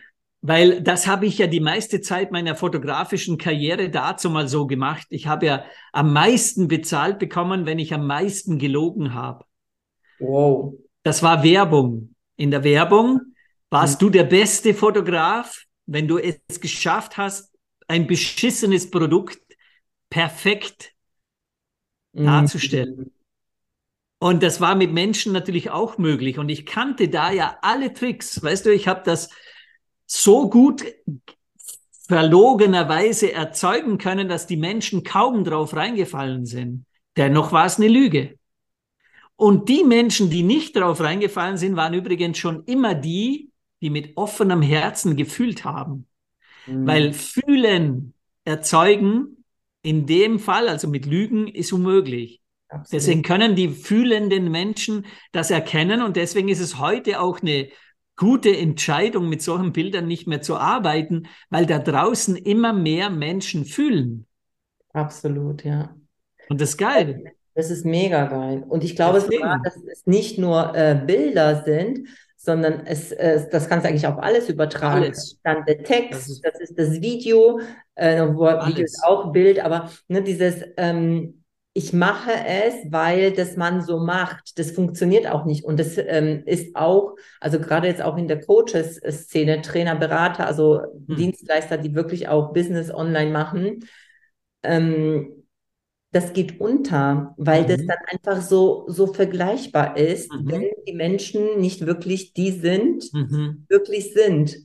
Weil 0.46 0.82
das 0.82 1.06
habe 1.06 1.24
ich 1.24 1.38
ja 1.38 1.46
die 1.46 1.60
meiste 1.60 2.02
Zeit 2.02 2.30
meiner 2.30 2.54
fotografischen 2.54 3.38
Karriere 3.38 3.88
dazu 3.88 4.28
mal 4.28 4.46
so 4.46 4.66
gemacht. 4.66 5.06
Ich 5.08 5.26
habe 5.26 5.46
ja 5.46 5.64
am 5.90 6.12
meisten 6.12 6.68
bezahlt 6.68 7.18
bekommen, 7.18 7.64
wenn 7.64 7.78
ich 7.78 7.94
am 7.94 8.06
meisten 8.06 8.58
gelogen 8.58 9.14
habe. 9.14 9.46
Wow. 10.18 10.74
Das 11.02 11.22
war 11.22 11.42
Werbung. 11.42 12.14
In 12.36 12.50
der 12.50 12.62
Werbung 12.62 13.22
warst 13.70 14.02
mhm. 14.02 14.04
du 14.04 14.10
der 14.10 14.24
beste 14.24 14.74
Fotograf, 14.74 15.64
wenn 15.86 16.06
du 16.06 16.18
es 16.18 16.60
geschafft 16.60 17.16
hast, 17.16 17.54
ein 17.88 18.06
beschissenes 18.06 18.90
Produkt 18.90 19.40
perfekt 20.10 20.92
mhm. 22.12 22.26
darzustellen. 22.26 23.12
Und 24.18 24.42
das 24.42 24.60
war 24.60 24.74
mit 24.74 24.92
Menschen 24.92 25.32
natürlich 25.32 25.70
auch 25.70 25.96
möglich. 25.96 26.38
Und 26.38 26.50
ich 26.50 26.66
kannte 26.66 27.08
da 27.08 27.30
ja 27.30 27.56
alle 27.62 27.94
Tricks. 27.94 28.42
Weißt 28.42 28.66
du, 28.66 28.74
ich 28.74 28.88
habe 28.88 29.00
das 29.06 29.30
so 30.06 30.48
gut 30.50 30.84
verlogenerweise 32.06 33.32
erzeugen 33.32 33.98
können, 33.98 34.28
dass 34.28 34.46
die 34.46 34.56
Menschen 34.56 35.04
kaum 35.04 35.44
drauf 35.44 35.74
reingefallen 35.74 36.44
sind. 36.44 36.84
Dennoch 37.16 37.52
war 37.52 37.66
es 37.66 37.78
eine 37.78 37.88
Lüge. 37.88 38.38
Und 39.36 39.68
die 39.68 39.84
Menschen, 39.84 40.30
die 40.30 40.42
nicht 40.42 40.76
drauf 40.76 41.00
reingefallen 41.00 41.56
sind, 41.56 41.76
waren 41.76 41.94
übrigens 41.94 42.38
schon 42.38 42.64
immer 42.64 42.94
die, 42.94 43.50
die 43.80 43.90
mit 43.90 44.16
offenem 44.16 44.62
Herzen 44.62 45.16
gefühlt 45.16 45.64
haben. 45.64 46.06
Mhm. 46.66 46.86
Weil 46.86 47.12
fühlen, 47.12 48.14
erzeugen, 48.44 49.44
in 49.82 50.06
dem 50.06 50.38
Fall, 50.38 50.68
also 50.68 50.88
mit 50.88 51.06
Lügen, 51.06 51.48
ist 51.48 51.72
unmöglich. 51.72 52.40
Absolut. 52.68 52.92
Deswegen 52.92 53.22
können 53.22 53.56
die 53.56 53.68
fühlenden 53.68 54.50
Menschen 54.50 55.06
das 55.32 55.50
erkennen 55.50 56.02
und 56.02 56.16
deswegen 56.16 56.48
ist 56.48 56.60
es 56.60 56.78
heute 56.78 57.20
auch 57.20 57.40
eine 57.40 57.68
gute 58.16 58.56
Entscheidung, 58.56 59.28
mit 59.28 59.42
solchen 59.42 59.72
Bildern 59.72 60.06
nicht 60.06 60.26
mehr 60.26 60.42
zu 60.42 60.56
arbeiten, 60.56 61.24
weil 61.50 61.66
da 61.66 61.78
draußen 61.78 62.36
immer 62.36 62.72
mehr 62.72 63.10
Menschen 63.10 63.64
fühlen. 63.64 64.26
Absolut, 64.92 65.64
ja. 65.64 65.94
Und 66.48 66.60
das 66.60 66.70
ist 66.70 66.78
geil. 66.78 67.34
Das 67.54 67.70
ist 67.70 67.84
mega 67.84 68.26
geil. 68.26 68.64
Und 68.68 68.82
ich 68.84 68.96
glaube 68.96 69.20
sogar, 69.20 69.60
dass 69.62 69.76
es 69.76 70.06
nicht 70.06 70.38
nur 70.38 70.74
äh, 70.74 71.00
Bilder 71.06 71.62
sind, 71.64 72.08
sondern 72.36 72.84
es, 72.84 73.12
äh, 73.12 73.48
das 73.50 73.68
kannst 73.68 73.84
du 73.84 73.88
eigentlich 73.88 74.06
auf 74.06 74.18
alles 74.18 74.48
übertragen. 74.48 75.04
Alles. 75.04 75.38
Dann 75.42 75.64
der 75.64 75.82
Text, 75.82 76.12
das 76.12 76.28
ist 76.28 76.44
das, 76.44 76.60
ist 76.60 76.78
das 76.78 77.00
Video, 77.00 77.60
äh, 77.94 78.22
Video 78.22 78.84
ist 78.84 79.02
auch 79.04 79.32
Bild, 79.32 79.60
aber 79.60 79.90
ne, 80.08 80.22
dieses 80.22 80.62
ähm, 80.76 81.43
ich 81.76 81.92
mache 81.92 82.30
es, 82.30 82.74
weil 82.90 83.32
das 83.32 83.56
man 83.56 83.82
so 83.82 83.98
macht. 83.98 84.58
Das 84.58 84.70
funktioniert 84.70 85.26
auch 85.26 85.44
nicht. 85.44 85.64
Und 85.64 85.80
das 85.80 85.98
ähm, 85.98 86.44
ist 86.46 86.76
auch, 86.76 87.16
also 87.40 87.58
gerade 87.58 87.88
jetzt 87.88 88.00
auch 88.00 88.16
in 88.16 88.28
der 88.28 88.40
Coaches-Szene, 88.40 89.60
Trainer, 89.60 89.96
Berater, 89.96 90.46
also 90.46 90.80
hm. 91.08 91.16
Dienstleister, 91.16 91.76
die 91.76 91.94
wirklich 91.94 92.28
auch 92.28 92.52
Business 92.52 92.94
online 92.94 93.32
machen, 93.32 93.80
ähm, 94.62 95.44
das 96.12 96.32
geht 96.32 96.60
unter, 96.60 97.34
weil 97.38 97.64
mhm. 97.64 97.66
das 97.66 97.86
dann 97.86 97.98
einfach 98.06 98.40
so, 98.40 98.84
so 98.86 99.08
vergleichbar 99.08 99.96
ist, 99.96 100.32
mhm. 100.32 100.48
wenn 100.48 100.70
die 100.86 100.92
Menschen 100.92 101.58
nicht 101.58 101.86
wirklich 101.86 102.32
die 102.34 102.52
sind, 102.52 103.12
mhm. 103.12 103.66
wirklich 103.68 104.14
sind 104.14 104.56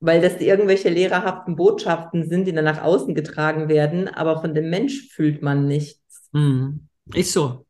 weil 0.00 0.20
das 0.20 0.40
irgendwelche 0.40 0.90
lehrerhaften 0.90 1.56
Botschaften 1.56 2.28
sind, 2.28 2.46
die 2.46 2.52
dann 2.52 2.64
nach 2.64 2.82
außen 2.82 3.14
getragen 3.14 3.68
werden, 3.68 4.08
aber 4.08 4.40
von 4.40 4.54
dem 4.54 4.70
Mensch 4.70 5.08
fühlt 5.10 5.42
man 5.42 5.66
nichts. 5.66 5.97
Mhm. 6.32 6.88
Ist 7.14 7.32
so. 7.32 7.66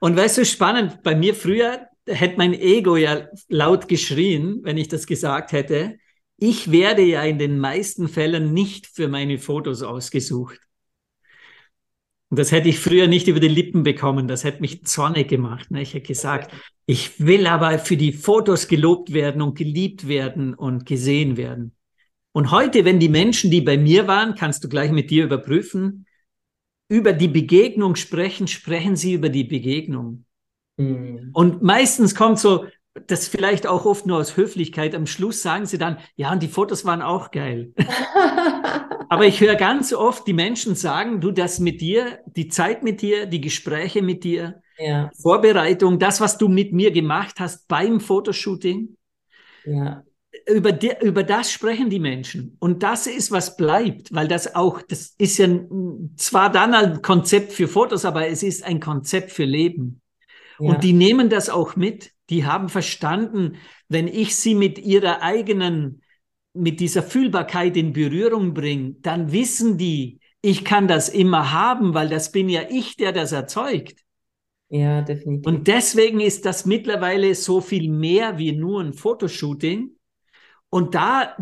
Und 0.00 0.16
weißt 0.16 0.38
du, 0.38 0.44
spannend, 0.44 1.02
bei 1.02 1.14
mir 1.14 1.34
früher 1.34 1.86
hätte 2.06 2.38
mein 2.38 2.54
Ego 2.54 2.96
ja 2.96 3.28
laut 3.48 3.88
geschrien, 3.88 4.60
wenn 4.62 4.78
ich 4.78 4.88
das 4.88 5.06
gesagt 5.06 5.52
hätte. 5.52 5.98
Ich 6.36 6.70
werde 6.70 7.02
ja 7.02 7.22
in 7.22 7.38
den 7.38 7.58
meisten 7.58 8.08
Fällen 8.08 8.54
nicht 8.54 8.86
für 8.86 9.08
meine 9.08 9.38
Fotos 9.38 9.82
ausgesucht. 9.82 10.58
Und 12.30 12.38
das 12.38 12.52
hätte 12.52 12.68
ich 12.68 12.78
früher 12.78 13.08
nicht 13.08 13.26
über 13.28 13.40
die 13.40 13.48
Lippen 13.48 13.82
bekommen. 13.82 14.28
Das 14.28 14.44
hätte 14.44 14.60
mich 14.60 14.84
zornig 14.84 15.28
gemacht. 15.28 15.70
Ne? 15.70 15.82
Ich 15.82 15.94
hätte 15.94 16.06
gesagt, 16.06 16.52
ich 16.86 17.24
will 17.24 17.46
aber 17.46 17.78
für 17.78 17.96
die 17.96 18.12
Fotos 18.12 18.68
gelobt 18.68 19.12
werden 19.12 19.42
und 19.42 19.58
geliebt 19.58 20.08
werden 20.08 20.54
und 20.54 20.86
gesehen 20.86 21.36
werden. 21.36 21.74
Und 22.32 22.52
heute, 22.52 22.84
wenn 22.84 23.00
die 23.00 23.08
Menschen, 23.08 23.50
die 23.50 23.60
bei 23.60 23.76
mir 23.76 24.06
waren, 24.06 24.36
kannst 24.36 24.62
du 24.62 24.68
gleich 24.68 24.92
mit 24.92 25.10
dir 25.10 25.24
überprüfen, 25.24 26.06
über 26.90 27.12
die 27.12 27.28
Begegnung 27.28 27.94
sprechen, 27.94 28.48
sprechen 28.48 28.96
sie 28.96 29.14
über 29.14 29.28
die 29.28 29.44
Begegnung. 29.44 30.24
Mhm. 30.76 31.30
Und 31.32 31.62
meistens 31.62 32.16
kommt 32.16 32.40
so, 32.40 32.66
das 33.06 33.28
vielleicht 33.28 33.68
auch 33.68 33.86
oft 33.86 34.06
nur 34.06 34.18
aus 34.18 34.36
Höflichkeit, 34.36 34.96
am 34.96 35.06
Schluss 35.06 35.40
sagen 35.40 35.66
sie 35.66 35.78
dann, 35.78 35.98
ja, 36.16 36.32
und 36.32 36.42
die 36.42 36.48
Fotos 36.48 36.84
waren 36.84 37.00
auch 37.00 37.30
geil. 37.30 37.72
Aber 39.08 39.24
ich 39.24 39.40
höre 39.40 39.54
ganz 39.54 39.92
oft 39.92 40.26
die 40.26 40.32
Menschen 40.32 40.74
sagen, 40.74 41.20
du, 41.20 41.30
das 41.30 41.60
mit 41.60 41.80
dir, 41.80 42.18
die 42.26 42.48
Zeit 42.48 42.82
mit 42.82 43.02
dir, 43.02 43.26
die 43.26 43.40
Gespräche 43.40 44.02
mit 44.02 44.24
dir, 44.24 44.60
ja. 44.76 45.10
Vorbereitung, 45.20 45.98
das, 45.98 46.20
was 46.20 46.38
du 46.38 46.48
mit 46.48 46.72
mir 46.72 46.90
gemacht 46.90 47.36
hast 47.38 47.68
beim 47.68 48.00
Fotoshooting. 48.00 48.96
Ja 49.64 50.02
über, 50.50 50.72
die, 50.72 50.92
über 51.00 51.22
das 51.22 51.52
sprechen 51.52 51.90
die 51.90 51.98
Menschen. 51.98 52.56
Und 52.58 52.82
das 52.82 53.06
ist, 53.06 53.30
was 53.30 53.56
bleibt, 53.56 54.12
weil 54.12 54.28
das 54.28 54.54
auch, 54.54 54.82
das 54.82 55.14
ist 55.18 55.38
ja 55.38 55.48
zwar 56.16 56.50
dann 56.50 56.74
ein 56.74 57.02
Konzept 57.02 57.52
für 57.52 57.68
Fotos, 57.68 58.04
aber 58.04 58.28
es 58.28 58.42
ist 58.42 58.64
ein 58.64 58.80
Konzept 58.80 59.30
für 59.30 59.44
Leben. 59.44 60.00
Ja. 60.58 60.70
Und 60.70 60.84
die 60.84 60.92
nehmen 60.92 61.30
das 61.30 61.48
auch 61.48 61.76
mit. 61.76 62.12
Die 62.28 62.44
haben 62.44 62.68
verstanden, 62.68 63.56
wenn 63.88 64.06
ich 64.08 64.36
sie 64.36 64.54
mit 64.54 64.78
ihrer 64.78 65.22
eigenen, 65.22 66.02
mit 66.52 66.80
dieser 66.80 67.02
Fühlbarkeit 67.02 67.76
in 67.76 67.92
Berührung 67.92 68.54
bringe, 68.54 68.96
dann 69.00 69.32
wissen 69.32 69.78
die, 69.78 70.20
ich 70.42 70.64
kann 70.64 70.88
das 70.88 71.08
immer 71.08 71.52
haben, 71.52 71.94
weil 71.94 72.08
das 72.08 72.32
bin 72.32 72.48
ja 72.48 72.62
ich, 72.68 72.96
der 72.96 73.12
das 73.12 73.32
erzeugt. 73.32 74.00
Ja, 74.68 75.02
definitiv. 75.02 75.46
Und 75.46 75.66
deswegen 75.66 76.20
ist 76.20 76.46
das 76.46 76.64
mittlerweile 76.64 77.34
so 77.34 77.60
viel 77.60 77.90
mehr 77.90 78.38
wie 78.38 78.52
nur 78.52 78.80
ein 78.80 78.92
Fotoshooting 78.92 79.90
und 80.70 80.94
da 80.94 81.36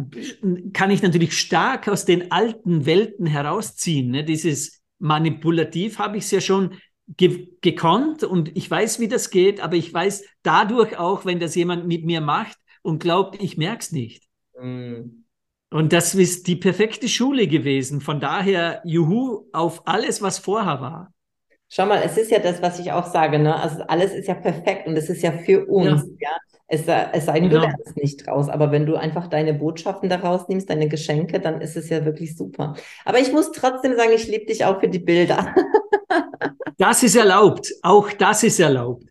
kann 0.73 0.91
ich 0.91 1.03
natürlich 1.03 1.39
stark 1.39 1.87
aus 1.87 2.07
den 2.07 2.33
alten 2.33 2.87
Welten 2.87 3.27
herausziehen. 3.27 4.11
Ne? 4.11 4.25
Dieses 4.25 4.83
Manipulativ 4.99 5.99
habe 5.99 6.17
ich 6.17 6.25
es 6.25 6.31
ja 6.31 6.41
schon 6.41 6.79
ge 7.17 7.49
gekonnt 7.61 8.25
und 8.25 8.57
ich 8.57 8.71
weiß, 8.71 9.01
wie 9.01 9.09
das 9.09 9.31
geht, 9.31 9.61
aber 9.61 9.77
ich 9.77 9.93
weiß 9.93 10.25
dadurch 10.43 10.99
auch, 10.99 11.27
wenn 11.27 11.41
das 11.41 11.55
jemand 11.55 11.87
mit 11.87 12.05
mir 12.05 12.23
macht 12.23 12.57
und 12.83 13.01
glaubt, 13.01 13.41
ich 13.43 13.59
merke 13.59 13.81
es 13.81 13.93
nicht. 13.93 14.25
Mhm. 14.59 15.25
Und 15.71 15.93
das 15.93 16.15
ist 16.15 16.47
die 16.47 16.57
perfekte 16.57 17.09
Schule 17.09 17.47
gewesen. 17.47 18.01
Von 18.01 18.21
daher, 18.21 18.81
juhu, 18.85 19.49
auf 19.53 19.87
alles, 19.87 20.23
was 20.23 20.39
vorher 20.39 20.81
war. 20.81 21.13
Schau 21.69 21.85
mal, 21.85 22.01
es 22.03 22.17
ist 22.17 22.31
ja 22.31 22.39
das, 22.39 22.63
was 22.63 22.79
ich 22.79 22.93
auch 22.93 23.05
sage, 23.05 23.39
ne? 23.39 23.55
Also 23.55 23.83
alles 23.83 24.15
ist 24.15 24.27
ja 24.27 24.35
perfekt 24.35 24.87
und 24.87 24.97
es 24.97 25.11
ist 25.11 25.23
ja 25.23 25.33
für 25.33 25.67
uns, 25.67 26.03
ja. 26.19 26.31
ja? 26.31 26.37
Es, 26.71 26.83
es 26.87 27.25
sei 27.25 27.41
denn, 27.41 27.49
genau. 27.49 27.63
du 27.63 27.69
lernst 27.69 27.97
nicht 27.97 28.27
draus. 28.27 28.51
Aber 28.51 28.71
wenn 28.71 28.85
du 28.85 28.97
einfach 28.97 29.27
deine 29.27 29.55
Botschaften 29.55 30.11
daraus 30.11 30.49
nimmst, 30.49 30.69
deine 30.69 30.89
Geschenke, 30.89 31.41
dann 31.41 31.63
ist 31.63 31.77
es 31.77 31.89
ja 31.89 32.05
wirklich 32.05 32.37
super. 32.37 32.75
Aber 33.07 33.19
ich 33.19 33.33
muss 33.33 33.53
trotzdem 33.53 33.97
sagen, 33.97 34.11
ich 34.15 34.29
liebe 34.29 34.45
dich 34.45 34.67
auch 34.67 34.79
für 34.79 34.89
die 34.89 34.99
Bilder. 34.99 35.55
das 36.79 37.03
ist 37.03 37.17
erlaubt. 37.17 37.73
Auch 37.83 38.13
das 38.13 38.43
ist 38.43 38.61
erlaubt. 38.61 39.05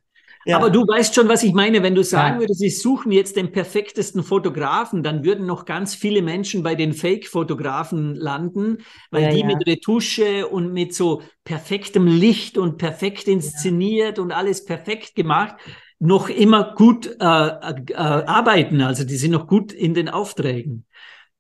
Ja. 0.46 0.58
Aber 0.58 0.70
du 0.70 0.82
weißt 0.82 1.16
schon, 1.16 1.28
was 1.28 1.44
ich 1.44 1.54
meine. 1.54 1.82
Wenn 1.82 1.96
du 1.96 2.04
sagen 2.04 2.36
ja. 2.36 2.42
würdest, 2.42 2.62
ich 2.62 2.80
suche 2.80 3.10
mir 3.10 3.16
jetzt 3.16 3.36
den 3.36 3.52
perfektesten 3.52 4.24
Fotografen, 4.24 5.02
dann 5.02 5.26
würden 5.26 5.48
noch 5.48 5.66
ganz 5.66 5.96
viele 5.96 6.22
Menschen 6.22 6.62
bei 6.62 6.76
den 6.76 6.94
Fake-Fotografen 6.94 8.16
landen, 8.16 8.78
weil 9.10 9.24
ja, 9.24 9.30
die 9.32 9.44
mit 9.44 9.66
Retusche 9.68 10.48
und 10.48 10.72
mit 10.72 10.94
so 10.94 11.24
perfektem 11.44 12.06
Licht 12.06 12.58
und 12.58 12.78
perfekt 12.78 13.28
inszeniert 13.28 14.20
und 14.20 14.32
alles 14.32 14.64
perfekt 14.64 15.16
gemacht 15.16 15.56
noch 16.00 16.30
immer 16.30 16.76
gut 16.76 17.08
äh, 17.08 17.14
äh, 17.20 17.94
arbeiten. 17.96 18.82
Also 18.82 19.04
die 19.04 19.16
sind 19.16 19.32
noch 19.32 19.48
gut 19.48 19.72
in 19.72 19.94
den 19.94 20.10
Aufträgen. 20.10 20.86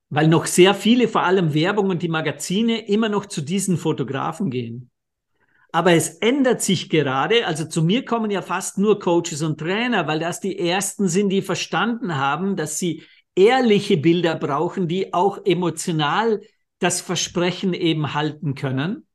Weil 0.09 0.27
noch 0.27 0.45
sehr 0.45 0.73
viele, 0.73 1.07
vor 1.07 1.23
allem 1.23 1.53
Werbung 1.53 1.89
und 1.89 2.01
die 2.01 2.07
Magazine, 2.07 2.87
immer 2.87 3.09
noch 3.09 3.25
zu 3.25 3.41
diesen 3.41 3.77
Fotografen 3.77 4.49
gehen. 4.49 4.89
Aber 5.71 5.91
es 5.91 6.09
ändert 6.09 6.61
sich 6.61 6.89
gerade. 6.89 7.45
Also 7.45 7.65
zu 7.65 7.83
mir 7.83 8.05
kommen 8.05 8.31
ja 8.31 8.41
fast 8.41 8.77
nur 8.77 8.99
Coaches 8.99 9.41
und 9.41 9.59
Trainer, 9.59 10.07
weil 10.07 10.19
das 10.19 10.39
die 10.39 10.57
ersten 10.57 11.07
sind, 11.07 11.29
die 11.29 11.41
verstanden 11.41 12.15
haben, 12.15 12.55
dass 12.55 12.79
sie 12.79 13.03
ehrliche 13.35 13.97
Bilder 13.97 14.35
brauchen, 14.35 14.87
die 14.87 15.13
auch 15.13 15.39
emotional 15.45 16.41
das 16.79 17.01
Versprechen 17.01 17.73
eben 17.73 18.13
halten 18.13 18.55
können. 18.55 19.05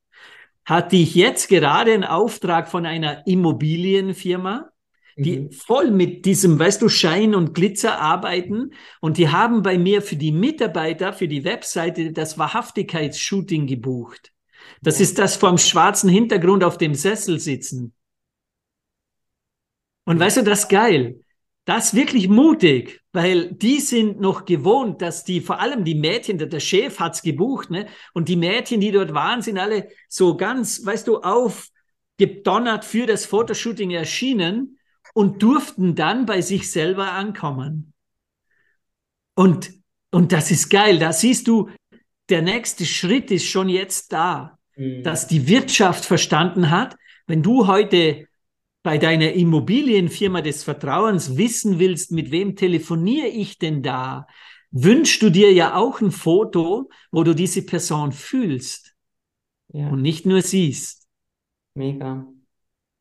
Hatte 0.64 0.96
ich 0.96 1.14
jetzt 1.14 1.48
gerade 1.48 1.92
einen 1.92 2.04
Auftrag 2.04 2.68
von 2.68 2.86
einer 2.86 3.26
Immobilienfirma, 3.26 4.71
die 5.16 5.40
mhm. 5.40 5.52
voll 5.52 5.90
mit 5.90 6.24
diesem, 6.24 6.58
weißt 6.58 6.82
du, 6.82 6.88
Schein 6.88 7.34
und 7.34 7.54
Glitzer 7.54 8.00
arbeiten. 8.00 8.72
Und 9.00 9.18
die 9.18 9.28
haben 9.28 9.62
bei 9.62 9.78
mir 9.78 10.02
für 10.02 10.16
die 10.16 10.32
Mitarbeiter, 10.32 11.12
für 11.12 11.28
die 11.28 11.44
Webseite 11.44 12.12
das 12.12 12.38
Wahrhaftigkeitsshooting 12.38 13.66
gebucht. 13.66 14.32
Das 14.80 15.00
ist 15.00 15.18
das 15.18 15.36
vom 15.36 15.58
schwarzen 15.58 16.08
Hintergrund 16.08 16.64
auf 16.64 16.78
dem 16.78 16.94
Sessel 16.94 17.38
sitzen. 17.38 17.94
Und 20.04 20.18
weißt 20.18 20.38
du, 20.38 20.42
das 20.42 20.60
ist 20.60 20.68
geil. 20.68 21.20
das 21.64 21.94
wirklich 21.94 22.28
mutig, 22.28 23.00
weil 23.12 23.52
die 23.52 23.78
sind 23.78 24.20
noch 24.20 24.44
gewohnt, 24.44 25.00
dass 25.00 25.24
die, 25.24 25.40
vor 25.40 25.60
allem 25.60 25.84
die 25.84 25.94
Mädchen, 25.94 26.38
der, 26.38 26.48
der 26.48 26.60
Chef 26.60 26.98
hat's 26.98 27.22
gebucht, 27.22 27.70
ne? 27.70 27.86
Und 28.14 28.28
die 28.28 28.36
Mädchen, 28.36 28.80
die 28.80 28.90
dort 28.90 29.14
waren, 29.14 29.42
sind 29.42 29.58
alle 29.58 29.88
so 30.08 30.36
ganz, 30.36 30.84
weißt 30.84 31.06
du, 31.06 31.20
aufgedonnert 31.20 32.84
für 32.84 33.06
das 33.06 33.26
Fotoshooting 33.26 33.92
erschienen 33.92 34.78
und 35.12 35.42
durften 35.42 35.94
dann 35.94 36.26
bei 36.26 36.40
sich 36.40 36.70
selber 36.70 37.12
ankommen. 37.12 37.92
Und, 39.34 39.72
und 40.10 40.32
das 40.32 40.50
ist 40.50 40.68
geil. 40.68 40.98
Da 40.98 41.12
siehst 41.12 41.48
du, 41.48 41.70
der 42.28 42.42
nächste 42.42 42.86
Schritt 42.86 43.30
ist 43.30 43.46
schon 43.46 43.68
jetzt 43.68 44.12
da, 44.12 44.58
mhm. 44.76 45.02
dass 45.02 45.26
die 45.26 45.48
Wirtschaft 45.48 46.04
verstanden 46.04 46.70
hat, 46.70 46.96
wenn 47.26 47.42
du 47.42 47.66
heute 47.66 48.26
bei 48.82 48.98
deiner 48.98 49.32
Immobilienfirma 49.32 50.40
des 50.40 50.64
Vertrauens 50.64 51.36
wissen 51.36 51.78
willst, 51.78 52.10
mit 52.10 52.30
wem 52.30 52.56
telefoniere 52.56 53.28
ich 53.28 53.58
denn 53.58 53.82
da, 53.82 54.26
wünschst 54.72 55.22
du 55.22 55.30
dir 55.30 55.52
ja 55.52 55.76
auch 55.76 56.00
ein 56.00 56.10
Foto, 56.10 56.90
wo 57.12 57.22
du 57.22 57.34
diese 57.34 57.64
Person 57.64 58.10
fühlst 58.10 58.94
ja. 59.68 59.88
und 59.88 60.02
nicht 60.02 60.26
nur 60.26 60.42
siehst. 60.42 61.06
Mega. 61.74 62.26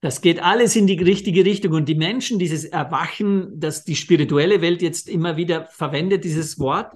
Das 0.01 0.21
geht 0.21 0.41
alles 0.41 0.75
in 0.75 0.87
die 0.87 1.01
richtige 1.01 1.45
Richtung. 1.45 1.73
Und 1.73 1.85
die 1.85 1.95
Menschen, 1.95 2.39
dieses 2.39 2.65
Erwachen, 2.65 3.59
das 3.59 3.83
die 3.83 3.95
spirituelle 3.95 4.61
Welt 4.61 4.81
jetzt 4.81 5.07
immer 5.07 5.37
wieder 5.37 5.67
verwendet, 5.67 6.23
dieses 6.23 6.59
Wort, 6.59 6.93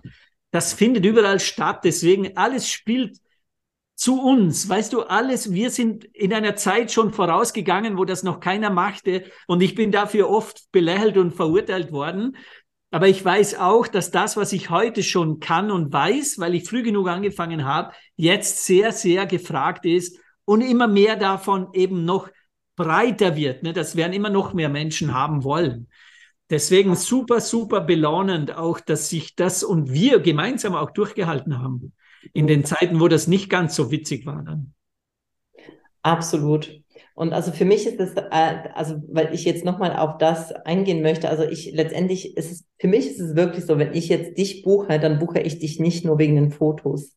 das 0.51 0.73
findet 0.73 1.05
überall 1.05 1.39
statt. 1.39 1.81
Deswegen 1.83 2.35
alles 2.35 2.69
spielt 2.69 3.19
zu 3.95 4.21
uns. 4.21 4.67
Weißt 4.67 4.91
du, 4.91 5.01
alles, 5.01 5.53
wir 5.53 5.69
sind 5.69 6.05
in 6.05 6.33
einer 6.33 6.55
Zeit 6.55 6.91
schon 6.91 7.13
vorausgegangen, 7.13 7.97
wo 7.97 8.05
das 8.05 8.23
noch 8.23 8.39
keiner 8.39 8.71
machte. 8.71 9.25
Und 9.47 9.61
ich 9.61 9.75
bin 9.75 9.91
dafür 9.91 10.29
oft 10.29 10.71
belächelt 10.71 11.17
und 11.17 11.31
verurteilt 11.31 11.91
worden. 11.91 12.35
Aber 12.89 13.07
ich 13.07 13.23
weiß 13.23 13.59
auch, 13.59 13.87
dass 13.87 14.09
das, 14.09 14.35
was 14.35 14.51
ich 14.51 14.69
heute 14.71 15.03
schon 15.03 15.39
kann 15.39 15.69
und 15.69 15.93
weiß, 15.93 16.39
weil 16.39 16.55
ich 16.55 16.67
früh 16.67 16.81
genug 16.81 17.07
angefangen 17.07 17.65
habe, 17.65 17.93
jetzt 18.15 18.65
sehr, 18.65 18.91
sehr 18.91 19.25
gefragt 19.25 19.85
ist 19.85 20.17
und 20.45 20.61
immer 20.61 20.87
mehr 20.87 21.17
davon 21.17 21.67
eben 21.73 22.05
noch 22.05 22.29
breiter 22.75 23.35
wird. 23.35 23.63
Ne? 23.63 23.73
Das 23.73 23.95
werden 23.95 24.13
immer 24.13 24.29
noch 24.29 24.53
mehr 24.53 24.69
Menschen 24.69 25.13
haben 25.13 25.43
wollen. 25.43 25.87
Deswegen 26.49 26.95
super, 26.95 27.41
super 27.41 27.81
belohnend 27.81 28.55
auch, 28.55 28.79
dass 28.79 29.09
sich 29.09 29.35
das 29.35 29.63
und 29.63 29.91
wir 29.91 30.19
gemeinsam 30.19 30.75
auch 30.75 30.91
durchgehalten 30.91 31.59
haben 31.59 31.93
in 32.33 32.47
den 32.47 32.65
Zeiten, 32.65 32.99
wo 32.99 33.07
das 33.07 33.27
nicht 33.27 33.49
ganz 33.49 33.75
so 33.75 33.91
witzig 33.91 34.25
war 34.25 34.43
dann. 34.43 34.73
Absolut. 36.03 36.81
Und 37.15 37.33
also 37.33 37.51
für 37.51 37.65
mich 37.65 37.87
ist 37.87 37.99
es, 37.99 38.13
äh, 38.15 38.69
also 38.73 39.01
weil 39.07 39.33
ich 39.33 39.45
jetzt 39.45 39.65
nochmal 39.65 39.95
auf 39.95 40.17
das 40.17 40.51
eingehen 40.51 41.01
möchte, 41.01 41.29
also 41.29 41.43
ich 41.43 41.71
letztendlich 41.71 42.37
ist 42.37 42.51
es, 42.51 42.65
für 42.77 42.87
mich 42.87 43.07
ist 43.07 43.19
es 43.19 43.35
wirklich 43.35 43.65
so, 43.65 43.79
wenn 43.79 43.93
ich 43.93 44.09
jetzt 44.09 44.37
dich 44.37 44.63
buche, 44.63 44.99
dann 44.99 45.17
buche 45.17 45.39
ich 45.39 45.59
dich 45.59 45.79
nicht 45.79 46.05
nur 46.05 46.19
wegen 46.19 46.35
den 46.35 46.51
Fotos. 46.51 47.15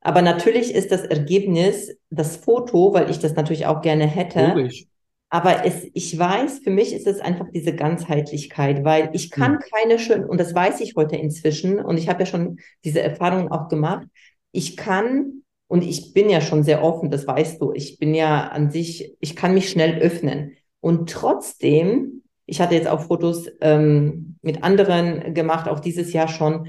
Aber 0.00 0.22
natürlich 0.22 0.74
ist 0.74 0.92
das 0.92 1.02
Ergebnis 1.02 1.96
das 2.10 2.36
Foto, 2.36 2.92
weil 2.94 3.10
ich 3.10 3.18
das 3.18 3.34
natürlich 3.34 3.66
auch 3.66 3.80
gerne 3.80 4.06
hätte. 4.06 4.46
Logisch. 4.46 4.86
Aber 5.30 5.66
es, 5.66 5.86
ich 5.92 6.18
weiß, 6.18 6.60
für 6.60 6.70
mich 6.70 6.94
ist 6.94 7.06
es 7.06 7.20
einfach 7.20 7.48
diese 7.52 7.74
Ganzheitlichkeit, 7.74 8.82
weil 8.84 9.10
ich 9.12 9.30
kann 9.30 9.52
mhm. 9.52 9.58
keine 9.74 9.98
schön, 9.98 10.24
und 10.24 10.40
das 10.40 10.54
weiß 10.54 10.80
ich 10.80 10.94
heute 10.96 11.16
inzwischen, 11.16 11.80
und 11.80 11.98
ich 11.98 12.08
habe 12.08 12.20
ja 12.20 12.26
schon 12.26 12.58
diese 12.84 13.02
Erfahrung 13.02 13.50
auch 13.50 13.68
gemacht, 13.68 14.06
ich 14.52 14.76
kann, 14.76 15.42
und 15.66 15.84
ich 15.84 16.14
bin 16.14 16.30
ja 16.30 16.40
schon 16.40 16.62
sehr 16.62 16.82
offen, 16.82 17.10
das 17.10 17.26
weißt 17.26 17.60
du, 17.60 17.72
ich 17.74 17.98
bin 17.98 18.14
ja 18.14 18.48
an 18.48 18.70
sich, 18.70 19.16
ich 19.20 19.36
kann 19.36 19.52
mich 19.52 19.68
schnell 19.68 20.00
öffnen. 20.00 20.52
Und 20.80 21.10
trotzdem, 21.10 22.22
ich 22.46 22.62
hatte 22.62 22.74
jetzt 22.74 22.88
auch 22.88 23.02
Fotos 23.02 23.46
ähm, 23.60 24.36
mit 24.40 24.62
anderen 24.62 25.34
gemacht, 25.34 25.68
auch 25.68 25.80
dieses 25.80 26.14
Jahr 26.14 26.28
schon. 26.28 26.68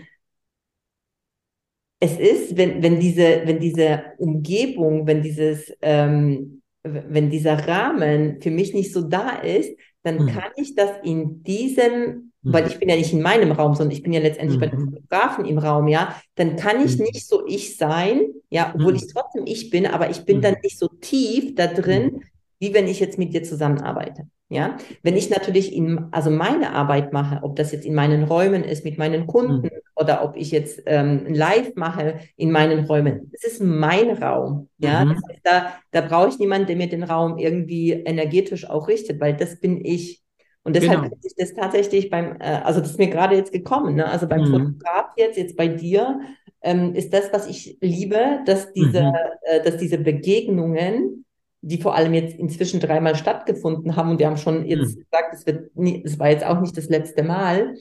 Es 2.01 2.19
ist, 2.19 2.57
wenn, 2.57 2.83
wenn 2.83 2.99
diese, 2.99 3.43
wenn 3.45 3.59
diese 3.59 4.03
Umgebung, 4.17 5.07
wenn 5.07 5.21
dieses, 5.21 5.71
ähm, 5.81 6.58
wenn 6.83 7.29
dieser 7.29 7.67
Rahmen 7.67 8.41
für 8.41 8.51
mich 8.51 8.73
nicht 8.73 8.93
so 8.93 9.01
da 9.01 9.31
ist, 9.31 9.71
dann 10.03 10.23
mhm. 10.23 10.27
kann 10.27 10.51
ich 10.55 10.75
das 10.75 10.91
in 11.03 11.43
diesem, 11.43 12.31
mhm. 12.41 12.53
weil 12.53 12.67
ich 12.67 12.79
bin 12.79 12.89
ja 12.89 12.95
nicht 12.95 13.11
in 13.11 13.21
meinem 13.21 13.51
Raum, 13.51 13.75
sondern 13.75 13.95
ich 13.95 14.03
bin 14.03 14.13
ja 14.13 14.21
letztendlich 14.21 14.57
mhm. 14.57 14.61
bei 14.61 14.67
den 14.67 14.79
Fotografen 14.79 15.45
im 15.45 15.57
Raum, 15.57 15.87
ja, 15.87 16.15
dann 16.35 16.55
kann 16.55 16.83
ich 16.83 16.97
mhm. 16.97 17.05
nicht 17.05 17.27
so 17.27 17.45
ich 17.45 17.77
sein, 17.77 18.21
ja, 18.49 18.73
obwohl 18.73 18.95
ich 18.95 19.03
mhm. 19.03 19.11
trotzdem 19.13 19.45
ich 19.45 19.69
bin, 19.69 19.85
aber 19.85 20.09
ich 20.09 20.23
bin 20.25 20.37
mhm. 20.37 20.41
dann 20.41 20.55
nicht 20.63 20.79
so 20.79 20.87
tief 20.87 21.55
da 21.55 21.67
drin, 21.67 22.23
wie 22.59 22.73
wenn 22.73 22.87
ich 22.87 22.99
jetzt 22.99 23.17
mit 23.17 23.33
dir 23.33 23.43
zusammenarbeite. 23.43 24.27
Ja, 24.51 24.77
wenn 25.03 25.15
ich 25.15 25.29
natürlich 25.29 25.75
in, 25.75 26.07
also 26.11 26.31
meine 26.31 26.73
Arbeit 26.73 27.13
mache, 27.13 27.43
ob 27.43 27.55
das 27.55 27.71
jetzt 27.71 27.85
in 27.85 27.93
meinen 27.93 28.23
Räumen 28.23 28.63
ist 28.63 28.83
mit 28.83 28.97
meinen 28.97 29.27
Kunden 29.27 29.61
mhm. 29.61 29.69
oder 29.95 30.23
ob 30.23 30.35
ich 30.35 30.49
jetzt 30.49 30.81
ähm, 30.87 31.27
live 31.27 31.75
mache 31.75 32.17
in 32.35 32.51
meinen 32.51 32.85
Räumen, 32.85 33.29
es 33.31 33.43
ist 33.43 33.61
mein 33.61 34.09
Raum. 34.09 34.67
Ja, 34.79 35.05
mhm. 35.05 35.11
heißt, 35.11 35.41
da, 35.43 35.73
da 35.91 36.01
brauche 36.01 36.29
ich 36.29 36.39
niemanden, 36.39 36.65
der 36.65 36.77
mir 36.77 36.89
den 36.89 37.03
Raum 37.03 37.37
irgendwie 37.37 37.91
energetisch 37.91 38.67
auch 38.67 38.87
richtet, 38.87 39.21
weil 39.21 39.37
das 39.37 39.59
bin 39.59 39.85
ich. 39.85 40.23
Und 40.63 40.75
deshalb 40.75 41.03
genau. 41.03 41.15
ist 41.21 41.39
das 41.39 41.53
tatsächlich 41.53 42.09
beim, 42.09 42.37
äh, 42.39 42.61
also 42.63 42.79
das 42.79 42.91
ist 42.91 42.99
mir 42.99 43.09
gerade 43.09 43.35
jetzt 43.35 43.51
gekommen, 43.51 43.95
ne? 43.95 44.07
also 44.07 44.27
beim 44.27 44.41
mhm. 44.41 44.51
Fotograf 44.51 45.11
jetzt, 45.15 45.37
jetzt 45.37 45.57
bei 45.57 45.67
dir, 45.67 46.21
ähm, 46.61 46.95
ist 46.95 47.13
das, 47.13 47.31
was 47.31 47.47
ich 47.47 47.77
liebe, 47.81 48.39
dass 48.45 48.73
diese, 48.73 49.03
mhm. 49.03 49.13
äh, 49.43 49.63
dass 49.63 49.77
diese 49.77 49.99
Begegnungen 49.99 51.25
die 51.61 51.81
vor 51.81 51.95
allem 51.95 52.13
jetzt 52.13 52.37
inzwischen 52.37 52.79
dreimal 52.79 53.15
stattgefunden 53.15 53.95
haben 53.95 54.11
und 54.11 54.19
wir 54.19 54.27
haben 54.27 54.37
schon 54.37 54.65
jetzt 54.65 54.95
mhm. 54.95 55.03
gesagt, 55.03 55.33
es 55.33 55.45
wird 55.45 55.75
nie, 55.75 56.01
es 56.05 56.17
war 56.19 56.29
jetzt 56.29 56.45
auch 56.45 56.59
nicht 56.61 56.77
das 56.77 56.89
letzte 56.89 57.23
Mal, 57.23 57.75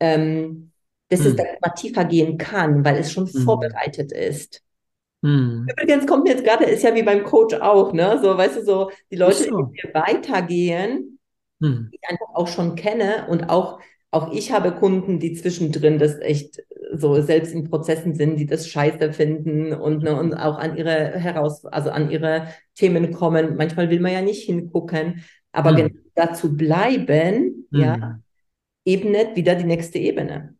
ähm, 0.00 0.72
dass 1.08 1.20
mhm. 1.20 1.26
es 1.26 1.30
hm. 1.32 1.36
dann 1.36 1.46
immer 1.46 1.74
tiefer 1.74 2.04
gehen 2.04 2.38
kann, 2.38 2.84
weil 2.84 2.96
es 2.98 3.10
schon 3.10 3.24
mhm. 3.24 3.42
vorbereitet 3.42 4.12
ist. 4.12 4.62
Hm. 5.24 5.66
Übrigens 5.68 6.06
kommt 6.06 6.24
mir 6.24 6.30
jetzt 6.30 6.44
gerade, 6.44 6.64
ist 6.64 6.84
ja 6.84 6.94
wie 6.94 7.02
beim 7.02 7.24
Coach 7.24 7.54
auch, 7.54 7.92
ne? 7.92 8.20
So, 8.22 8.36
weißt 8.36 8.58
du, 8.58 8.64
so 8.64 8.90
die 9.10 9.16
Leute, 9.16 9.44
so. 9.44 9.62
die 9.62 9.94
weitergehen, 9.94 11.18
hm. 11.60 11.88
die 11.90 11.98
ich 12.00 12.10
einfach 12.10 12.34
auch 12.34 12.46
schon 12.46 12.76
kenne 12.76 13.26
und 13.28 13.48
auch 13.48 13.80
auch 14.10 14.32
ich 14.32 14.52
habe 14.52 14.72
Kunden, 14.72 15.18
die 15.18 15.34
zwischendrin 15.34 15.98
das 15.98 16.18
echt 16.20 16.62
so 17.00 17.20
selbst 17.22 17.52
in 17.52 17.68
Prozessen 17.68 18.14
sind, 18.14 18.36
die 18.36 18.46
das 18.46 18.68
scheiße 18.68 19.12
finden 19.12 19.72
und, 19.72 20.02
ne, 20.02 20.18
und 20.18 20.34
auch 20.34 20.58
an 20.58 20.76
ihre 20.76 21.12
heraus, 21.12 21.64
also 21.64 21.90
an 21.90 22.10
ihre 22.10 22.48
Themen 22.74 23.12
kommen. 23.12 23.56
Manchmal 23.56 23.90
will 23.90 24.00
man 24.00 24.12
ja 24.12 24.22
nicht 24.22 24.44
hingucken, 24.44 25.24
aber 25.52 25.72
mhm. 25.72 25.76
genau 25.76 25.90
dazu 26.14 26.56
bleiben, 26.56 27.66
mhm. 27.70 27.80
ja, 27.80 28.20
ebnet 28.84 29.36
wieder 29.36 29.54
die 29.54 29.64
nächste 29.64 29.98
Ebene. 29.98 30.54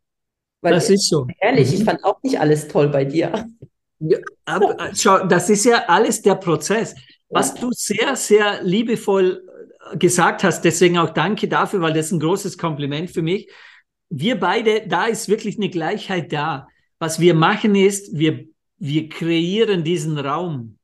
Weil 0.61 0.75
das 0.75 0.91
ist 0.91 1.09
so. 1.09 1.27
Ehrlich, 1.41 1.69
mhm. 1.71 1.75
ich 1.75 1.85
fand 1.85 2.05
auch 2.05 2.23
nicht 2.23 2.41
alles 2.41 2.69
toll 2.69 2.89
bei 2.89 3.05
dir. 3.05 3.47
Ja, 4.01 4.19
aber, 4.45 4.77
schau, 4.95 5.27
das 5.27 5.51
ist 5.51 5.65
ja 5.65 5.85
alles 5.89 6.23
der 6.23 6.37
Prozess. 6.37 6.95
Was 7.31 7.55
du 7.55 7.71
sehr, 7.73 8.17
sehr 8.17 8.63
liebevoll 8.63 9.43
gesagt 9.97 10.45
hast. 10.45 10.63
Deswegen 10.63 10.99
auch 10.99 11.11
danke 11.11 11.49
dafür, 11.49 11.81
weil 11.81 11.93
das 11.93 12.11
ein 12.13 12.21
großes 12.21 12.59
Kompliment 12.59 13.11
für 13.11 13.23
mich. 13.23 13.51
Wir 14.11 14.39
beide, 14.41 14.87
da 14.87 15.07
ist 15.07 15.29
wirklich 15.29 15.57
eine 15.57 15.69
Gleichheit 15.69 16.33
da. 16.33 16.69
Was 16.99 17.21
wir 17.21 17.35
machen 17.35 17.75
ist, 17.75 18.17
wir, 18.19 18.47
wir 18.79 19.09
kreieren 19.09 19.85
diesen 19.85 20.19
Raum 20.19 20.79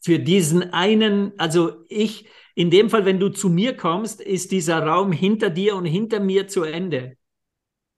für 0.00 0.18
diesen 0.18 0.72
einen, 0.72 1.38
also 1.38 1.84
ich, 1.88 2.26
in 2.54 2.70
dem 2.70 2.90
Fall, 2.90 3.04
wenn 3.04 3.20
du 3.20 3.28
zu 3.28 3.48
mir 3.48 3.76
kommst, 3.76 4.20
ist 4.20 4.50
dieser 4.50 4.80
Raum 4.82 5.12
hinter 5.12 5.50
dir 5.50 5.76
und 5.76 5.84
hinter 5.84 6.20
mir 6.20 6.48
zu 6.48 6.62
Ende. 6.62 7.16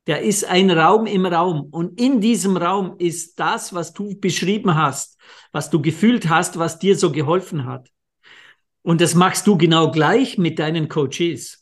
Der 0.09 0.23
ist 0.23 0.45
ein 0.45 0.71
Raum 0.71 1.07
im 1.07 1.27
Raum. 1.27 1.69
Und 1.71 2.01
in 2.01 2.21
diesem 2.21 2.57
Raum 2.57 2.97
ist 2.99 3.39
das, 3.39 3.73
was 3.73 3.93
du 3.93 4.19
beschrieben 4.19 4.75
hast, 4.75 5.17
was 5.53 5.71
du 5.71 5.81
gefühlt 5.81 6.29
hast, 6.29 6.59
was 6.59 6.81
dir 6.81 6.97
so 6.97 7.13
geholfen 7.13 7.67
hat. 7.67 7.89
Und 8.83 9.01
das 9.01 9.15
machst 9.15 9.47
du 9.47 9.57
genau 9.57 9.93
gleich 9.93 10.39
mit 10.39 10.59
deinen 10.59 10.89
Coaches. 10.89 11.62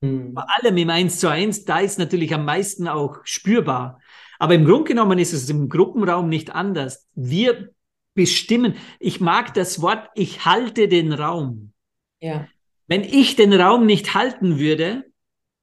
Mhm. 0.00 0.34
Bei 0.34 0.42
allem 0.42 0.76
im 0.76 0.90
Eins 0.90 1.18
zu 1.18 1.28
eins, 1.28 1.64
da 1.64 1.80
ist 1.80 1.98
natürlich 1.98 2.34
am 2.34 2.44
meisten 2.44 2.88
auch 2.88 3.18
spürbar. 3.24 4.00
Aber 4.38 4.54
im 4.54 4.64
Grunde 4.64 4.84
genommen 4.84 5.18
ist 5.18 5.32
es 5.32 5.50
im 5.50 5.68
Gruppenraum 5.68 6.28
nicht 6.28 6.54
anders. 6.54 7.08
Wir 7.14 7.70
bestimmen. 8.14 8.74
Ich 8.98 9.20
mag 9.20 9.54
das 9.54 9.80
Wort, 9.80 10.08
ich 10.14 10.44
halte 10.44 10.88
den 10.88 11.12
Raum. 11.12 11.72
Ja. 12.20 12.48
Wenn 12.86 13.02
ich 13.02 13.36
den 13.36 13.52
Raum 13.52 13.86
nicht 13.86 14.14
halten 14.14 14.58
würde, 14.58 15.04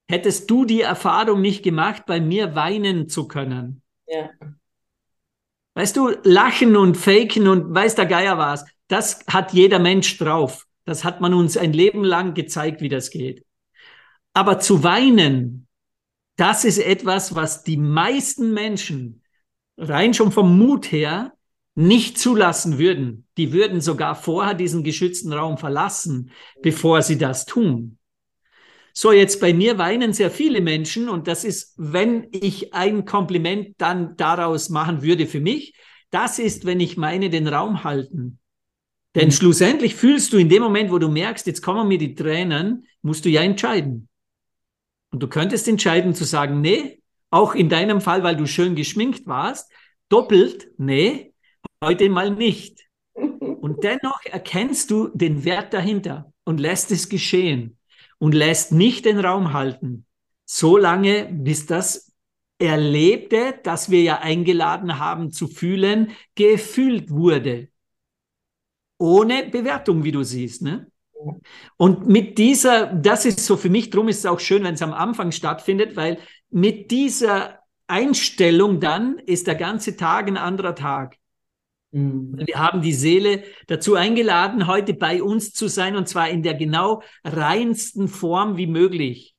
hättest 0.08 0.50
du 0.50 0.66
die 0.66 0.82
Erfahrung 0.82 1.42
nicht 1.42 1.64
gemacht, 1.64 2.06
bei 2.06 2.20
mir 2.22 2.56
weinen 2.56 3.10
zu 3.10 3.28
können. 3.28 3.82
Ja. 4.08 4.30
Weißt 5.74 5.98
du, 5.98 6.12
lachen 6.24 6.78
und 6.78 6.96
faken 6.96 7.48
und 7.48 7.74
weiß 7.74 7.96
der 7.96 8.06
Geier 8.06 8.38
was, 8.38 8.66
das 8.88 9.26
hat 9.28 9.54
jeder 9.54 9.80
Mensch 9.80 10.18
drauf. 10.18 10.66
Das 10.86 11.04
hat 11.04 11.20
man 11.20 11.34
uns 11.34 11.58
ein 11.58 11.74
Leben 11.74 12.04
lang 12.04 12.34
gezeigt, 12.34 12.82
wie 12.82 12.90
das 12.90 13.10
geht. 13.10 13.45
Aber 14.36 14.60
zu 14.60 14.84
weinen, 14.84 15.66
das 16.36 16.66
ist 16.66 16.78
etwas, 16.78 17.36
was 17.36 17.64
die 17.64 17.78
meisten 17.78 18.54
Menschen 18.54 19.22
rein 19.78 20.14
schon 20.14 20.34
vom 20.34 20.60
Mut 20.60 20.92
her 20.92 21.32
nicht 21.74 22.20
zulassen 22.20 22.78
würden. 22.78 23.28
Die 23.38 23.54
würden 23.54 23.80
sogar 23.80 24.14
vorher 24.14 24.54
diesen 24.54 24.84
geschützten 24.84 25.32
Raum 25.32 25.58
verlassen, 25.58 26.32
bevor 26.62 27.02
sie 27.02 27.18
das 27.18 27.46
tun. 27.46 27.98
So, 28.92 29.14
jetzt 29.14 29.40
bei 29.40 29.54
mir 29.54 29.78
weinen 29.78 30.12
sehr 30.12 30.32
viele 30.32 30.60
Menschen 30.60 31.08
und 31.08 31.28
das 31.28 31.46
ist, 31.46 31.74
wenn 31.78 32.28
ich 32.32 32.74
ein 32.74 33.06
Kompliment 33.06 33.76
dann 33.78 34.18
daraus 34.18 34.68
machen 34.68 35.02
würde 35.02 35.28
für 35.28 35.40
mich, 35.40 35.76
das 36.10 36.40
ist, 36.40 36.66
wenn 36.66 36.82
ich 36.82 36.98
meine, 36.98 37.30
den 37.30 37.48
Raum 37.48 37.86
halten. 37.86 38.40
Denn 39.16 39.28
mhm. 39.28 39.32
schlussendlich 39.32 39.96
fühlst 39.96 40.34
du 40.34 40.38
in 40.38 40.50
dem 40.50 40.62
Moment, 40.62 40.92
wo 40.92 41.00
du 41.00 41.08
merkst, 41.08 41.48
jetzt 41.48 41.62
kommen 41.62 41.88
mir 41.88 41.98
die 41.98 42.16
Tränen, 42.16 42.86
musst 43.02 43.24
du 43.24 43.30
ja 43.30 43.42
entscheiden. 43.42 44.10
Und 45.16 45.24
du 45.24 45.30
könntest 45.30 45.70
entscheiden 45.70 46.14
zu 46.14 46.26
sagen, 46.26 46.60
nee, 46.60 47.02
auch 47.30 47.56
in 47.56 47.70
deinem 47.70 48.02
Fall, 48.02 48.24
weil 48.24 48.36
du 48.36 48.46
schön 48.46 48.76
geschminkt 48.76 49.26
warst, 49.28 49.72
doppelt, 50.10 50.68
nee, 50.78 51.34
heute 51.82 52.10
mal 52.10 52.32
nicht. 52.32 52.82
Und 53.16 53.82
dennoch 53.86 54.20
erkennst 54.26 54.92
du 54.92 55.08
den 55.14 55.46
Wert 55.46 55.74
dahinter 55.74 56.34
und 56.44 56.60
lässt 56.60 56.92
es 56.92 57.08
geschehen 57.08 57.78
und 58.18 58.36
lässt 58.36 58.74
nicht 58.74 59.06
den 59.06 59.18
Raum 59.18 59.54
halten, 59.54 60.06
so 60.44 60.76
lange, 60.76 61.30
bis 61.32 61.66
das 61.66 62.12
Erlebte, 62.60 63.58
das 63.64 63.90
wir 63.90 64.02
ja 64.02 64.20
eingeladen 64.20 65.00
haben 65.00 65.32
zu 65.32 65.48
fühlen, 65.48 66.12
gefühlt 66.36 67.10
wurde. 67.10 67.70
Ohne 68.98 69.50
Bewertung, 69.50 70.04
wie 70.04 70.12
du 70.12 70.24
siehst. 70.24 70.62
Ne? 70.62 70.92
Und 71.78 72.08
mit 72.08 72.38
dieser, 72.38 72.88
das 72.88 73.26
ist 73.26 73.46
so 73.46 73.58
für 73.58 73.70
mich, 73.70 73.90
drum 73.90 74.08
ist 74.08 74.20
es 74.20 74.26
auch 74.26 74.40
schön, 74.40 74.64
wenn 74.64 74.76
es 74.76 74.82
am 74.82 74.94
Anfang 74.94 75.32
stattfindet, 75.32 75.96
weil 75.96 76.18
mit 76.50 76.92
dieser 76.92 77.60
Einstellung 77.88 78.80
dann 78.80 79.20
ist 79.20 79.48
der 79.48 79.56
ganze 79.56 79.96
Tag 79.96 80.28
ein 80.28 80.38
anderer 80.38 80.76
Tag. 80.76 81.18
Mhm. 81.92 82.42
Wir 82.46 82.60
haben 82.60 82.82
die 82.82 82.94
Seele 82.94 83.44
dazu 83.68 83.96
eingeladen, 83.96 84.68
heute 84.68 84.94
bei 84.94 85.22
uns 85.22 85.54
zu 85.54 85.68
sein 85.68 85.96
und 85.96 86.08
zwar 86.08 86.30
in 86.30 86.44
der 86.44 86.56
genau 86.56 87.02
reinsten 87.24 88.08
Form 88.08 88.58
wie 88.58 88.68
möglich. 88.68 89.35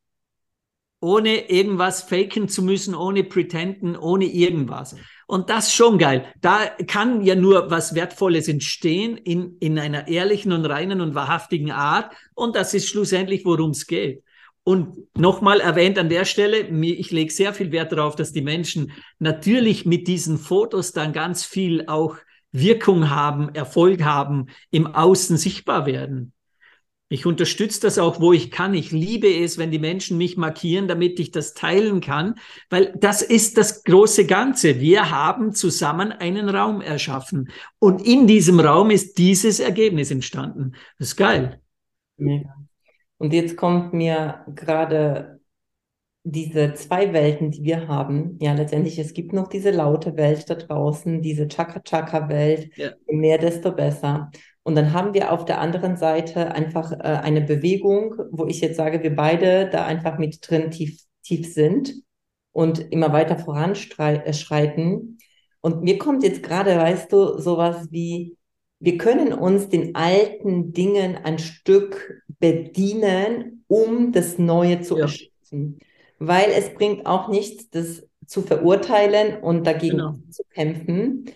Ohne 1.01 1.51
irgendwas 1.51 2.03
faken 2.03 2.49
zu 2.49 2.63
müssen, 2.63 2.95
ohne 2.95 3.23
pretenden, 3.23 3.97
ohne 3.97 4.25
irgendwas. 4.25 4.97
Und 5.27 5.51
das 5.51 5.73
schon 5.73 5.99
geil. 5.99 6.27
Da 6.41 6.67
kann 6.87 7.23
ja 7.23 7.35
nur 7.35 7.71
was 7.71 7.95
Wertvolles 7.95 8.49
entstehen 8.49 9.17
in, 9.17 9.57
in 9.61 9.79
einer 9.79 10.09
ehrlichen 10.09 10.53
und 10.53 10.65
reinen 10.65 11.01
und 11.01 11.15
wahrhaftigen 11.15 11.71
Art. 11.71 12.15
Und 12.35 12.57
das 12.57 12.75
ist 12.75 12.89
schlussendlich, 12.89 13.45
worum 13.45 13.71
es 13.71 13.87
geht. 13.87 14.23
Und 14.63 14.97
nochmal 15.17 15.61
erwähnt 15.61 15.99
an 15.99 16.09
der 16.09 16.25
Stelle, 16.25 16.61
ich 16.61 17.13
lege 17.13 17.33
sehr 17.33 17.55
viel 17.55 17.71
Wert 17.71 17.93
darauf, 17.93 18.17
dass 18.17 18.33
die 18.33 18.43
Menschen 18.43 18.93
natürlich 19.21 19.87
mit 19.87 20.09
diesen 20.09 20.39
Fotos 20.39 20.93
dann 20.93 21.13
ganz 21.13 21.45
viel 21.45 21.87
auch 21.87 22.17
Wirkung 22.51 23.11
haben, 23.11 23.55
Erfolg 23.55 24.03
haben, 24.03 24.47
im 24.71 24.87
Außen 24.87 25.37
sichtbar 25.37 25.87
werden. 25.87 26.33
Ich 27.09 27.25
unterstütze 27.25 27.81
das 27.81 27.99
auch, 27.99 28.21
wo 28.21 28.33
ich 28.33 28.51
kann. 28.51 28.75
Ich 28.75 28.91
liebe 28.91 29.29
es, 29.29 29.59
wenn 29.59 29.71
die 29.71 29.79
Menschen 29.79 30.19
mich 30.19 30.37
markieren, 30.37 30.89
damit 30.89 31.21
ich 31.21 31.31
das 31.31 31.55
teilen 31.55 32.01
kann, 32.01 32.35
weil 32.69 32.93
das 32.99 33.23
ist 33.23 33.57
das 33.59 33.85
große 33.85 34.27
Ganze. 34.27 34.81
Wir 34.81 35.11
haben 35.11 35.53
zusammen 35.53 36.11
einen 36.11 36.49
Raum 36.49 36.81
erschaffen 36.81 37.51
und 37.79 38.05
in 38.05 38.27
diesem 38.27 38.59
Raum 38.59 38.91
ist 38.91 39.19
dieses 39.19 39.61
Ergebnis 39.61 40.11
entstanden. 40.11 40.73
Das 40.99 41.09
ist 41.09 41.17
geil. 41.17 41.61
Und 42.19 43.33
jetzt 43.33 43.57
kommt 43.57 43.93
mir 43.93 44.45
gerade 44.55 45.37
diese 46.29 46.75
zwei 46.75 47.13
Welten, 47.13 47.53
die 47.53 47.63
wir 47.63 47.87
haben, 47.87 48.37
ja, 48.41 48.53
letztendlich, 48.53 48.99
es 48.99 49.15
gibt 49.15 49.33
noch 49.33 49.47
diese 49.47 49.71
laute 49.71 50.17
Welt 50.17 50.51
da 50.51 50.57
draußen, 50.57 51.23
diese 51.23 51.47
Chaka-Chaka-Welt, 51.47 52.77
ja. 52.77 52.91
je 53.07 53.17
mehr, 53.17 53.39
desto 53.39 53.71
besser. 53.71 54.33
Und 54.67 54.75
dann 54.75 54.93
haben 54.93 55.15
wir 55.15 55.33
auf 55.33 55.45
der 55.45 55.61
anderen 55.61 55.97
Seite 55.97 56.53
einfach 56.53 56.93
äh, 56.93 56.97
eine 56.97 57.41
Bewegung, 57.41 58.17
wo 58.31 58.47
ich 58.47 58.61
jetzt 58.61 58.77
sage, 58.77 59.03
wir 59.03 59.15
beide 59.15 59.71
da 59.71 59.87
einfach 59.87 60.19
mit 60.19 60.39
drin 60.43 60.71
tief, 60.71 61.01
tief 61.23 61.53
sind 61.53 61.95
und 62.53 62.81
immer 62.93 63.13
weiter 63.13 63.39
voranschreiten. 63.39 65.19
Und 65.61 65.83
mir 65.83 65.99
kommt 65.99 66.23
jetzt 66.23 66.43
gerade, 66.43 66.77
weißt 66.77 67.13
du, 67.13 67.39
sowas 67.39 67.89
wie, 67.91 68.37
wir 68.81 68.99
können 68.99 69.33
uns 69.33 69.69
den 69.69 69.95
alten 69.95 70.73
Dingen 70.73 71.17
ein 71.17 71.39
Stück 71.39 72.23
bedienen, 72.41 73.65
um 73.69 74.13
das 74.13 74.39
Neue 74.39 74.83
zu 74.83 74.97
ja. 74.97 75.03
erschließen 75.03 75.79
weil 76.19 76.51
es 76.51 76.73
bringt 76.75 77.07
auch 77.07 77.29
nichts, 77.29 77.71
das 77.71 78.07
zu 78.27 78.43
verurteilen 78.43 79.43
und 79.43 79.67
dagegen 79.67 79.99
genau. 79.99 80.15
zu 80.31 80.43
kämpfen. 80.53 81.27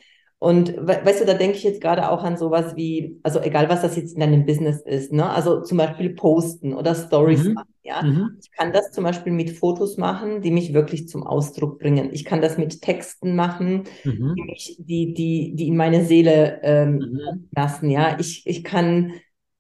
Und 0.43 0.75
weißt 0.75 1.21
du, 1.21 1.27
da 1.27 1.35
denke 1.35 1.59
ich 1.59 1.65
jetzt 1.65 1.83
gerade 1.83 2.11
auch 2.11 2.25
an 2.25 2.39
sowas 2.39 2.75
wie, 2.75 3.21
also 3.23 3.41
egal 3.41 3.69
was 3.69 3.83
das 3.83 3.95
jetzt 3.97 4.15
in 4.15 4.21
deinem 4.21 4.47
Business 4.47 4.81
ist, 4.81 5.13
ne? 5.13 5.29
Also 5.29 5.61
zum 5.61 5.77
Beispiel 5.77 6.15
posten 6.15 6.73
oder 6.73 6.95
Stories 6.95 7.45
mhm. 7.45 7.53
machen, 7.53 7.75
ja. 7.83 8.03
Mhm. 8.03 8.39
Ich 8.41 8.51
kann 8.51 8.73
das 8.73 8.91
zum 8.91 9.05
Beispiel 9.05 9.35
mit 9.35 9.51
Fotos 9.51 9.99
machen, 9.99 10.41
die 10.41 10.51
mich 10.51 10.73
wirklich 10.73 11.09
zum 11.09 11.27
Ausdruck 11.27 11.79
bringen. 11.79 12.09
Ich 12.13 12.25
kann 12.25 12.41
das 12.41 12.57
mit 12.57 12.81
Texten 12.81 13.37
machen, 13.37 13.85
mhm. 14.03 14.35
die, 14.35 14.43
mich, 14.45 14.77
die, 14.79 15.13
die, 15.13 15.53
die 15.57 15.69
in 15.69 15.77
meine 15.77 16.07
Seele 16.07 16.61
ähm, 16.63 16.95
mhm. 16.95 17.49
lassen, 17.55 17.91
ja. 17.91 18.17
Ich, 18.19 18.47
ich 18.47 18.65
kann 18.65 19.13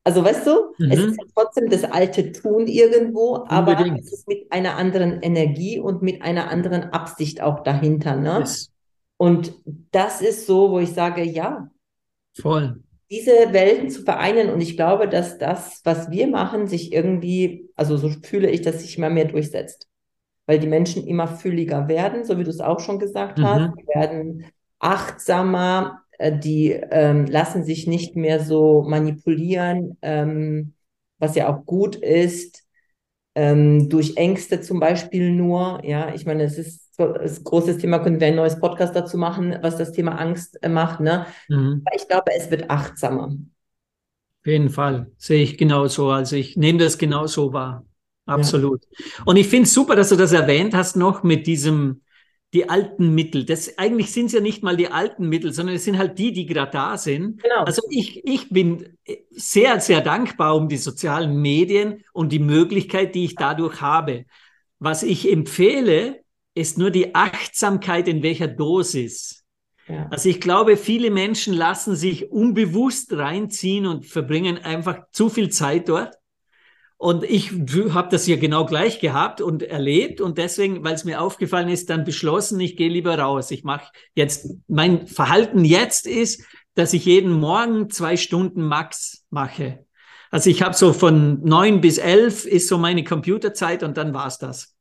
also 0.02 0.24
weißt 0.24 0.46
du, 0.46 0.52
mhm. 0.78 0.90
es 0.90 0.98
ist 0.98 1.18
ja 1.18 1.24
trotzdem 1.34 1.68
das 1.68 1.84
alte 1.84 2.32
Tun 2.32 2.66
irgendwo, 2.68 3.44
aber 3.48 3.72
Unbedingt. 3.72 4.00
es 4.00 4.12
ist 4.14 4.28
mit 4.28 4.50
einer 4.50 4.76
anderen 4.76 5.20
Energie 5.20 5.78
und 5.78 6.00
mit 6.00 6.22
einer 6.22 6.50
anderen 6.50 6.84
Absicht 6.84 7.42
auch 7.42 7.62
dahinter. 7.62 8.16
Ne? 8.16 8.38
Yes. 8.40 8.69
Und 9.20 9.52
das 9.90 10.22
ist 10.22 10.46
so, 10.46 10.70
wo 10.70 10.78
ich 10.78 10.94
sage, 10.94 11.22
ja. 11.22 11.68
Voll. 12.40 12.82
Diese 13.10 13.52
Welten 13.52 13.90
zu 13.90 14.02
vereinen 14.02 14.48
und 14.48 14.62
ich 14.62 14.76
glaube, 14.76 15.10
dass 15.10 15.36
das, 15.36 15.82
was 15.84 16.10
wir 16.10 16.26
machen, 16.26 16.66
sich 16.66 16.90
irgendwie, 16.90 17.68
also 17.76 17.98
so 17.98 18.08
fühle 18.08 18.48
ich, 18.48 18.62
dass 18.62 18.80
sich 18.80 18.96
immer 18.96 19.10
mehr 19.10 19.26
durchsetzt. 19.26 19.90
Weil 20.46 20.58
die 20.58 20.68
Menschen 20.68 21.06
immer 21.06 21.28
fühliger 21.28 21.86
werden, 21.86 22.24
so 22.24 22.38
wie 22.38 22.44
du 22.44 22.48
es 22.48 22.60
auch 22.60 22.80
schon 22.80 22.98
gesagt 22.98 23.36
mhm. 23.36 23.44
hast. 23.44 23.74
Die 23.78 23.86
werden 23.94 24.46
achtsamer, 24.78 26.00
äh, 26.12 26.38
die 26.38 26.70
ähm, 26.70 27.26
lassen 27.26 27.62
sich 27.62 27.86
nicht 27.86 28.16
mehr 28.16 28.40
so 28.40 28.86
manipulieren, 28.88 29.98
ähm, 30.00 30.72
was 31.18 31.34
ja 31.34 31.54
auch 31.54 31.66
gut 31.66 31.94
ist, 31.94 32.64
ähm, 33.34 33.90
durch 33.90 34.16
Ängste 34.16 34.62
zum 34.62 34.80
Beispiel 34.80 35.30
nur. 35.30 35.84
Ja, 35.84 36.14
ich 36.14 36.24
meine, 36.24 36.44
es 36.44 36.56
ist 36.56 36.89
ein 37.00 37.44
großes 37.44 37.78
Thema, 37.78 37.98
können 37.98 38.20
wir 38.20 38.28
ein 38.28 38.36
neues 38.36 38.58
Podcast 38.58 38.94
dazu 38.94 39.18
machen, 39.18 39.58
was 39.62 39.76
das 39.76 39.92
Thema 39.92 40.12
Angst 40.12 40.62
äh, 40.62 40.68
macht. 40.68 41.00
Ne? 41.00 41.26
Mhm. 41.48 41.82
Aber 41.84 41.96
ich 41.96 42.08
glaube, 42.08 42.32
es 42.36 42.50
wird 42.50 42.70
achtsamer. 42.70 43.26
Auf 44.40 44.46
jeden 44.46 44.70
Fall, 44.70 45.10
sehe 45.18 45.42
ich 45.42 45.58
genauso. 45.58 46.10
Also 46.10 46.36
ich 46.36 46.56
nehme 46.56 46.78
das 46.78 46.96
genauso 46.96 47.52
wahr. 47.52 47.84
Absolut. 48.26 48.82
Ja. 48.90 49.24
Und 49.26 49.36
ich 49.36 49.48
finde 49.48 49.64
es 49.64 49.74
super, 49.74 49.96
dass 49.96 50.10
du 50.10 50.16
das 50.16 50.32
erwähnt 50.32 50.74
hast 50.74 50.96
noch 50.96 51.22
mit 51.22 51.46
diesem, 51.46 52.02
die 52.54 52.68
alten 52.68 53.14
Mittel. 53.14 53.44
Das, 53.44 53.76
eigentlich 53.78 54.12
sind 54.12 54.26
es 54.26 54.32
ja 54.32 54.40
nicht 54.40 54.62
mal 54.62 54.76
die 54.76 54.88
alten 54.88 55.28
Mittel, 55.28 55.52
sondern 55.52 55.76
es 55.76 55.84
sind 55.84 55.98
halt 55.98 56.18
die, 56.18 56.32
die 56.32 56.46
gerade 56.46 56.72
da 56.72 56.96
sind. 56.96 57.42
Genau. 57.42 57.64
Also 57.64 57.82
ich, 57.90 58.24
ich 58.24 58.48
bin 58.48 58.96
sehr, 59.30 59.78
sehr 59.80 60.00
dankbar 60.00 60.56
um 60.56 60.68
die 60.68 60.76
sozialen 60.76 61.40
Medien 61.40 62.02
und 62.12 62.32
die 62.32 62.38
Möglichkeit, 62.38 63.14
die 63.14 63.24
ich 63.24 63.34
dadurch 63.34 63.80
habe. 63.80 64.24
Was 64.78 65.02
ich 65.02 65.30
empfehle, 65.30 66.19
ist 66.54 66.78
nur 66.78 66.90
die 66.90 67.14
Achtsamkeit 67.14 68.08
in 68.08 68.22
welcher 68.22 68.48
Dosis. 68.48 69.44
Ja. 69.88 70.06
Also 70.10 70.28
ich 70.28 70.40
glaube, 70.40 70.76
viele 70.76 71.10
Menschen 71.10 71.54
lassen 71.54 71.96
sich 71.96 72.30
unbewusst 72.30 73.12
reinziehen 73.12 73.86
und 73.86 74.06
verbringen 74.06 74.58
einfach 74.58 75.04
zu 75.12 75.28
viel 75.28 75.50
Zeit 75.50 75.88
dort. 75.88 76.14
Und 76.96 77.24
ich 77.24 77.50
habe 77.94 78.08
das 78.10 78.26
ja 78.26 78.36
genau 78.36 78.66
gleich 78.66 79.00
gehabt 79.00 79.40
und 79.40 79.62
erlebt 79.62 80.20
und 80.20 80.36
deswegen, 80.36 80.84
weil 80.84 80.94
es 80.94 81.04
mir 81.04 81.22
aufgefallen 81.22 81.70
ist, 81.70 81.88
dann 81.88 82.04
beschlossen, 82.04 82.60
ich 82.60 82.76
gehe 82.76 82.90
lieber 82.90 83.18
raus. 83.18 83.50
Ich 83.50 83.64
mache 83.64 83.90
jetzt, 84.14 84.50
mein 84.68 85.06
Verhalten 85.06 85.64
jetzt 85.64 86.06
ist, 86.06 86.44
dass 86.74 86.92
ich 86.92 87.06
jeden 87.06 87.32
Morgen 87.32 87.88
zwei 87.88 88.18
Stunden 88.18 88.62
max 88.62 89.24
mache. 89.30 89.86
Also 90.30 90.50
ich 90.50 90.62
habe 90.62 90.74
so 90.74 90.92
von 90.92 91.40
neun 91.42 91.80
bis 91.80 91.96
elf 91.96 92.44
ist 92.44 92.68
so 92.68 92.76
meine 92.76 93.02
Computerzeit 93.02 93.82
und 93.82 93.96
dann 93.96 94.12
war's 94.12 94.38
das. 94.38 94.76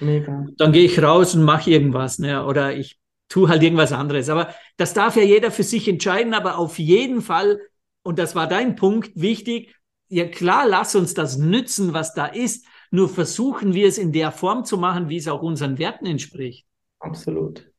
Mega. 0.00 0.46
Dann 0.56 0.72
gehe 0.72 0.84
ich 0.84 1.02
raus 1.02 1.34
und 1.34 1.42
mache 1.42 1.70
irgendwas, 1.70 2.18
ne? 2.18 2.44
Oder 2.44 2.74
ich 2.76 2.98
tue 3.28 3.48
halt 3.48 3.62
irgendwas 3.62 3.92
anderes. 3.92 4.28
Aber 4.28 4.54
das 4.76 4.94
darf 4.94 5.16
ja 5.16 5.22
jeder 5.22 5.50
für 5.50 5.62
sich 5.62 5.88
entscheiden, 5.88 6.34
aber 6.34 6.58
auf 6.58 6.78
jeden 6.78 7.22
Fall, 7.22 7.60
und 8.02 8.18
das 8.18 8.34
war 8.34 8.46
dein 8.46 8.76
Punkt, 8.76 9.12
wichtig, 9.14 9.74
ja 10.08 10.26
klar, 10.26 10.68
lass 10.68 10.94
uns 10.94 11.14
das 11.14 11.38
nützen, 11.38 11.94
was 11.94 12.14
da 12.14 12.26
ist. 12.26 12.66
Nur 12.90 13.08
versuchen 13.08 13.72
wir 13.72 13.88
es 13.88 13.96
in 13.96 14.12
der 14.12 14.32
Form 14.32 14.64
zu 14.64 14.76
machen, 14.76 15.08
wie 15.08 15.16
es 15.16 15.28
auch 15.28 15.40
unseren 15.40 15.78
Werten 15.78 16.04
entspricht. 16.04 16.66
Absolut. 16.98 17.70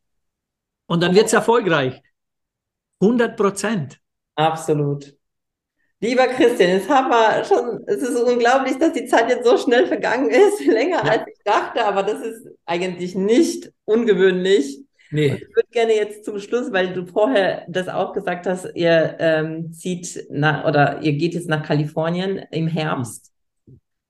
Und 0.86 1.02
dann 1.02 1.14
wird 1.14 1.26
es 1.26 1.32
erfolgreich. 1.32 2.02
100 3.00 3.36
Prozent. 3.36 4.00
Absolut. 4.34 5.16
Lieber 6.00 6.26
Christian, 6.26 6.70
jetzt 6.70 6.88
haben 6.88 7.08
wir 7.08 7.44
schon, 7.44 7.82
es 7.86 8.02
ist 8.02 8.20
unglaublich, 8.20 8.76
dass 8.78 8.92
die 8.92 9.06
Zeit 9.06 9.28
jetzt 9.28 9.46
so 9.46 9.56
schnell 9.56 9.86
vergangen 9.86 10.28
ist, 10.28 10.60
länger 10.66 11.04
ja. 11.04 11.10
als 11.12 11.22
ich 11.26 11.42
dachte, 11.44 11.84
aber 11.84 12.02
das 12.02 12.20
ist 12.20 12.46
eigentlich 12.66 13.14
nicht 13.14 13.72
ungewöhnlich. 13.84 14.80
Nee. 15.10 15.30
Und 15.30 15.36
ich 15.36 15.48
würde 15.54 15.68
gerne 15.70 15.94
jetzt 15.94 16.24
zum 16.24 16.38
Schluss, 16.40 16.72
weil 16.72 16.92
du 16.92 17.06
vorher 17.06 17.64
das 17.68 17.88
auch 17.88 18.12
gesagt 18.12 18.46
hast, 18.46 18.68
ihr 18.74 19.16
ähm, 19.18 19.72
zieht 19.72 20.26
nach 20.28 20.66
oder 20.66 21.00
ihr 21.02 21.12
geht 21.12 21.34
jetzt 21.34 21.48
nach 21.48 21.62
Kalifornien 21.62 22.44
im 22.50 22.66
Herbst. 22.66 23.32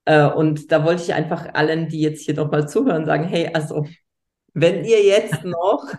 Äh, 0.06 0.26
und 0.26 0.72
da 0.72 0.84
wollte 0.84 1.02
ich 1.02 1.14
einfach 1.14 1.54
allen, 1.54 1.88
die 1.88 2.00
jetzt 2.00 2.24
hier 2.24 2.34
nochmal 2.34 2.68
zuhören, 2.68 3.06
sagen, 3.06 3.24
hey, 3.24 3.50
also 3.52 3.86
wenn 4.54 4.84
ihr 4.84 5.04
jetzt 5.04 5.44
noch 5.44 5.94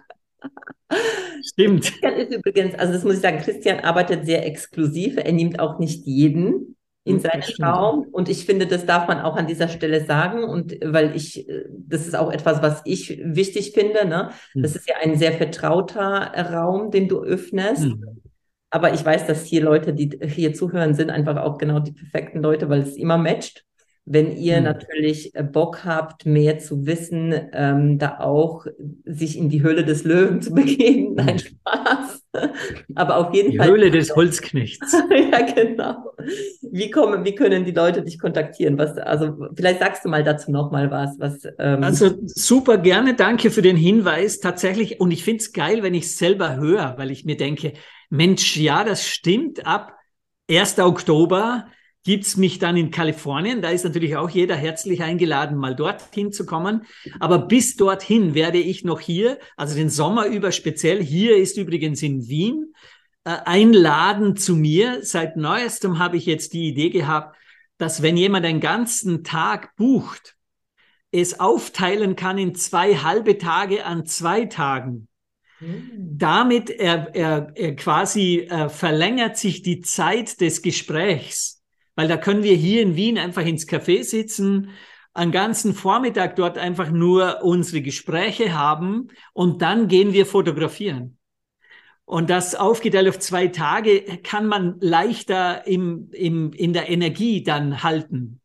Stimmt. 1.43 1.83
Christian 1.83 2.13
ist 2.13 2.33
übrigens, 2.33 2.75
also 2.75 2.93
das 2.93 3.03
muss 3.03 3.15
ich 3.15 3.21
sagen, 3.21 3.39
Christian 3.39 3.79
arbeitet 3.79 4.25
sehr 4.25 4.45
exklusiv. 4.45 5.17
Er 5.17 5.31
nimmt 5.31 5.59
auch 5.59 5.79
nicht 5.79 6.05
jeden 6.05 6.75
in 7.05 7.19
seinen 7.19 7.43
Raum. 7.61 8.07
Und 8.11 8.29
ich 8.29 8.45
finde, 8.45 8.65
das 8.65 8.85
darf 8.85 9.07
man 9.07 9.19
auch 9.19 9.35
an 9.35 9.47
dieser 9.47 9.67
Stelle 9.67 10.03
sagen. 10.05 10.43
Und 10.43 10.75
weil 10.83 11.15
ich, 11.15 11.47
das 11.69 12.07
ist 12.07 12.15
auch 12.15 12.31
etwas, 12.31 12.61
was 12.61 12.81
ich 12.85 13.21
wichtig 13.23 13.71
finde. 13.73 14.07
Ne? 14.07 14.31
Hm. 14.53 14.63
Das 14.63 14.75
ist 14.75 14.89
ja 14.89 14.95
ein 15.01 15.17
sehr 15.17 15.33
vertrauter 15.33 16.31
Raum, 16.51 16.89
den 16.91 17.07
du 17.07 17.21
öffnest. 17.21 17.85
Mhm. 17.85 18.21
Aber 18.71 18.93
ich 18.93 19.05
weiß, 19.05 19.27
dass 19.27 19.45
hier 19.45 19.63
Leute, 19.63 19.93
die 19.93 20.19
hier 20.27 20.53
zuhören, 20.53 20.95
sind 20.95 21.09
einfach 21.09 21.37
auch 21.37 21.57
genau 21.57 21.79
die 21.79 21.93
perfekten 21.93 22.41
Leute, 22.41 22.69
weil 22.69 22.81
es 22.81 22.97
immer 22.97 23.17
matcht. 23.17 23.63
Wenn 24.07 24.37
ihr 24.37 24.57
mhm. 24.57 24.65
natürlich 24.65 25.33
äh, 25.33 25.41
Bock 25.41 25.83
habt, 25.83 26.27
mehr 26.27 26.59
zu 26.59 26.85
wissen, 26.85 27.33
ähm, 27.53 27.97
da 27.97 28.19
auch 28.19 28.67
sich 29.03 29.35
in 29.35 29.49
die 29.49 29.63
Höhle 29.63 29.83
des 29.83 30.03
Löwen 30.03 30.43
zu 30.43 30.51
begeben, 30.53 31.15
nein, 31.15 31.39
hm. 31.39 31.39
Spaß. 31.39 32.21
Aber 32.93 33.17
auf 33.17 33.33
jeden 33.33 33.51
die 33.51 33.57
Fall. 33.57 33.67
Die 33.67 33.73
Höhle 33.73 33.89
des 33.89 34.15
Holzknechts. 34.15 34.93
ja, 35.31 35.41
genau. 35.41 36.11
Wie 36.61 36.91
kommen, 36.91 37.25
wie 37.25 37.33
können 37.33 37.65
die 37.65 37.71
Leute 37.71 38.03
dich 38.03 38.19
kontaktieren? 38.19 38.77
Was, 38.77 38.95
also, 38.97 39.47
vielleicht 39.55 39.79
sagst 39.79 40.05
du 40.05 40.09
mal 40.09 40.23
dazu 40.23 40.51
noch 40.51 40.71
mal 40.71 40.91
was. 40.91 41.15
was 41.17 41.39
ähm 41.57 41.83
also, 41.83 42.11
super 42.25 42.77
gerne. 42.77 43.15
Danke 43.15 43.49
für 43.49 43.63
den 43.63 43.77
Hinweis. 43.77 44.39
Tatsächlich. 44.39 44.99
Und 44.99 45.09
ich 45.11 45.23
finde 45.23 45.41
es 45.41 45.51
geil, 45.51 45.81
wenn 45.81 45.95
ich 45.95 46.03
es 46.03 46.17
selber 46.19 46.57
höre, 46.57 46.95
weil 46.97 47.09
ich 47.09 47.25
mir 47.25 47.37
denke, 47.37 47.73
Mensch, 48.11 48.55
ja, 48.55 48.83
das 48.83 49.07
stimmt. 49.07 49.65
Ab 49.65 49.93
1. 50.47 50.77
Oktober 50.77 51.65
gibt's 52.05 52.37
mich 52.37 52.59
dann 52.59 52.77
in 52.77 52.91
Kalifornien. 52.91 53.61
Da 53.61 53.69
ist 53.69 53.83
natürlich 53.83 54.15
auch 54.15 54.29
jeder 54.29 54.55
herzlich 54.55 55.01
eingeladen, 55.01 55.57
mal 55.57 55.75
dorthin 55.75 56.31
zu 56.31 56.45
kommen. 56.45 56.85
Aber 57.19 57.39
bis 57.39 57.75
dorthin 57.75 58.35
werde 58.35 58.59
ich 58.59 58.85
noch 58.85 59.01
hier, 59.01 59.39
also 59.57 59.75
den 59.75 59.89
Sommer 59.89 60.27
über 60.27 60.51
speziell, 60.51 61.03
hier 61.03 61.35
ist 61.35 61.57
übrigens 61.57 62.03
in 62.03 62.27
Wien, 62.27 62.73
äh, 63.23 63.31
einladen 63.45 64.37
zu 64.37 64.55
mir. 64.55 64.99
Seit 65.01 65.35
neuestem 65.35 65.97
habe 65.97 66.17
ich 66.17 66.27
jetzt 66.27 66.53
die 66.53 66.67
Idee 66.67 66.91
gehabt, 66.91 67.35
dass 67.79 68.03
wenn 68.03 68.17
jemand 68.17 68.45
einen 68.45 68.61
ganzen 68.61 69.23
Tag 69.23 69.75
bucht, 69.75 70.37
es 71.11 71.39
aufteilen 71.39 72.15
kann 72.15 72.37
in 72.37 72.53
zwei 72.53 72.97
halbe 72.97 73.39
Tage 73.39 73.83
an 73.83 74.05
zwei 74.05 74.45
Tagen. 74.45 75.07
Hm. 75.57 75.89
Damit 75.97 76.69
er, 76.69 77.15
er, 77.15 77.51
er 77.55 77.75
quasi 77.75 78.41
äh, 78.41 78.69
verlängert 78.69 79.37
sich 79.37 79.63
die 79.63 79.81
Zeit 79.81 80.39
des 80.39 80.61
Gesprächs 80.61 81.54
weil 81.95 82.07
da 82.07 82.17
können 82.17 82.43
wir 82.43 82.55
hier 82.55 82.81
in 82.81 82.95
Wien 82.95 83.17
einfach 83.17 83.45
ins 83.45 83.67
Café 83.67 84.03
sitzen, 84.03 84.71
einen 85.13 85.31
ganzen 85.31 85.73
Vormittag 85.73 86.35
dort 86.35 86.57
einfach 86.57 86.91
nur 86.91 87.41
unsere 87.43 87.81
Gespräche 87.81 88.53
haben 88.53 89.07
und 89.33 89.61
dann 89.61 89.87
gehen 89.87 90.13
wir 90.13 90.25
fotografieren. 90.25 91.17
Und 92.03 92.29
das 92.29 92.53
aufgeteilt 92.53 93.09
auf 93.09 93.19
zwei 93.19 93.47
Tage 93.47 94.01
kann 94.21 94.45
man 94.45 94.77
leichter 94.79 95.65
im, 95.65 96.09
im, 96.11 96.53
in 96.53 96.73
der 96.73 96.89
Energie 96.89 97.43
dann 97.43 97.81
halten. 97.81 98.41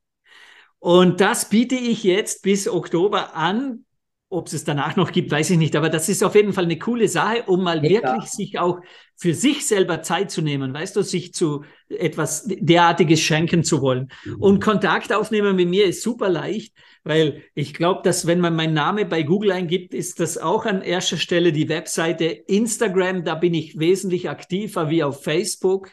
Und 0.79 1.21
das 1.21 1.51
biete 1.51 1.75
ich 1.75 2.05
jetzt 2.05 2.43
bis 2.43 2.67
Oktober 2.67 3.37
an. 3.37 3.85
Ob 4.33 4.47
es 4.47 4.53
es 4.53 4.65
danach 4.65 4.95
noch 4.95 5.11
gibt, 5.11 5.33
weiß 5.33 5.51
ich 5.51 5.59
nicht. 5.59 5.75
Aber 5.75 5.89
das 5.89 6.09
ist 6.09 6.23
auf 6.23 6.37
jeden 6.37 6.53
Fall 6.53 6.65
eine 6.65 6.79
coole 6.79 7.09
Sache, 7.09 7.43
um 7.47 7.65
mal 7.65 7.85
ja. 7.85 7.91
wirklich 7.91 8.31
sich 8.31 8.61
auch 8.61 8.81
für 9.17 9.35
sich 9.35 9.67
selber 9.67 10.03
Zeit 10.03 10.31
zu 10.31 10.41
nehmen, 10.41 10.73
weißt 10.73 10.95
du, 10.95 11.03
sich 11.03 11.35
zu 11.35 11.65
etwas 11.89 12.45
derartiges 12.47 13.21
schenken 13.21 13.65
zu 13.65 13.83
wollen. 13.83 14.09
Und 14.39 14.63
Kontakt 14.63 15.13
aufnehmen 15.13 15.57
mit 15.57 15.69
mir 15.69 15.85
ist 15.85 16.03
super 16.03 16.29
leicht, 16.29 16.73
weil 17.03 17.43
ich 17.55 17.75
glaube, 17.75 18.03
dass 18.05 18.29
wenn 18.29 18.41
man 18.41 18.55
meinen 18.55 18.73
Namen 18.73 19.09
bei 19.09 19.25
Google 19.25 19.51
eingibt, 19.51 19.95
ist 19.95 20.21
das 20.21 20.39
auch 20.39 20.65
an 20.65 20.81
erster 20.81 21.17
Stelle 21.17 21.51
die 21.51 21.69
Webseite 21.69 22.27
Instagram. 22.27 23.25
Da 23.25 23.35
bin 23.35 23.53
ich 23.53 23.81
wesentlich 23.81 24.31
aktiver 24.31 24.91
wie 24.91 25.03
auf 25.03 25.25
Facebook. 25.25 25.91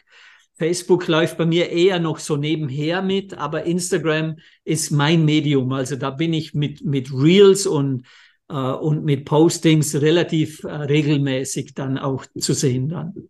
Facebook 0.58 1.06
läuft 1.06 1.38
bei 1.38 1.46
mir 1.46 1.70
eher 1.70 2.00
noch 2.00 2.18
so 2.18 2.36
nebenher 2.36 3.00
mit, 3.02 3.34
aber 3.34 3.64
Instagram 3.64 4.36
ist 4.64 4.90
mein 4.90 5.24
Medium. 5.24 5.72
Also 5.72 5.96
da 5.96 6.10
bin 6.10 6.32
ich 6.32 6.54
mit, 6.54 6.84
mit 6.84 7.12
Reels 7.12 7.66
und 7.66 8.06
und 8.52 9.04
mit 9.04 9.24
Postings 9.24 10.00
relativ 10.00 10.64
äh, 10.64 10.68
regelmäßig 10.68 11.74
dann 11.74 11.98
auch 11.98 12.24
zu 12.38 12.54
sehen 12.54 12.88
dann. 12.88 13.28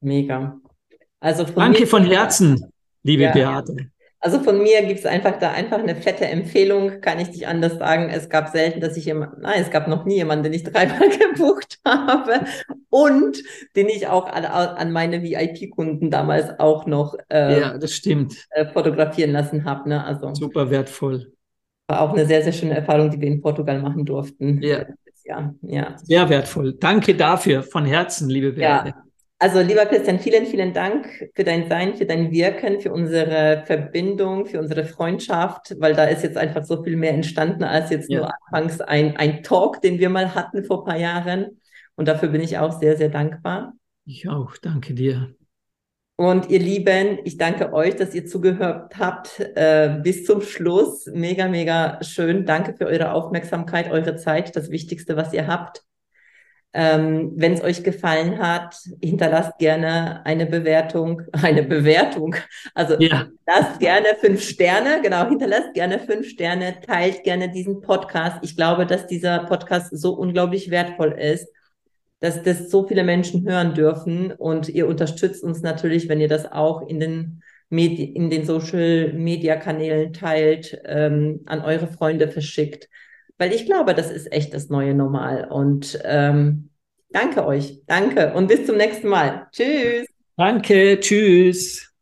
Mega. 0.00 0.60
Also 1.20 1.44
von 1.46 1.54
Danke 1.54 1.86
von 1.86 2.04
Herzen, 2.04 2.70
liebe 3.02 3.24
ja, 3.24 3.32
Beate. 3.32 3.90
Also 4.20 4.40
von 4.40 4.60
mir 4.60 4.82
gibt 4.82 4.98
es 4.98 5.06
einfach 5.06 5.38
da 5.38 5.52
einfach 5.52 5.78
eine 5.78 5.94
fette 5.94 6.26
Empfehlung, 6.26 7.00
kann 7.00 7.20
ich 7.20 7.30
dich 7.30 7.46
anders 7.46 7.78
sagen. 7.78 8.10
Es 8.10 8.28
gab 8.28 8.48
selten, 8.48 8.80
dass 8.80 8.96
ich 8.96 9.04
jemand, 9.04 9.40
nein, 9.40 9.62
es 9.62 9.70
gab 9.70 9.86
noch 9.86 10.04
nie 10.04 10.16
jemanden, 10.16 10.44
den 10.44 10.52
ich 10.52 10.64
dreimal 10.64 11.08
gebucht 11.34 11.78
habe 11.86 12.44
und 12.90 13.38
den 13.76 13.88
ich 13.88 14.08
auch 14.08 14.26
an, 14.26 14.44
an 14.44 14.90
meine 14.90 15.22
VIP-Kunden 15.22 16.10
damals 16.10 16.58
auch 16.58 16.86
noch 16.86 17.16
äh, 17.30 17.60
ja, 17.60 17.78
das 17.78 17.92
stimmt. 17.92 18.34
Äh, 18.50 18.66
fotografieren 18.66 19.30
lassen 19.30 19.64
habe. 19.64 19.88
Ne? 19.88 20.04
Also, 20.04 20.34
Super 20.34 20.70
wertvoll 20.70 21.32
war 21.88 22.02
auch 22.02 22.12
eine 22.12 22.26
sehr, 22.26 22.42
sehr 22.42 22.52
schöne 22.52 22.76
Erfahrung, 22.76 23.10
die 23.10 23.20
wir 23.20 23.28
in 23.28 23.40
Portugal 23.40 23.80
machen 23.80 24.04
durften. 24.04 24.62
Ja. 24.62 24.86
Ja, 25.24 25.54
ja. 25.62 25.96
Sehr 26.02 26.28
wertvoll. 26.28 26.74
Danke 26.74 27.14
dafür 27.14 27.62
von 27.62 27.84
Herzen, 27.84 28.30
liebe 28.30 28.52
Beate. 28.52 28.88
Ja. 28.90 29.02
Also, 29.40 29.60
lieber 29.60 29.86
Christian, 29.86 30.18
vielen, 30.18 30.46
vielen 30.46 30.72
Dank 30.72 31.06
für 31.34 31.44
dein 31.44 31.68
Sein, 31.68 31.94
für 31.94 32.06
dein 32.06 32.32
Wirken, 32.32 32.80
für 32.80 32.92
unsere 32.92 33.62
Verbindung, 33.66 34.46
für 34.46 34.58
unsere 34.58 34.84
Freundschaft, 34.84 35.76
weil 35.78 35.94
da 35.94 36.04
ist 36.04 36.24
jetzt 36.24 36.36
einfach 36.36 36.64
so 36.64 36.82
viel 36.82 36.96
mehr 36.96 37.12
entstanden 37.12 37.62
als 37.62 37.90
jetzt 37.90 38.10
ja. 38.10 38.18
nur 38.18 38.30
anfangs 38.46 38.80
ein, 38.80 39.16
ein 39.16 39.42
Talk, 39.42 39.80
den 39.80 39.98
wir 39.98 40.08
mal 40.08 40.34
hatten 40.34 40.64
vor 40.64 40.80
ein 40.80 40.84
paar 40.86 40.98
Jahren. 40.98 41.60
Und 41.94 42.08
dafür 42.08 42.30
bin 42.30 42.40
ich 42.40 42.58
auch 42.58 42.80
sehr, 42.80 42.96
sehr 42.96 43.10
dankbar. 43.10 43.74
Ich 44.06 44.28
auch. 44.28 44.56
Danke 44.56 44.94
dir. 44.94 45.37
Und 46.20 46.50
ihr 46.50 46.58
Lieben, 46.58 47.20
ich 47.22 47.36
danke 47.36 47.72
euch, 47.72 47.94
dass 47.94 48.12
ihr 48.12 48.26
zugehört 48.26 48.98
habt 48.98 49.38
äh, 49.38 50.00
bis 50.02 50.24
zum 50.24 50.42
Schluss. 50.42 51.06
Mega, 51.06 51.46
mega 51.46 52.02
schön. 52.02 52.44
Danke 52.44 52.74
für 52.74 52.86
eure 52.86 53.12
Aufmerksamkeit, 53.12 53.92
eure 53.92 54.16
Zeit, 54.16 54.56
das 54.56 54.68
Wichtigste, 54.72 55.16
was 55.16 55.32
ihr 55.32 55.46
habt. 55.46 55.84
Ähm, 56.72 57.34
Wenn 57.36 57.52
es 57.52 57.62
euch 57.62 57.84
gefallen 57.84 58.40
hat, 58.40 58.74
hinterlasst 59.00 59.58
gerne 59.58 60.26
eine 60.26 60.46
Bewertung, 60.46 61.22
eine 61.32 61.62
Bewertung. 61.62 62.34
Also 62.74 62.96
ja. 62.98 63.28
lasst 63.46 63.78
gerne 63.78 64.08
fünf 64.20 64.42
Sterne, 64.42 65.00
genau, 65.00 65.28
hinterlasst 65.28 65.72
gerne 65.72 66.00
fünf 66.00 66.28
Sterne, 66.28 66.80
teilt 66.84 67.22
gerne 67.22 67.48
diesen 67.48 67.80
Podcast. 67.80 68.38
Ich 68.42 68.56
glaube, 68.56 68.86
dass 68.86 69.06
dieser 69.06 69.44
Podcast 69.44 69.96
so 69.96 70.14
unglaublich 70.14 70.68
wertvoll 70.72 71.12
ist 71.12 71.46
dass 72.20 72.42
das 72.42 72.70
so 72.70 72.86
viele 72.86 73.04
Menschen 73.04 73.48
hören 73.48 73.74
dürfen. 73.74 74.32
Und 74.32 74.68
ihr 74.68 74.88
unterstützt 74.88 75.42
uns 75.44 75.62
natürlich, 75.62 76.08
wenn 76.08 76.20
ihr 76.20 76.28
das 76.28 76.50
auch 76.50 76.86
in 76.88 77.00
den 77.00 77.42
Medi 77.70 78.04
in 78.04 78.30
den 78.30 78.44
Social 78.44 79.12
Media 79.12 79.56
Kanälen 79.56 80.12
teilt, 80.12 80.80
ähm, 80.84 81.40
an 81.46 81.60
eure 81.60 81.86
Freunde 81.86 82.28
verschickt. 82.28 82.88
Weil 83.36 83.52
ich 83.52 83.66
glaube, 83.66 83.94
das 83.94 84.10
ist 84.10 84.32
echt 84.32 84.54
das 84.54 84.68
neue 84.68 84.94
Normal. 84.94 85.48
Und 85.50 85.98
ähm, 86.04 86.70
danke 87.10 87.46
euch. 87.46 87.82
Danke 87.86 88.32
und 88.34 88.48
bis 88.48 88.66
zum 88.66 88.76
nächsten 88.76 89.08
Mal. 89.08 89.46
Tschüss. 89.52 90.06
Danke. 90.36 90.98
Tschüss. 91.00 91.92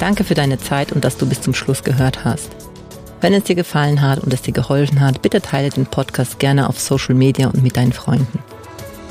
Danke 0.00 0.24
für 0.24 0.34
deine 0.34 0.58
Zeit 0.58 0.92
und 0.92 1.04
dass 1.04 1.16
du 1.16 1.28
bis 1.28 1.40
zum 1.40 1.54
Schluss 1.54 1.84
gehört 1.84 2.24
hast. 2.24 2.50
Wenn 3.20 3.34
es 3.34 3.44
dir 3.44 3.54
gefallen 3.54 4.02
hat 4.02 4.18
und 4.18 4.34
es 4.34 4.42
dir 4.42 4.52
geholfen 4.52 5.00
hat, 5.00 5.22
bitte 5.22 5.40
teile 5.40 5.70
den 5.70 5.86
Podcast 5.86 6.40
gerne 6.40 6.68
auf 6.68 6.80
Social 6.80 7.14
Media 7.14 7.46
und 7.46 7.62
mit 7.62 7.76
deinen 7.76 7.92
Freunden. 7.92 8.40